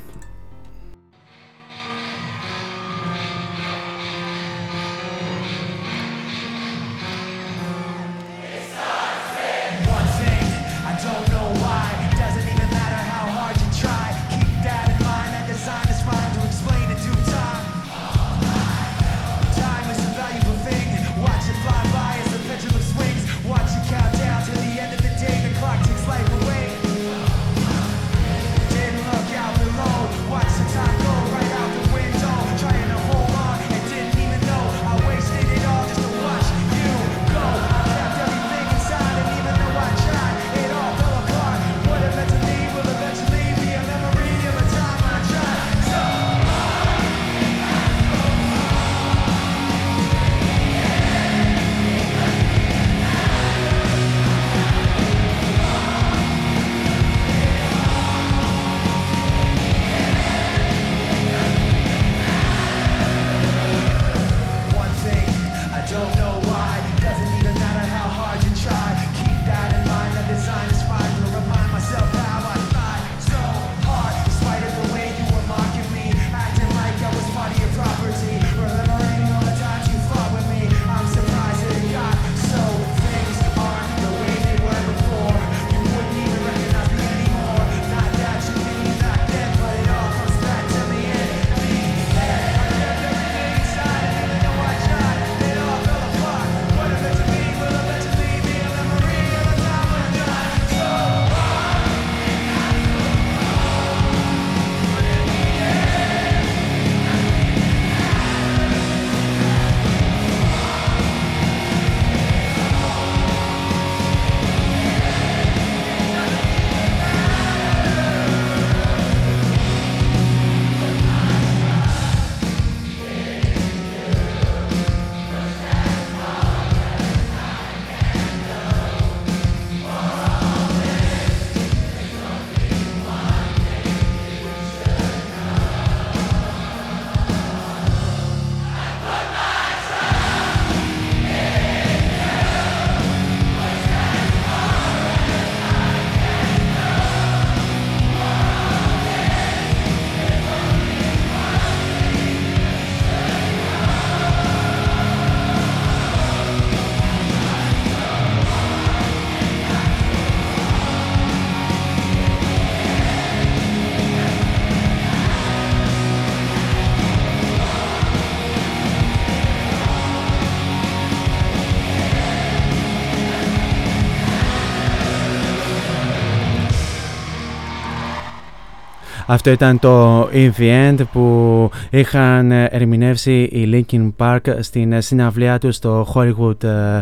Αυτό 179.33 179.51
ήταν 179.51 179.79
το 179.79 180.23
In 180.23 180.51
The 180.59 180.89
End 180.89 180.97
που 181.13 181.71
είχαν 181.91 182.51
ερμηνεύσει 182.51 183.43
οι 183.43 183.69
Linkin 183.91 184.11
Park 184.17 184.41
στην 184.61 185.03
συναυλία 185.03 185.59
τους 185.59 185.77
στο 185.77 186.07
Hollywood 186.15 186.65
ε, 186.65 187.01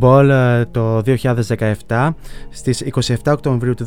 Bowl 0.00 0.28
ε, 0.28 0.64
το 0.64 1.02
2017 1.86 2.10
στις 2.50 2.84
27 2.92 3.14
Οκτωβρίου 3.26 3.74
του 3.74 3.84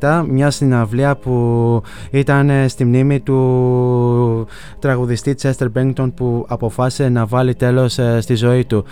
2017 0.00 0.24
μια 0.28 0.50
συναυλία 0.50 1.16
που 1.16 1.82
ήταν 2.10 2.50
ε, 2.50 2.68
στη 2.68 2.84
μνήμη 2.84 3.20
του 3.20 4.46
τραγουδιστή 4.78 5.34
Chester 5.42 5.66
Bennington 5.74 6.12
που 6.14 6.44
αποφάσισε 6.48 7.08
να 7.08 7.26
βάλει 7.26 7.54
τέλος 7.54 7.98
ε, 7.98 8.20
στη 8.20 8.34
ζωή 8.34 8.64
του. 8.64 8.84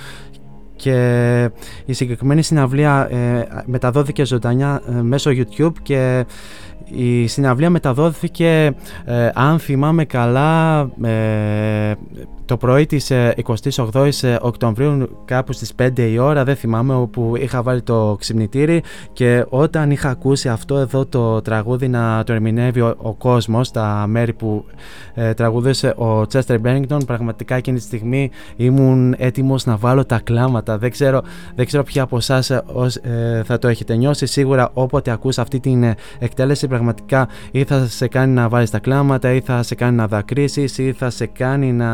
Και 0.78 1.50
η 1.84 1.92
συγκεκριμένη 1.92 2.42
συναυλία 2.42 3.08
ε, 3.10 3.46
μεταδόθηκε 3.66 4.24
ζωντανά 4.24 4.82
ε, 4.88 4.92
μέσω 5.02 5.30
YouTube 5.30 5.72
και 5.82 6.24
Η 6.84 7.26
συναυλία 7.26 7.70
μεταδόθηκε, 7.70 8.74
ε, 9.04 9.30
αν 9.34 9.58
θυμάμαι 9.58 10.04
καλά, 10.04 10.80
ε, 11.02 11.92
το 12.48 12.56
πρωί 12.56 12.86
της 12.86 13.10
ε, 13.10 13.34
28ης 13.74 14.22
ε, 14.22 14.36
Οκτωβρίου 14.40 15.08
κάπου 15.24 15.52
στις 15.52 15.72
5 15.82 15.98
η 15.98 16.18
ώρα, 16.18 16.44
δεν 16.44 16.56
θυμάμαι, 16.56 16.94
όπου 16.94 17.32
είχα 17.36 17.62
βάλει 17.62 17.82
το 17.82 18.16
ξυπνητήρι 18.18 18.82
και 19.12 19.44
όταν 19.48 19.90
είχα 19.90 20.10
ακούσει 20.10 20.48
αυτό 20.48 20.76
εδώ 20.76 21.06
το 21.06 21.42
τραγούδι 21.42 21.88
να 21.88 22.22
το 22.24 22.32
ερμηνεύει 22.32 22.80
ο, 22.80 22.94
ο 22.98 23.14
κόσμος 23.14 23.66
στα 23.66 24.06
μέρη 24.06 24.32
που 24.32 24.64
ε, 25.14 25.34
τραγουδούσε 25.34 25.88
ο 25.88 26.20
Chester 26.32 26.56
Bennington, 26.64 27.06
πραγματικά 27.06 27.54
εκείνη 27.54 27.78
τη 27.78 27.82
στιγμή 27.82 28.30
ήμουν 28.56 29.14
έτοιμος 29.18 29.64
να 29.64 29.76
βάλω 29.76 30.04
τα 30.04 30.20
κλάματα. 30.24 30.78
Δεν 30.78 30.90
ξέρω, 30.90 31.22
δεν 31.54 31.66
ξέρω 31.66 31.82
ποια 31.82 32.02
από 32.02 32.16
εσάς 32.16 32.50
θα 33.44 33.58
το 33.58 33.68
έχετε 33.68 33.96
νιώσει. 33.96 34.26
Σίγουρα 34.26 34.70
όποτε 34.72 35.10
ακούς 35.10 35.38
αυτή 35.38 35.60
την 35.60 35.82
ε, 35.82 35.94
εκτέλεση 36.18 36.67
πραγματικά 36.68 37.28
ή 37.50 37.64
θα 37.64 37.86
σε 37.86 38.08
κάνει 38.08 38.32
να 38.32 38.48
βάλεις 38.48 38.70
τα 38.70 38.78
κλάματα 38.78 39.32
ή 39.32 39.40
θα 39.40 39.62
σε 39.62 39.74
κάνει 39.74 39.96
να 39.96 40.06
δακρύσεις 40.06 40.78
ή 40.78 40.92
θα 40.92 41.10
σε 41.10 41.26
κάνει 41.26 41.72
να 41.72 41.90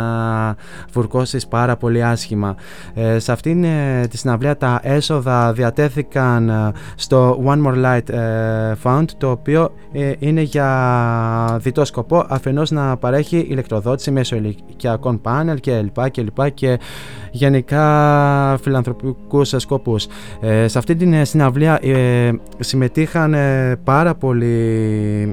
φουρκώσεις 0.91 1.47
πάρα 1.47 1.77
πολύ 1.77 2.05
άσχημα. 2.05 2.55
Ε, 2.95 3.19
σε 3.19 3.33
αυτήν 3.33 3.65
ε, 3.65 4.07
τη 4.11 4.19
συναυλία 4.19 4.57
τα 4.57 4.81
έσοδα 4.83 5.53
διατέθηκαν 5.53 6.49
ε, 6.49 6.73
στο 6.95 7.43
One 7.47 7.67
More 7.67 7.85
Light 7.85 8.09
ε, 8.09 8.73
Fund 8.83 9.05
το 9.19 9.31
οποίο 9.31 9.73
ε, 9.93 10.13
είναι 10.19 10.41
για 10.41 11.59
διτό 11.61 11.85
σκοπό 11.85 12.27
αφενός 12.29 12.71
να 12.71 12.97
παρέχει 12.97 13.47
ηλεκτροδότηση 13.49 14.11
μέσω 14.11 14.37
ηλικιακών 14.37 15.21
πάνελ 15.21 15.61
και 15.61 15.81
λοιπά 15.81 16.09
και 16.09 16.23
λοιπά 16.23 16.49
και 16.49 16.79
γενικά 17.31 18.59
φιλανθρωπικούς 18.63 19.55
σκοπούς. 19.57 20.07
Ε, 20.41 20.69
σε 20.69 20.79
αυτή 20.79 20.97
την 20.97 21.13
ε, 21.13 21.25
συναυλία 21.25 21.79
ε, 21.83 22.31
συμμετείχαν 22.59 23.35
ε, 23.35 23.77
πάρα 23.85 24.15
πολλοί 24.15 24.64
ε, 24.65 25.29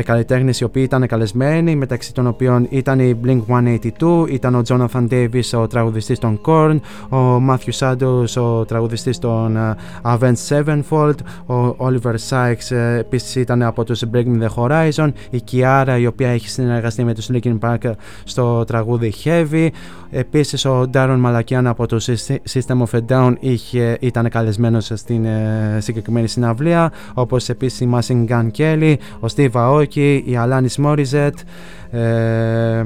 καλλιτέχνες 0.00 0.60
οι 0.60 0.64
οποίοι 0.64 0.82
ήταν 0.86 1.06
καλεσμένοι 1.06 1.76
μεταξύ 1.76 2.14
των 2.14 2.26
οποίων 2.26 2.66
ήταν 2.70 3.00
η 3.00 3.20
Blink-182, 3.24 4.26
ήταν 4.28 4.54
ο 4.54 4.62
Jonathan 4.68 5.08
Davis 5.10 5.60
ο 5.60 5.66
τραγουδιστής 5.66 6.18
των 6.18 6.40
Korn, 6.44 6.76
ο 7.08 7.36
Matthew 7.50 7.72
Santos 7.78 8.42
ο 8.42 8.64
τραγουδιστής 8.64 9.18
των 9.18 9.56
ε, 9.56 9.76
Avenged 10.02 10.48
Sevenfold, 10.48 11.14
ο 11.46 11.76
Oliver 11.78 12.14
Sykes 12.28 12.76
ε, 12.76 12.98
επίσης 12.98 13.34
ήταν 13.34 13.62
από 13.62 13.84
τους 13.84 14.02
Breaking 14.12 14.42
the 14.42 14.48
Horizon, 14.56 15.08
η 15.30 15.42
Kiara 15.50 15.96
η 16.00 16.06
οποία 16.06 16.28
έχει 16.28 16.48
συνεργαστεί 16.48 17.04
με 17.04 17.14
τους 17.14 17.28
Linkin 17.32 17.58
Park 17.58 17.92
στο 18.24 18.64
τραγούδι 18.64 19.12
Heavy, 19.24 19.68
επίσης 20.10 20.64
ο 20.64 20.90
Darren 20.92 21.20
Malakian 21.26 21.64
από 21.64 21.86
το 21.86 22.00
System 22.52 22.82
of 22.82 22.98
a 22.98 23.00
Down 23.08 23.34
είχε, 23.40 23.96
ήταν 24.00 24.28
καλεσμένος 24.28 24.90
στην 24.94 25.24
ε, 25.24 25.78
συγκεκριμένη 25.80 26.28
συναυλία, 26.28 26.92
όπως 27.14 27.48
επίσης 27.48 27.80
η 27.80 27.88
Machine 27.92 28.26
Gun 28.28 28.50
Kelly, 28.56 28.94
ο 29.20 29.26
Steve 29.36 29.50
Aoki, 29.52 29.81
η 29.90 30.38
Alanis 30.44 30.84
Morissette, 30.84 31.38
ε, 31.90 32.84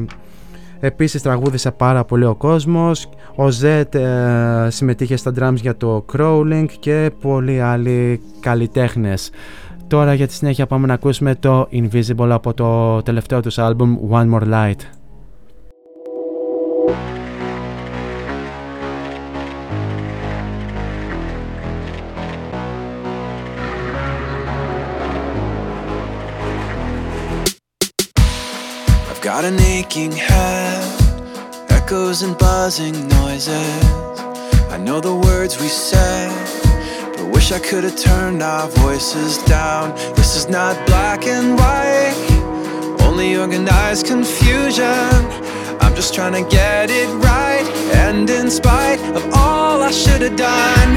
Επίσης 0.80 1.22
τραγούδισε 1.22 1.70
πάρα 1.70 2.04
πολύ 2.04 2.24
ο 2.24 2.34
κόσμος, 2.34 3.08
ο 3.36 3.44
Z 3.62 3.94
ε, 3.94 4.70
συμμετείχε 4.70 5.16
στα 5.16 5.32
drums 5.38 5.54
για 5.54 5.76
το 5.76 6.04
Crawling 6.12 6.66
και 6.80 7.10
πολλοί 7.20 7.60
άλλοι 7.60 8.20
καλλιτέχνες. 8.40 9.30
Τώρα 9.86 10.14
για 10.14 10.26
τη 10.26 10.32
συνέχεια 10.32 10.66
πάμε 10.66 10.86
να 10.86 10.94
ακούσουμε 10.94 11.34
το 11.34 11.68
Invisible 11.72 12.28
από 12.30 12.54
το 12.54 13.02
τελευταίο 13.02 13.40
τους 13.40 13.58
άλμπουμ 13.58 13.96
One 14.10 14.34
More 14.34 14.48
Light. 14.52 14.80
Got 29.36 29.44
an 29.44 29.60
aching 29.60 30.12
head, 30.12 30.82
echoes 31.68 32.22
and 32.22 32.38
buzzing 32.38 33.06
noises. 33.08 33.84
I 34.70 34.78
know 34.78 34.98
the 34.98 35.14
words 35.14 35.60
we 35.60 35.68
said, 35.68 36.32
but 37.14 37.26
wish 37.34 37.52
I 37.52 37.58
could 37.58 37.84
have 37.84 37.98
turned 37.98 38.42
our 38.42 38.66
voices 38.66 39.36
down. 39.44 39.94
This 40.14 40.36
is 40.36 40.48
not 40.48 40.74
black 40.86 41.26
and 41.26 41.58
white, 41.58 43.02
only 43.02 43.36
organized 43.36 44.06
confusion. 44.06 45.12
I'm 45.82 45.94
just 45.94 46.14
trying 46.14 46.32
to 46.42 46.48
get 46.48 46.88
it 46.88 47.08
right, 47.22 47.66
and 47.92 48.30
in 48.30 48.48
spite 48.48 49.00
of 49.14 49.22
all 49.34 49.82
I 49.82 49.90
should 49.90 50.22
have 50.22 50.36
done, 50.36 50.88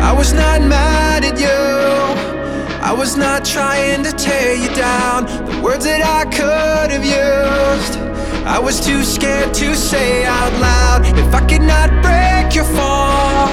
I 0.00 0.12
was 0.12 0.32
not 0.32 0.62
mad 0.62 1.26
at 1.26 1.38
you. 1.38 2.41
I 2.82 2.92
was 2.92 3.16
not 3.16 3.44
trying 3.44 4.02
to 4.02 4.12
tear 4.12 4.54
you 4.56 4.68
down. 4.74 5.26
The 5.26 5.60
words 5.62 5.84
that 5.84 6.02
I 6.02 6.24
could 6.24 6.90
have 6.90 7.04
used, 7.04 7.96
I 8.44 8.58
was 8.58 8.84
too 8.84 9.04
scared 9.04 9.54
to 9.54 9.76
say 9.76 10.24
out 10.24 10.52
loud. 10.60 11.06
If 11.16 11.32
I 11.32 11.46
could 11.46 11.62
not 11.62 11.90
break 12.02 12.56
your 12.56 12.64
fall, 12.64 13.48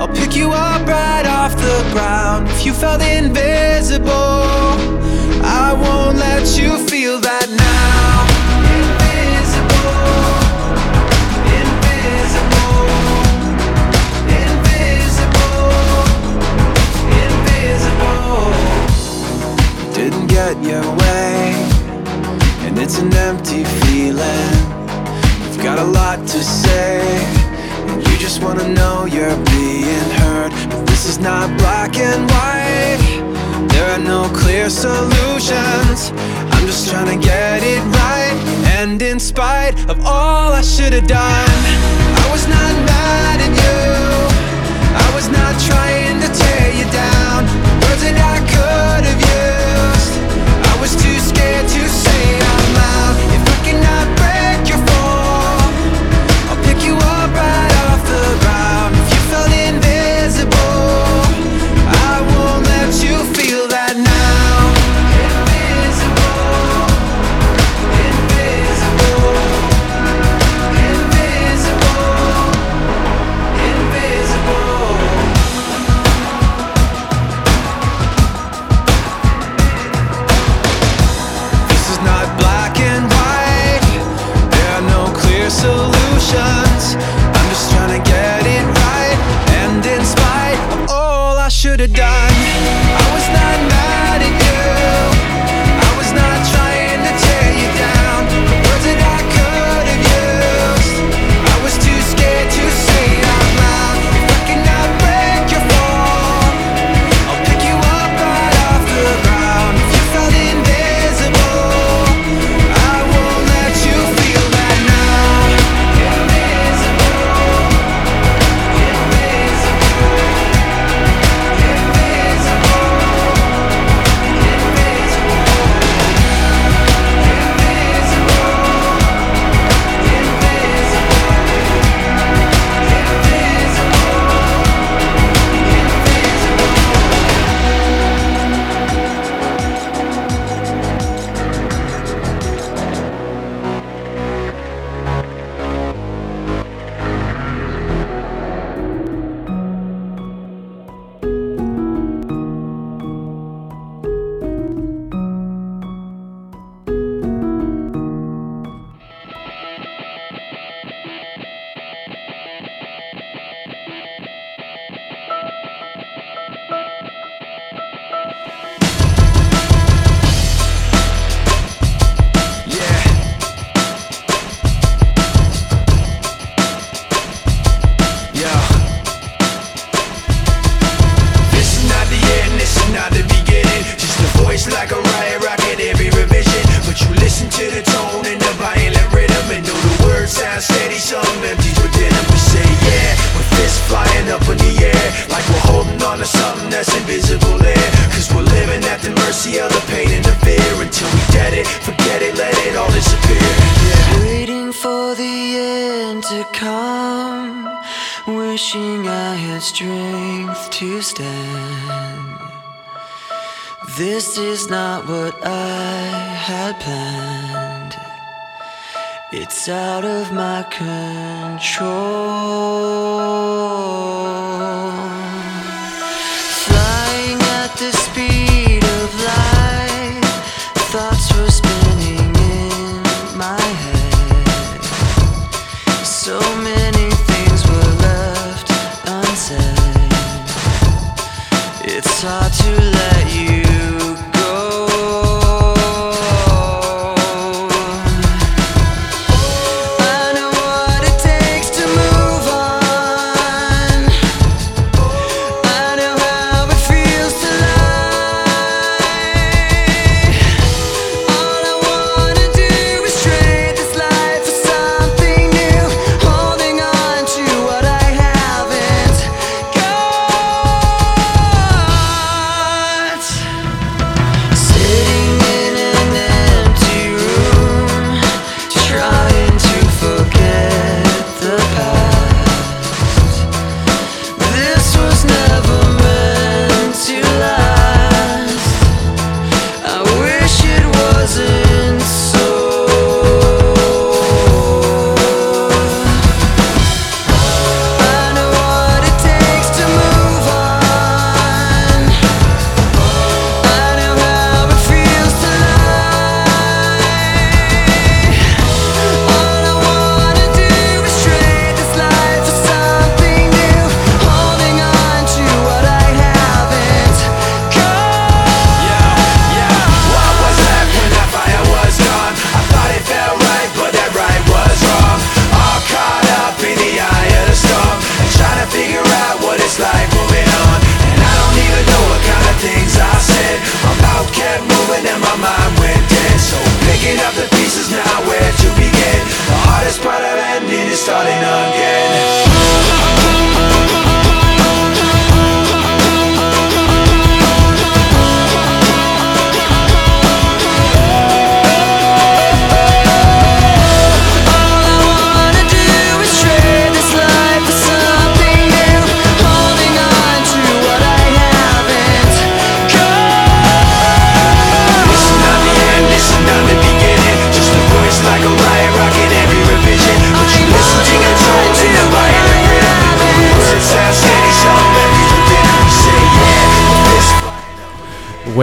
I'll 0.00 0.08
pick 0.08 0.34
you 0.34 0.50
up 0.50 0.84
right 0.84 1.26
off 1.26 1.54
the 1.54 1.88
ground. 1.92 2.48
If 2.48 2.66
you 2.66 2.72
felt 2.72 3.02
invisible, 3.02 4.08
I 5.46 5.72
won't 5.72 6.18
let 6.18 6.58
you 6.58 6.76
feel 6.88 7.20
that 7.20 7.48
now. 7.48 8.09
Didn't 20.10 20.26
get 20.26 20.56
your 20.64 20.82
way, 20.82 21.54
and 22.66 22.76
it's 22.80 22.98
an 22.98 23.14
empty 23.14 23.62
feeling. 23.62 24.54
You've 25.44 25.62
got 25.62 25.78
a 25.78 25.84
lot 25.84 26.18
to 26.18 26.42
say, 26.42 27.00
and 27.86 28.04
you 28.04 28.16
just 28.18 28.42
wanna 28.42 28.66
know 28.68 29.04
you're 29.04 29.36
being 29.54 30.10
heard. 30.18 30.50
But 30.68 30.84
this 30.88 31.06
is 31.06 31.20
not 31.20 31.56
black 31.58 31.96
and 31.96 32.28
white. 32.28 33.68
There 33.70 33.88
are 33.88 34.00
no 34.00 34.28
clear 34.34 34.68
solutions. 34.68 36.12
I'm 36.50 36.66
just 36.66 36.90
trying 36.90 37.16
to 37.16 37.24
get 37.24 37.62
it 37.62 37.82
right. 38.02 38.34
And 38.78 39.00
in 39.00 39.20
spite 39.20 39.78
of 39.88 40.04
all 40.04 40.52
I 40.52 40.62
should 40.62 40.92
have 40.92 41.06
done, 41.06 41.60
I 42.22 42.28
was 42.32 42.48
not 42.48 42.72
mad 42.90 43.40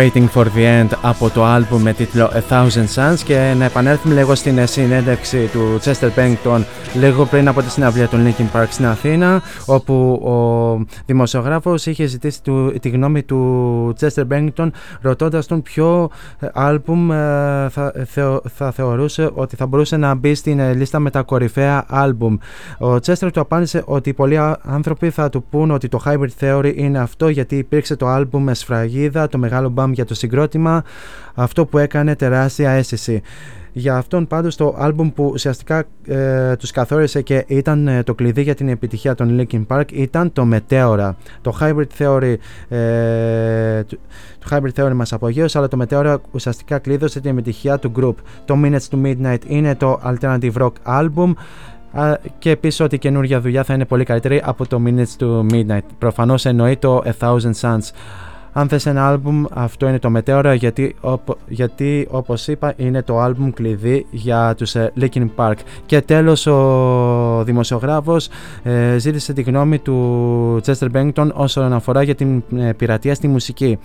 Waiting 0.08 0.30
for 0.36 0.46
the 0.56 0.82
End 0.82 0.98
από 1.02 1.30
το 1.30 1.46
άλμπουμ 1.46 1.82
με 1.82 1.94
τίτλο 1.94 2.32
A 2.34 2.54
Thousand 2.54 2.88
Suns 2.96 3.20
και 3.24 3.54
να 3.58 3.66
επανέλθουμε 3.66 4.14
λίγο 4.14 4.36
στην 4.36 4.58
ε, 4.58 4.66
συνέντευξη 4.66 5.50
του 5.52 5.80
Chester 5.84 6.10
Bennington 6.16 6.64
λίγο 6.94 7.26
πριν 7.26 7.48
από 7.48 7.62
τη 7.62 7.72
συναυλία 7.72 8.08
του 8.08 8.18
Linkin 8.26 8.60
Park 8.60 8.68
στην 8.70 8.86
Αθήνα 8.86 9.42
όπου 9.66 9.94
ο 10.24 10.47
δημοσιογράφος 11.06 11.86
είχε 11.86 12.06
ζητήσει 12.06 12.44
του, 12.44 12.74
τη 12.82 12.90
γνώμη 12.90 13.24
του 13.24 13.94
Chester 14.00 14.24
Bennington 14.32 14.70
ρωτώντας 15.02 15.46
τον 15.46 15.62
ποιο 15.62 16.10
ε, 16.40 16.48
άλμπουμ 16.54 17.12
ε, 17.12 17.16
θα, 17.70 17.94
θεω- 18.06 18.42
θα 18.54 18.72
θεωρούσε 18.72 19.30
ότι 19.34 19.56
θα 19.56 19.66
μπορούσε 19.66 19.98
να 19.98 20.16
μπει 20.16 20.34
στην 20.36 20.60
ε, 20.60 20.74
λίστα 20.74 21.00
με 21.00 21.10
τα 21.10 21.22
κορυφαία 21.22 21.86
άλμπουμ. 21.88 22.38
Ο 22.80 22.94
Chester 22.94 23.30
του 23.34 23.40
απάντησε 23.40 23.84
ότι 23.86 24.14
πολλοί 24.14 24.38
α- 24.38 24.60
άνθρωποι 24.64 25.10
θα 25.10 25.30
του 25.30 25.44
πούν 25.50 25.72
ότι 25.72 25.88
το 25.88 26.02
Hybrid 26.06 26.28
Theory 26.40 26.74
είναι 26.76 27.00
αυτό 27.00 27.30
γιατί 27.30 27.56
υπήρξε 27.58 27.96
το 27.96 28.08
άλμπουμ 28.08 28.44
με 28.44 28.54
σφραγίδα, 28.54 29.28
το 29.28 29.38
μεγάλο 29.38 29.70
μπαμ 29.70 29.92
για 29.92 30.06
το 30.06 30.14
συγκρότημα, 30.14 30.84
αυτό 31.34 31.66
που 31.66 31.78
έκανε 31.78 32.16
τεράστια 32.16 32.72
αίσθηση. 32.72 33.22
Για 33.78 33.96
αυτόν 33.96 34.28
πάντως 34.28 34.56
το 34.56 34.76
άλμπουμ 34.78 35.10
που 35.10 35.30
ουσιαστικά 35.34 35.84
ε, 36.08 36.56
τους 36.56 36.72
καθόρισε 36.72 37.22
και 37.22 37.46
ήταν 37.48 37.88
ε, 37.88 38.04
το 38.04 38.16
κλειδί 38.16 38.42
για 38.42 38.56
την 38.56 38.70
επιτυχία 38.70 39.16
των 39.16 39.40
Linkin 39.40 39.66
Park 39.68 39.92
ήταν 39.92 40.34
το 40.34 40.48
Meteora. 40.52 41.12
Το 41.42 41.58
Hybrid 41.62 41.88
Theory, 41.98 42.36
ε, 42.70 43.84
το 43.84 43.98
το 44.40 44.48
Hybrid 44.50 44.82
Theory 44.82 44.94
μας 44.94 45.14
απογείωσε 45.14 45.58
αλλά 45.58 45.68
το 45.68 45.78
Meteora 45.82 46.16
ουσιαστικά 46.32 46.80
κλείδωσε 46.80 47.20
την 47.20 47.32
επιτυχία 47.32 47.80
του 47.80 47.92
group. 48.00 48.16
Το 48.46 48.56
Minutes 48.64 48.88
to 48.92 49.06
Midnight 49.06 49.46
είναι 49.48 49.76
το 49.76 50.00
alternative 50.06 50.54
rock 50.54 50.72
album 50.84 51.34
Α, 51.92 52.14
και 52.40 52.50
επίσης 52.50 52.80
ότι 52.80 52.96
η 52.96 52.98
καινούργια 52.98 53.42
δουλειά 53.42 53.64
θα 53.64 53.74
είναι 53.74 53.86
πολύ 53.86 54.04
καλύτερη 54.04 54.42
από 54.46 54.68
το 54.68 54.82
Minutes 54.86 55.24
to 55.24 55.46
Midnight. 55.54 55.86
Προφανώς 55.98 56.46
εννοεί 56.46 56.78
το 56.78 57.04
A 57.06 57.12
Thousand 57.20 57.54
Suns. 57.62 57.92
Αν 58.54 58.68
θες 58.68 58.86
ένα 58.86 59.08
άλμπουμ, 59.08 59.44
αυτό 59.54 59.88
είναι 59.88 60.00
το 60.00 60.12
Meteora 60.18 60.56
γιατί, 60.58 60.96
οπο- 61.02 61.38
γιατί 61.48 62.08
όπως 62.12 62.48
είπα 62.48 62.74
είναι 62.78 63.02
το 63.02 63.20
άλμπουμ 63.20 63.50
κλειδί 63.52 64.06
για 64.12 64.54
τους 64.58 64.76
ε, 64.76 64.92
Linkin 65.00 65.28
Park. 65.36 65.54
Και 65.86 66.02
τέλος 66.02 66.46
ο 66.48 67.44
δημοσιογράφος 67.46 68.30
ε, 68.64 68.98
ζήτησε 68.98 69.34
τη 69.34 69.42
γνώμη 69.42 69.80
του 69.80 70.62
Chester 70.66 70.88
Bennington 70.94 71.30
όσον 71.34 71.74
αφορά 71.74 72.04
για 72.04 72.16
την 72.16 72.44
ε, 72.56 72.74
πειρατεία 72.74 73.16
στη 73.16 73.28
μουσική. 73.28 73.80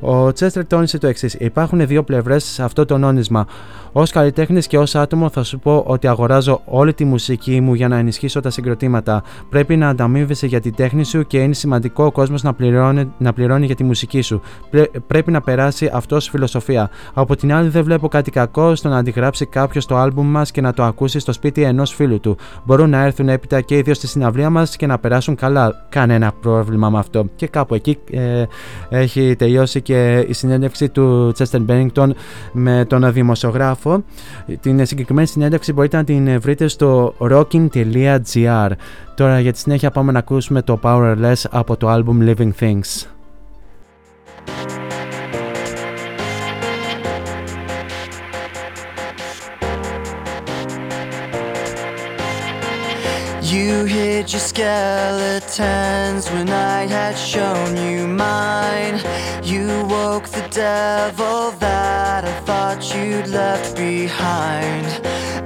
Ο 0.00 0.26
Chester 0.26 0.62
τόνισε 0.66 0.98
το 0.98 1.06
εξής. 1.06 1.34
Υπάρχουν 1.34 1.86
δύο 1.86 2.02
πλευρές 2.02 2.44
σε 2.44 2.62
αυτό 2.62 2.84
το 2.84 2.98
νόνισμα. 2.98 3.46
Ω 3.92 4.02
καλλιτέχνης 4.02 4.66
και 4.66 4.78
ως 4.78 4.94
άτομο 4.94 5.28
θα 5.28 5.42
σου 5.42 5.58
πω 5.58 5.84
ότι 5.86 6.06
αγοράζω 6.06 6.60
όλη 6.64 6.94
τη 6.94 7.04
μουσική 7.04 7.60
μου 7.60 7.74
για 7.74 7.88
να 7.88 7.96
ενισχύσω 7.96 8.40
τα 8.40 8.50
συγκροτήματα. 8.50 9.22
Πρέπει 9.48 9.76
να 9.76 9.88
ανταμείβεσαι 9.88 10.46
για 10.46 10.60
την 10.60 10.74
τέχνη 10.74 11.04
σου 11.04 11.26
και 11.26 11.38
είναι 11.38 11.54
σημαντικό 11.54 12.04
ο 12.04 12.12
κόσμος 12.12 12.42
να 12.42 12.54
πληρώνει, 12.54 13.12
να 13.18 13.32
πληρώνει 13.32 13.66
για 13.66 13.74
τη 13.74 13.84
μουσική 13.84 14.07
σου. 14.22 14.40
Πρέ- 14.70 14.98
πρέπει 14.98 15.30
να 15.30 15.40
περάσει 15.40 15.90
αυτός 15.92 16.18
ως 16.18 16.28
φιλοσοφία. 16.28 16.90
Από 17.14 17.36
την 17.36 17.52
άλλη, 17.52 17.68
δεν 17.68 17.84
βλέπω 17.84 18.08
κάτι 18.08 18.30
κακό 18.30 18.74
στο 18.74 18.88
να 18.88 18.96
αντιγράψει 18.96 19.46
κάποιος 19.46 19.86
το 19.86 19.96
άλμπουμ 19.96 20.30
μας 20.30 20.50
και 20.50 20.60
να 20.60 20.72
το 20.72 20.82
ακούσει 20.82 21.18
στο 21.18 21.32
σπίτι 21.32 21.62
ενός 21.62 21.94
φίλου 21.94 22.20
του. 22.20 22.36
Μπορούν 22.64 22.90
να 22.90 23.04
έρθουν 23.04 23.28
έπειτα 23.28 23.60
και 23.60 23.76
οι 23.76 23.82
δύο 23.82 23.94
στη 23.94 24.06
συναυλία 24.06 24.50
μας 24.50 24.76
και 24.76 24.86
να 24.86 24.98
περάσουν 24.98 25.34
καλά. 25.34 25.86
Κανένα 25.88 26.32
πρόβλημα 26.40 26.90
με 26.90 26.98
αυτό. 26.98 27.26
Και 27.36 27.46
κάπου 27.46 27.74
εκεί 27.74 27.98
ε, 28.10 28.44
έχει 28.88 29.36
τελειώσει 29.36 29.80
και 29.80 30.24
η 30.28 30.32
συνέντευξη 30.32 30.88
του 30.88 31.32
Chester 31.38 31.60
Bennington 31.68 32.10
με 32.52 32.84
τον 32.88 33.12
δημοσιογράφο. 33.12 34.04
Την 34.60 34.86
συγκεκριμένη 34.86 35.26
συνέντευξη 35.26 35.72
μπορείτε 35.72 35.96
να 35.96 36.04
την 36.04 36.40
βρείτε 36.40 36.68
στο 36.68 37.14
rocking.gr. 37.18 38.70
Τώρα 39.14 39.40
για 39.40 39.52
τη 39.52 39.58
συνέχεια 39.58 39.90
πάμε 39.90 40.12
να 40.12 40.18
ακούσουμε 40.18 40.62
το 40.62 40.78
Powerless 40.82 41.42
από 41.50 41.76
το 41.76 41.94
album 41.94 42.28
Living 42.28 42.50
Things. 42.60 43.17
thank 44.48 44.70
you. 44.72 44.87
You 53.48 53.86
hid 53.86 54.30
your 54.30 54.40
skeletons 54.40 56.28
when 56.30 56.50
I 56.50 56.86
had 56.86 57.16
shown 57.16 57.78
you 57.78 58.06
mine. 58.06 59.00
You 59.42 59.86
woke 59.86 60.28
the 60.28 60.46
devil 60.50 61.52
that 61.52 62.26
I 62.26 62.40
thought 62.40 62.94
you'd 62.94 63.28
left 63.28 63.74
behind. 63.74 64.84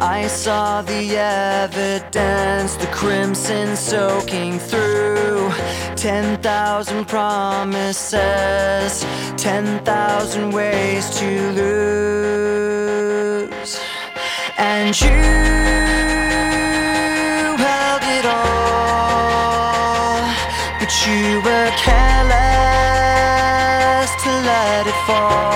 I 0.02 0.26
saw 0.26 0.82
the 0.82 1.16
evidence, 1.16 2.74
the 2.74 2.88
crimson 2.88 3.76
soaking 3.76 4.58
through. 4.58 5.52
Ten 5.94 6.42
thousand 6.42 7.06
promises, 7.06 8.12
ten 9.36 9.78
thousand 9.84 10.50
ways 10.50 11.08
to 11.20 11.52
lose. 11.52 12.82
And 14.58 15.00
you 15.00 16.11
it 18.22 18.28
all, 18.28 20.18
but 20.78 21.06
you 21.06 21.40
were 21.40 21.70
careless 21.76 22.22
to 24.22 24.30
let 24.30 24.86
it 24.86 24.94
fall. 25.06 25.51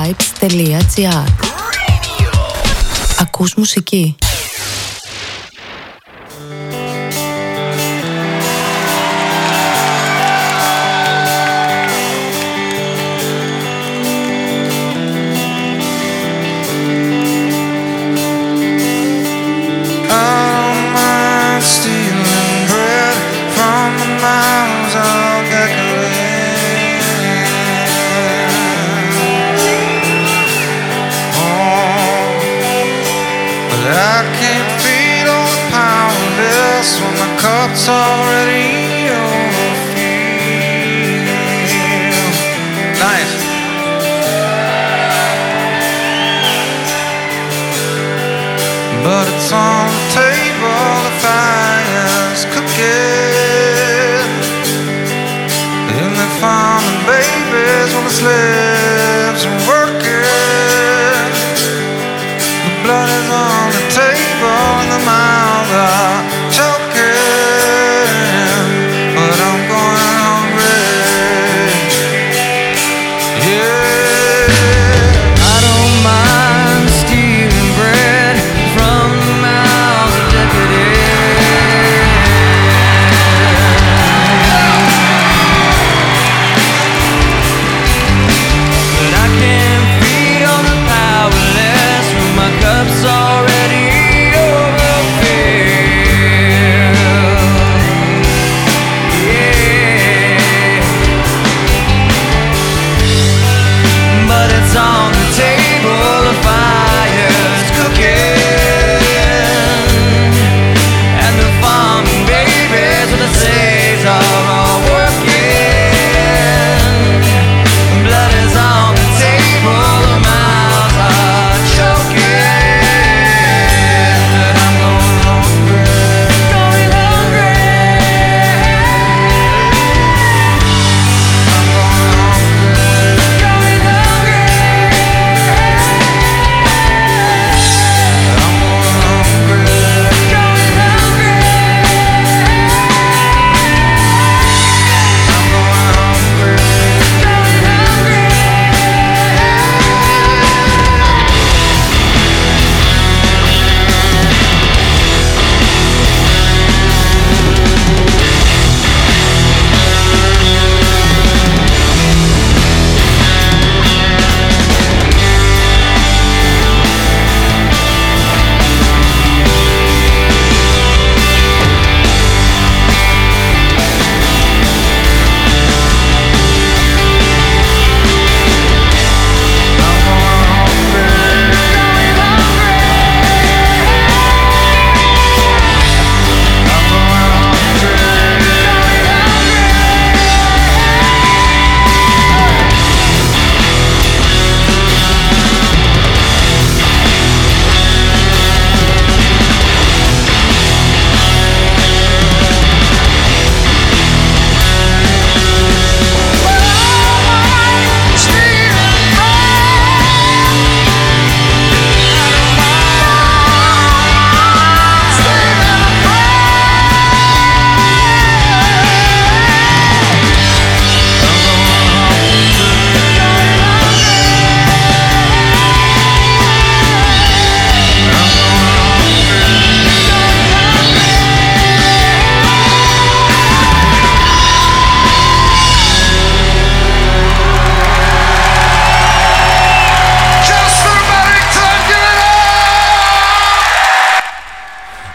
www.wipes.gr 0.00 1.24
Ακούς 3.20 3.54
μουσική. 3.54 4.16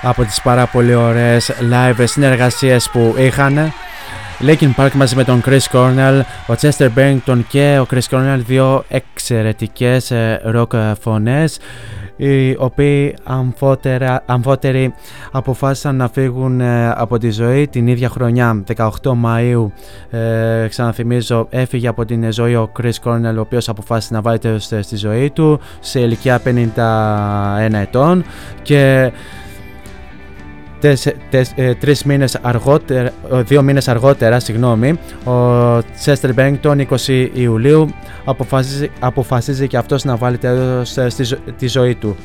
Από 0.06 0.24
τις 0.24 0.42
πάρα 0.42 0.66
πολύ 0.66 0.96
ωραίες 0.96 1.52
live 1.72 2.04
συνεργασίες 2.04 2.90
που 2.90 3.16
είχαν. 3.18 3.74
Linkin 4.40 4.70
Park 4.78 4.92
μαζί 4.94 5.16
με 5.16 5.24
τον 5.24 5.44
Chris 5.46 5.72
Cornell, 5.72 6.22
ο 6.48 6.54
Chester 6.62 6.90
Bennington 6.98 7.40
και 7.48 7.80
ο 7.82 7.86
Chris 7.92 8.10
Cornell, 8.10 8.40
δύο 8.46 8.84
εξαιρετικές 8.88 10.12
ε, 10.12 10.42
rock 10.56 10.94
φωνές 11.02 11.60
οι 12.16 12.56
οποίοι 12.58 13.16
αμφότερα, 13.24 14.24
αμφότεροι 14.26 14.94
αποφάσισαν 15.32 15.96
να 15.96 16.08
φύγουν 16.08 16.62
ε, 16.62 16.90
από 16.90 17.18
τη 17.18 17.30
ζωή 17.30 17.68
την 17.68 17.88
ίδια 17.88 18.10
χρονιά 18.10 18.64
18 18.76 18.88
Μαΐου 19.04 19.66
ε, 20.10 20.68
ξαναθυμίζω 20.68 21.48
έφυγε 21.50 21.88
από 21.88 22.06
την 22.06 22.32
ζωή 22.32 22.56
ο 22.56 22.72
Chris 22.80 22.94
Cornell 23.04 23.36
ο 23.38 23.40
οποίος 23.40 23.70
αποφάσισε 23.70 24.14
να 24.14 24.22
βάλει 24.22 24.40
τέλος 24.40 24.72
ε, 24.72 24.82
στη 24.82 24.96
ζωή 24.96 25.30
του 25.30 25.60
σε 25.80 26.00
ηλικία 26.00 26.42
51 26.46 27.74
ετών 27.74 28.24
και 28.62 29.12
τεσ, 30.86 31.08
τες, 31.30 31.52
ε, 31.56 31.74
τρεις 31.74 32.04
μήνες 32.04 32.36
αργότερα, 32.42 33.12
ε, 33.34 33.42
δύο 33.42 33.62
μήνες 33.62 33.88
αργότερα, 33.88 34.40
συγγνώμη, 34.40 35.00
ο 35.24 35.34
Τσέστερ 35.98 36.34
Μπέγκτον 36.34 36.80
20 36.80 37.30
Ιουλίου 37.34 37.90
αποφασίζει, 38.26 38.92
αποφασίζει 39.00 39.68
και 39.68 39.78
αυτός 39.78 40.04
να 40.04 40.16
βάλει 40.16 40.38
τέλος 40.38 40.98
ε, 40.98 41.10
στη 41.10 41.24
ζω- 41.24 41.40
τη 41.58 41.68
ζωή 41.68 41.96
του. 41.96 42.16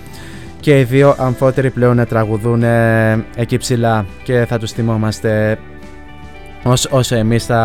Και 0.61 0.79
οι 0.79 0.83
δύο 0.85 1.15
αμφότεροι 1.19 1.71
πλέον 1.71 1.99
ε, 1.99 2.05
τραγουδούν 2.05 2.63
ε, 2.63 3.25
εκεί 3.37 3.57
ψηλά 3.57 4.07
και 4.23 4.45
θα 4.49 4.59
τους 4.59 4.71
θυμόμαστε 4.73 5.59
ως, 6.63 6.89
όσο 6.91 7.17
εμείς 7.17 7.45
θα 7.45 7.61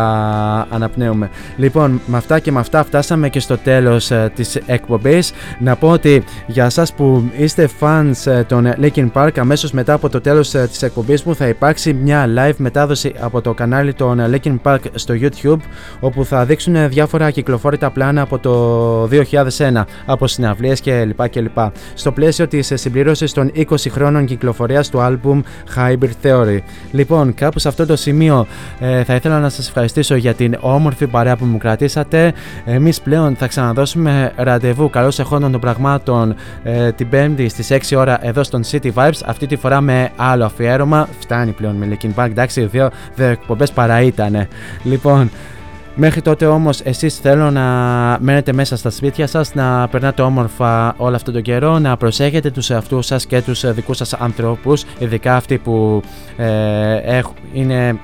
αναπνέουμε. 0.70 1.30
Λοιπόν, 1.56 2.00
με 2.06 2.16
αυτά 2.16 2.38
και 2.38 2.52
με 2.52 2.60
αυτά 2.60 2.84
φτάσαμε 2.84 3.28
και 3.28 3.40
στο 3.40 3.58
τέλος 3.58 4.10
ε, 4.10 4.30
της 4.34 4.56
εκπομπής. 4.66 5.32
Να 5.58 5.76
πω 5.76 5.88
ότι 5.88 6.24
για 6.46 6.64
εσάς 6.64 6.92
που 6.92 7.30
είστε 7.36 7.68
fans 7.80 8.12
ε, 8.24 8.44
των 8.44 8.74
Linkin 8.80 9.10
Park, 9.12 9.38
αμέσως 9.38 9.72
μετά 9.72 9.92
από 9.92 10.08
το 10.08 10.20
τέλος 10.20 10.54
ε, 10.54 10.66
της 10.66 10.82
εκπομπής 10.82 11.22
μου 11.22 11.34
θα 11.34 11.48
υπάρξει 11.48 11.92
μια 11.92 12.26
live 12.36 12.56
μετάδοση 12.56 13.12
από 13.20 13.40
το 13.40 13.54
κανάλι 13.54 13.94
των 13.94 14.20
Linkin 14.32 14.56
Park 14.62 14.78
στο 14.94 15.14
YouTube, 15.20 15.60
όπου 16.00 16.24
θα 16.24 16.44
δείξουν 16.44 16.76
ε, 16.76 16.88
διάφορα 16.88 17.30
κυκλοφόρητα 17.30 17.90
πλάνα 17.90 18.22
από 18.22 18.38
το 18.38 19.08
2001, 19.56 19.82
από 20.06 20.26
συναυλίες 20.26 20.80
κλπ. 20.80 21.28
κλπ. 21.28 21.58
Στο 21.94 22.12
πλαίσιο 22.12 22.48
της 22.48 22.70
ε, 22.70 22.76
συμπλήρωσης 22.76 23.32
των 23.32 23.52
20 23.56 23.62
χρόνων 23.90 24.24
κυκλοφορίας 24.24 24.88
του 24.88 25.00
άλμπουμ 25.00 25.42
Hybrid 25.76 26.26
Theory. 26.26 26.58
Λοιπόν, 26.92 27.34
κάπου 27.34 27.58
σε 27.58 27.68
αυτό 27.68 27.86
το 27.86 27.96
σημείο 27.96 28.46
ε, 28.88 29.04
θα 29.04 29.14
ήθελα 29.14 29.40
να 29.40 29.48
σας 29.48 29.66
ευχαριστήσω 29.68 30.14
για 30.14 30.34
την 30.34 30.56
όμορφη 30.60 31.06
παρέα 31.06 31.36
που 31.36 31.44
μου 31.44 31.58
κρατήσατε. 31.58 32.32
Εμείς 32.64 33.00
πλέον 33.00 33.36
θα 33.36 33.46
ξαναδώσουμε 33.46 34.32
ραντεβού 34.36 34.90
καλώς 34.90 35.18
εχόντων 35.18 35.50
των 35.52 35.60
πραγμάτων 35.60 36.34
ε, 36.62 36.92
την 36.92 37.08
Πέμπτη 37.08 37.48
στις 37.48 37.68
6 37.90 37.96
ώρα 37.98 38.18
εδώ 38.26 38.42
στον 38.42 38.62
City 38.70 38.92
Vibes. 38.94 39.20
Αυτή 39.26 39.46
τη 39.46 39.56
φορά 39.56 39.80
με 39.80 40.10
άλλο 40.16 40.44
αφιέρωμα. 40.44 41.08
Φτάνει 41.20 41.52
πλέον 41.52 41.74
με 41.74 41.88
Linkin 41.90 42.22
Park. 42.22 42.26
Εντάξει, 42.30 42.64
δύο, 42.64 42.90
δύο 43.14 43.26
εκπομπές 43.26 43.70
παρά 43.72 44.00
ήτανε. 44.00 44.48
Λοιπόν, 44.82 45.30
Μέχρι 45.98 46.22
τότε 46.22 46.46
όμως 46.46 46.80
εσείς 46.80 47.16
θέλω 47.18 47.50
να 47.50 47.62
μένετε 48.20 48.52
μέσα 48.52 48.76
στα 48.76 48.90
σπίτια 48.90 49.26
σας, 49.26 49.54
να 49.54 49.88
περνάτε 49.88 50.22
όμορφα 50.22 50.94
όλο 50.96 51.14
αυτόν 51.16 51.32
τον 51.34 51.42
καιρό, 51.42 51.78
να 51.78 51.96
προσέχετε 51.96 52.50
τους 52.50 52.70
εαυτούς 52.70 53.06
σας 53.06 53.26
και 53.26 53.42
τους 53.42 53.64
ε, 53.64 53.72
δικούς 53.72 53.96
σας 53.96 54.12
ανθρώπους, 54.12 54.84
ειδικά 54.98 55.36
αυτοί 55.36 55.58
που 55.58 56.02
ε, 56.36 56.96
έχ- 56.96 57.26
είναι 57.52 57.98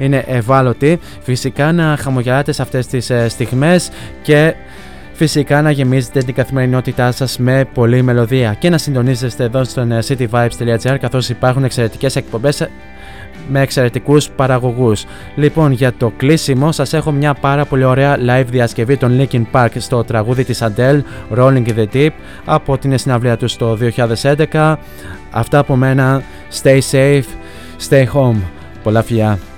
είναι 0.00 0.24
ευάλωτοι. 0.26 0.98
Φυσικά 1.22 1.72
να 1.72 1.96
χαμογελάτε 2.00 2.52
σε 2.52 2.62
αυτές 2.62 2.86
τις 2.86 3.10
ε, 3.10 3.28
στιγμές 3.28 3.90
και 4.22 4.54
φυσικά 5.12 5.62
να 5.62 5.70
γεμίζετε 5.70 6.22
την 6.22 6.34
καθημερινότητά 6.34 7.12
σας 7.12 7.38
με 7.38 7.64
πολλή 7.74 8.02
μελωδία 8.02 8.54
και 8.58 8.70
να 8.70 8.78
συντονίζεστε 8.78 9.44
εδώ 9.44 9.64
στον 9.64 9.92
ε, 9.92 9.98
cityvibes.gr 10.08 10.96
καθώς 11.00 11.28
υπάρχουν 11.28 11.64
εξαιρετικές 11.64 12.16
εκπομπές 12.16 12.60
ε, 12.60 12.70
με 13.48 13.60
εξαιρετικούς 13.60 14.30
παραγωγούς. 14.30 15.04
Λοιπόν, 15.34 15.72
για 15.72 15.92
το 15.92 16.12
κλείσιμο 16.16 16.72
σας 16.72 16.92
έχω 16.92 17.10
μια 17.10 17.34
πάρα 17.34 17.64
πολύ 17.64 17.84
ωραία 17.84 18.16
live 18.26 18.46
διασκευή 18.46 18.96
των 18.96 19.18
Linkin 19.20 19.42
Park 19.52 19.68
στο 19.76 20.04
τραγούδι 20.04 20.44
της 20.44 20.62
Adele, 20.62 21.00
Rolling 21.36 21.66
in 21.66 21.74
the 21.76 21.86
Deep, 21.92 22.10
από 22.44 22.78
την 22.78 22.98
συναυλία 22.98 23.36
τους 23.36 23.56
το 23.56 23.78
2011. 24.52 24.76
Αυτά 25.30 25.58
από 25.58 25.76
μένα, 25.76 26.22
stay 26.62 26.78
safe, 26.90 27.22
stay 27.88 28.04
home. 28.14 28.40
Πολλά 28.82 29.02
φιλιά. 29.02 29.49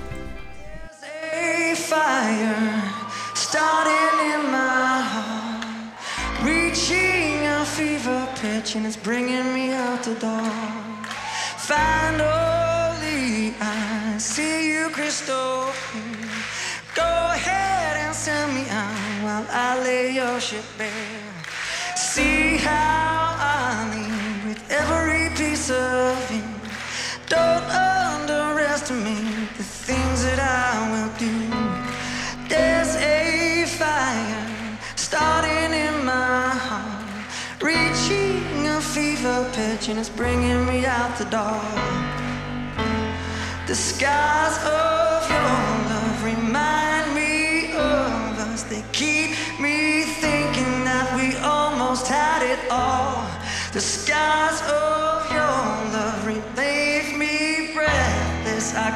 The 10.03 10.15
door. 10.15 10.51
Finally, 11.57 13.53
I 13.61 14.17
see 14.17 14.73
you 14.73 14.89
crystal. 14.89 15.71
Go 16.93 17.11
ahead 17.31 17.97
and 18.05 18.13
send 18.13 18.53
me 18.53 18.65
out 18.69 19.23
while 19.23 19.47
I 19.49 19.81
lay 19.81 20.11
your 20.11 20.41
ship 20.41 20.65
bare. 20.77 20.89
See 21.95 22.57
how 22.57 23.35
I 23.39 23.89
lean 23.95 24.49
with 24.49 24.61
every 24.69 25.29
piece 25.37 25.69
of 25.71 26.31
you. 26.31 26.42
Fever 38.93 39.49
pitch, 39.53 39.89
and 39.89 39.97
it's 39.97 40.07
bringing 40.07 40.67
me 40.67 40.85
out 40.85 41.17
the 41.17 41.25
door. 41.25 41.61
The 43.65 43.73
skies 43.73 44.55
of 44.63 45.27
your 45.33 45.55
love 45.89 46.23
remind 46.23 47.15
me 47.15 47.71
of 47.73 48.37
us. 48.47 48.61
They 48.61 48.83
keep 48.91 49.31
me 49.59 50.03
thinking 50.21 50.85
that 50.85 51.07
we 51.17 51.35
almost 51.37 52.07
had 52.07 52.43
it 52.43 52.59
all. 52.69 53.25
The 53.71 53.81
skies 53.81 54.61
of 54.61 55.31
your 55.31 55.63
love 55.95 56.27
leave 56.55 57.17
me 57.17 57.73
breathless. 57.73 58.75
I 58.75 58.91